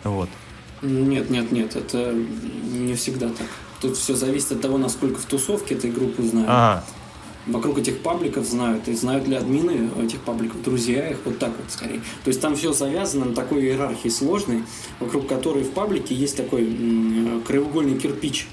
[0.03, 0.29] Вот.
[0.81, 3.47] Нет, нет, нет, это не всегда так.
[3.81, 6.49] Тут все зависит от того, насколько в тусовке этой группы знают.
[6.49, 6.83] Ага.
[7.47, 11.71] Вокруг этих пабликов знают, и знают ли админы этих пабликов, друзья их, вот так вот
[11.71, 11.99] скорее.
[12.23, 14.63] То есть там все завязано на такой иерархии сложной,
[14.99, 18.47] вокруг которой в паблике есть такой м, краеугольный кирпич.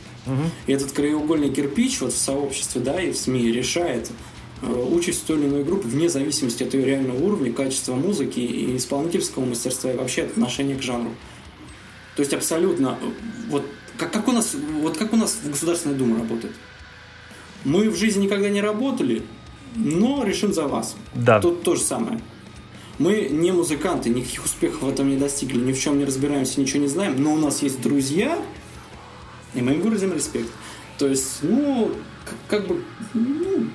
[0.66, 4.10] И этот краеугольный кирпич вот в сообществе, да, и в СМИ решает
[4.60, 8.76] э, участь той или иной группы вне зависимости от ее реального уровня, качества музыки и
[8.76, 11.10] исполнительского мастерства и вообще отношения к жанру.
[12.14, 13.06] То есть абсолютно э,
[13.48, 13.64] вот
[13.96, 16.52] как, как у нас вот как у нас в Государственной Думе работает.
[17.64, 19.22] Мы в жизни никогда не работали,
[19.74, 20.96] но решим за вас.
[21.14, 21.40] Да.
[21.40, 22.20] Тут то же самое.
[22.98, 26.80] Мы не музыканты, никаких успехов в этом не достигли, ни в чем не разбираемся, ничего
[26.80, 28.38] не знаем, но у нас есть друзья,
[29.54, 30.50] и мы им выразим респект.
[30.98, 31.90] То есть, ну,
[32.24, 32.82] как, как бы
[33.14, 33.66] ну,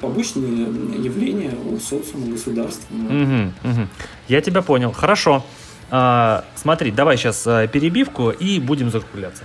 [0.00, 0.66] побочные
[1.02, 2.94] явления у социума, государства.
[2.94, 3.88] Мгм, мгм.
[4.28, 4.92] Я тебя понял.
[4.92, 5.44] Хорошо.
[5.90, 9.44] А, смотри, давай сейчас перебивку и будем закругляться.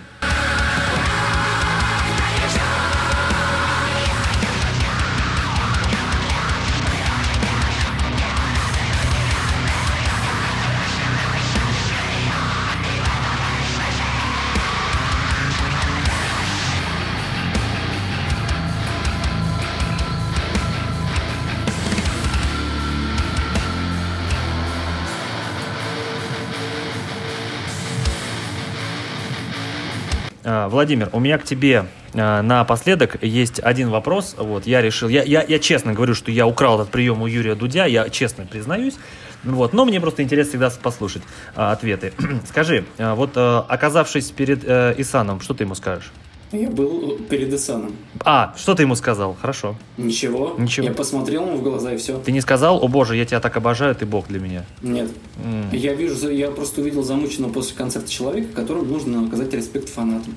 [30.69, 34.35] Владимир, у меня к тебе а, напоследок есть один вопрос.
[34.37, 37.55] Вот, я решил, я, я, я честно говорю, что я украл этот прием у Юрия
[37.55, 38.95] Дудя, я честно признаюсь.
[39.43, 41.23] Вот, но мне просто интересно всегда послушать
[41.55, 42.13] а, ответы.
[42.47, 46.11] Скажи, а, вот оказавшись перед э, Исаном, что ты ему скажешь?
[46.51, 47.95] Я был перед Исаном.
[48.25, 49.37] А, что ты ему сказал?
[49.39, 49.75] Хорошо.
[49.97, 50.55] Ничего.
[50.57, 50.87] Ничего.
[50.87, 52.17] Я посмотрел ему в глаза и все.
[52.19, 54.65] Ты не сказал, о боже, я тебя так обожаю, ты бог для меня.
[54.81, 55.09] Нет.
[55.43, 55.69] М.
[55.71, 60.33] Я вижу, я просто увидел замученного после концерта человека, которому нужно оказать респект фанатам.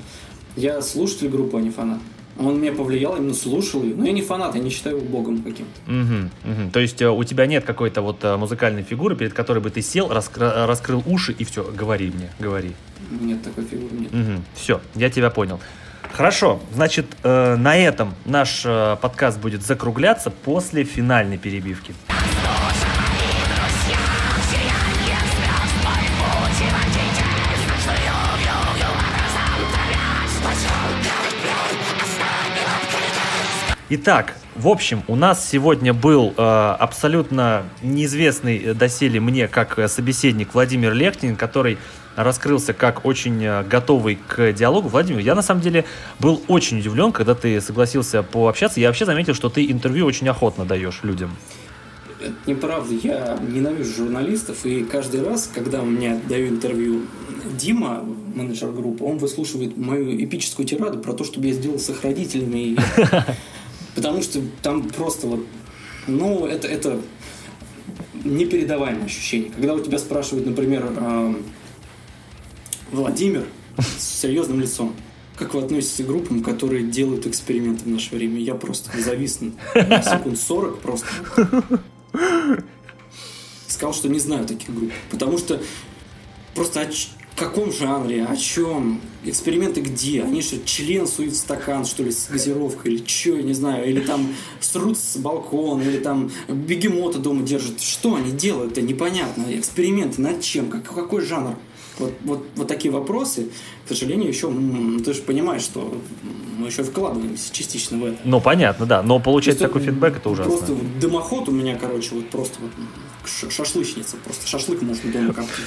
[0.54, 1.98] Я слушатель группы, а не фанат.
[2.38, 3.94] Он меня повлиял, именно слушал ее.
[3.94, 5.90] Но я не фанат, я не считаю его богом каким-то.
[5.90, 6.70] Мгм, мгм.
[6.72, 9.80] То есть э, у тебя нет какой-то вот э, музыкальной фигуры, перед которой бы ты
[9.82, 12.72] сел, раскры- раскрыл уши и все, говори мне, говори.
[13.20, 14.10] Нет такой фигуры, нет.
[14.54, 15.60] Все, я тебя понял.
[16.10, 21.94] Хорошо, значит, э, на этом наш э, подкаст будет закругляться после финальной перебивки.
[33.94, 39.88] Итак, в общем, у нас сегодня был э, абсолютно неизвестный э, доселе мне как э,
[39.88, 41.78] собеседник Владимир Лехтин, который
[42.16, 44.88] раскрылся как очень э, готовый к диалогу.
[44.88, 45.86] Владимир, я на самом деле
[46.18, 48.78] был очень удивлен, когда ты согласился пообщаться.
[48.78, 51.34] Я вообще заметил, что ты интервью очень охотно даешь людям.
[52.20, 52.94] Это неправда.
[52.94, 57.02] Я ненавижу журналистов, и каждый раз, когда у меня даю интервью
[57.58, 58.04] Дима,
[58.34, 62.76] менеджер группы, он выслушивает мою эпическую тираду про то, чтобы я сделал с их родителями.
[63.94, 65.46] Потому что там просто вот,
[66.06, 67.00] ну, это, это
[68.24, 69.50] непередаваемое ощущение.
[69.50, 71.44] Когда у тебя спрашивают, например, эм,
[72.90, 73.46] Владимир
[73.78, 74.94] с серьезным лицом,
[75.36, 78.38] как вы относитесь к группам, которые делают эксперименты в наше время?
[78.38, 81.06] Я просто завис на секунд 40 просто.
[83.66, 84.92] Сказал, что не знаю таких групп.
[85.10, 85.60] Потому что
[86.54, 92.02] просто оч- каком жанре, о чем, эксперименты где, они что, член суют в стакан, что
[92.02, 96.30] ли, с газировкой, или что, я не знаю, или там срут с балкона, или там
[96.48, 101.56] бегемота дома держат, что они делают, это непонятно, эксперименты над чем, как, какой жанр,
[101.98, 103.48] вот, вот, вот такие вопросы,
[103.84, 104.52] к сожалению, еще,
[105.04, 105.94] ты же понимаешь, что
[106.58, 108.18] мы еще вкладываемся частично в это.
[108.24, 110.52] Ну, понятно, да, но получать такой фидбэк, это ужасно.
[110.52, 112.70] Просто дымоход у меня, короче, вот просто вот
[113.26, 115.64] шашлычница, просто шашлык можно дома коптить.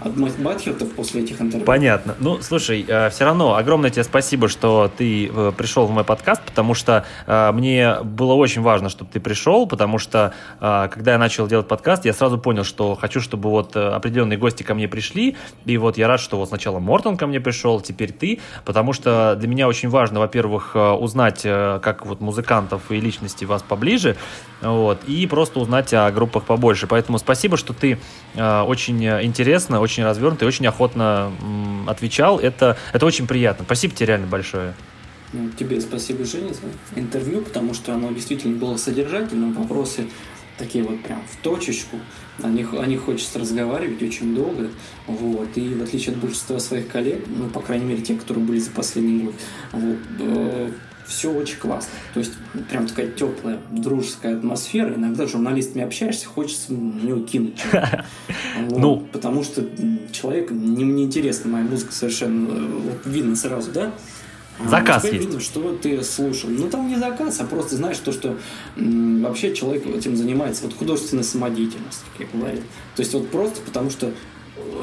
[0.00, 1.64] От Батхертов после этих интервью.
[1.64, 2.16] Понятно.
[2.18, 6.42] Ну, слушай, э, все равно огромное тебе спасибо, что ты э, пришел в мой подкаст,
[6.42, 11.46] потому что э, мне было очень важно, чтобы ты пришел, потому что когда я начал
[11.46, 15.76] делать подкаст, я сразу понял, что хочу, чтобы вот определенные гости ко мне пришли, и
[15.76, 19.48] вот я рад, что вот сначала Мортон ко мне пришел, теперь ты, потому что для
[19.48, 24.16] меня очень важно, во-первых, узнать, как вот музыкантов и личности вас поближе,
[24.60, 26.86] вот, и просто узнать о группах побольше больше.
[26.86, 27.98] Поэтому спасибо, что ты
[28.34, 32.38] э, очень интересно, очень развернуто и очень охотно м, отвечал.
[32.38, 33.64] Это, это очень приятно.
[33.66, 34.74] Спасибо тебе реально большое.
[35.34, 39.52] Ну, тебе спасибо, Женя, за интервью, потому что оно действительно было содержательным.
[39.52, 40.06] Вопросы
[40.58, 41.98] такие вот прям в точечку.
[42.42, 44.70] О них, о них хочется разговаривать очень долго.
[45.06, 45.48] Вот.
[45.56, 48.70] И в отличие от большинства своих коллег, ну, по крайней мере, те, которые были за
[48.70, 49.34] последний год,
[49.72, 50.70] вот, э,
[51.12, 51.90] все очень классно.
[52.14, 52.32] То есть
[52.70, 54.94] прям такая теплая, дружеская атмосфера.
[54.94, 57.62] Иногда с журналистами общаешься, хочется на него кинуть.
[58.70, 59.64] Ну, потому что
[60.12, 63.92] человек, не мне интересна моя музыка совершенно, вот видно сразу, да?
[64.60, 65.16] А заказ есть.
[65.16, 66.50] видно, что ты слушал.
[66.50, 68.36] Ну, там не заказ, а просто знаешь то, что
[68.76, 70.64] вообще человек этим занимается.
[70.64, 72.62] Вот художественная самодеятельность, как я говорил.
[72.94, 74.12] То есть вот просто потому, что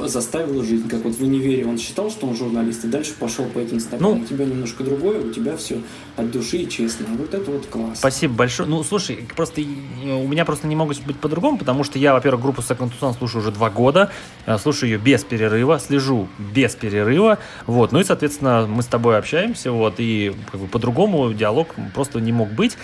[0.05, 0.87] заставила жизнь.
[0.87, 4.01] Как вот в универе он считал, что он журналист, и дальше пошел по этим стопам.
[4.01, 5.81] Ну, у тебя немножко другое, у тебя все
[6.15, 7.05] от души и честно.
[7.17, 7.99] Вот это вот класс.
[7.99, 8.67] Спасибо большое.
[8.67, 12.61] Ну, слушай, просто у меня просто не могут быть по-другому, потому что я, во-первых, группу
[12.61, 14.11] Second Tucson слушаю уже два года,
[14.45, 17.37] э, слушаю ее без перерыва, слежу без перерыва,
[17.67, 17.91] вот.
[17.91, 22.31] Ну и, соответственно, мы с тобой общаемся, вот, и как бы по-другому диалог просто не
[22.31, 22.77] мог быть.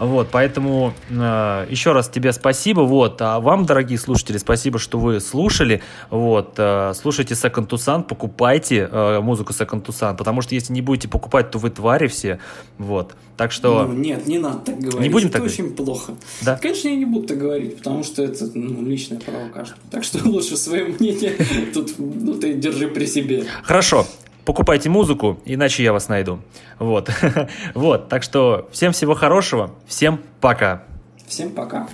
[0.00, 2.80] Вот, поэтому э, еще раз тебе спасибо.
[2.80, 5.82] Вот, а вам, дорогие слушатели, спасибо, что вы слушали.
[6.08, 10.72] Вот, э, слушайте Second to Sun, покупайте э, музыку Second to Sun, потому что если
[10.72, 12.38] не будете покупать, то вы твари все.
[12.78, 13.84] Вот, так что...
[13.84, 15.00] Ну, нет, не надо так говорить.
[15.00, 15.76] Не будем это так очень говорить?
[15.76, 16.14] плохо.
[16.40, 16.56] Да?
[16.56, 19.80] Конечно, я не буду так говорить, потому что это ну, личное право каждого.
[19.90, 21.36] Так что лучше свое мнение
[21.74, 23.44] тут ну, ты держи при себе.
[23.62, 24.06] Хорошо
[24.44, 26.40] покупайте музыку, иначе я вас найду.
[26.78, 27.10] Вот.
[27.74, 28.08] вот.
[28.08, 29.70] Так что всем всего хорошего.
[29.86, 30.82] Всем пока.
[31.26, 31.86] Всем пока.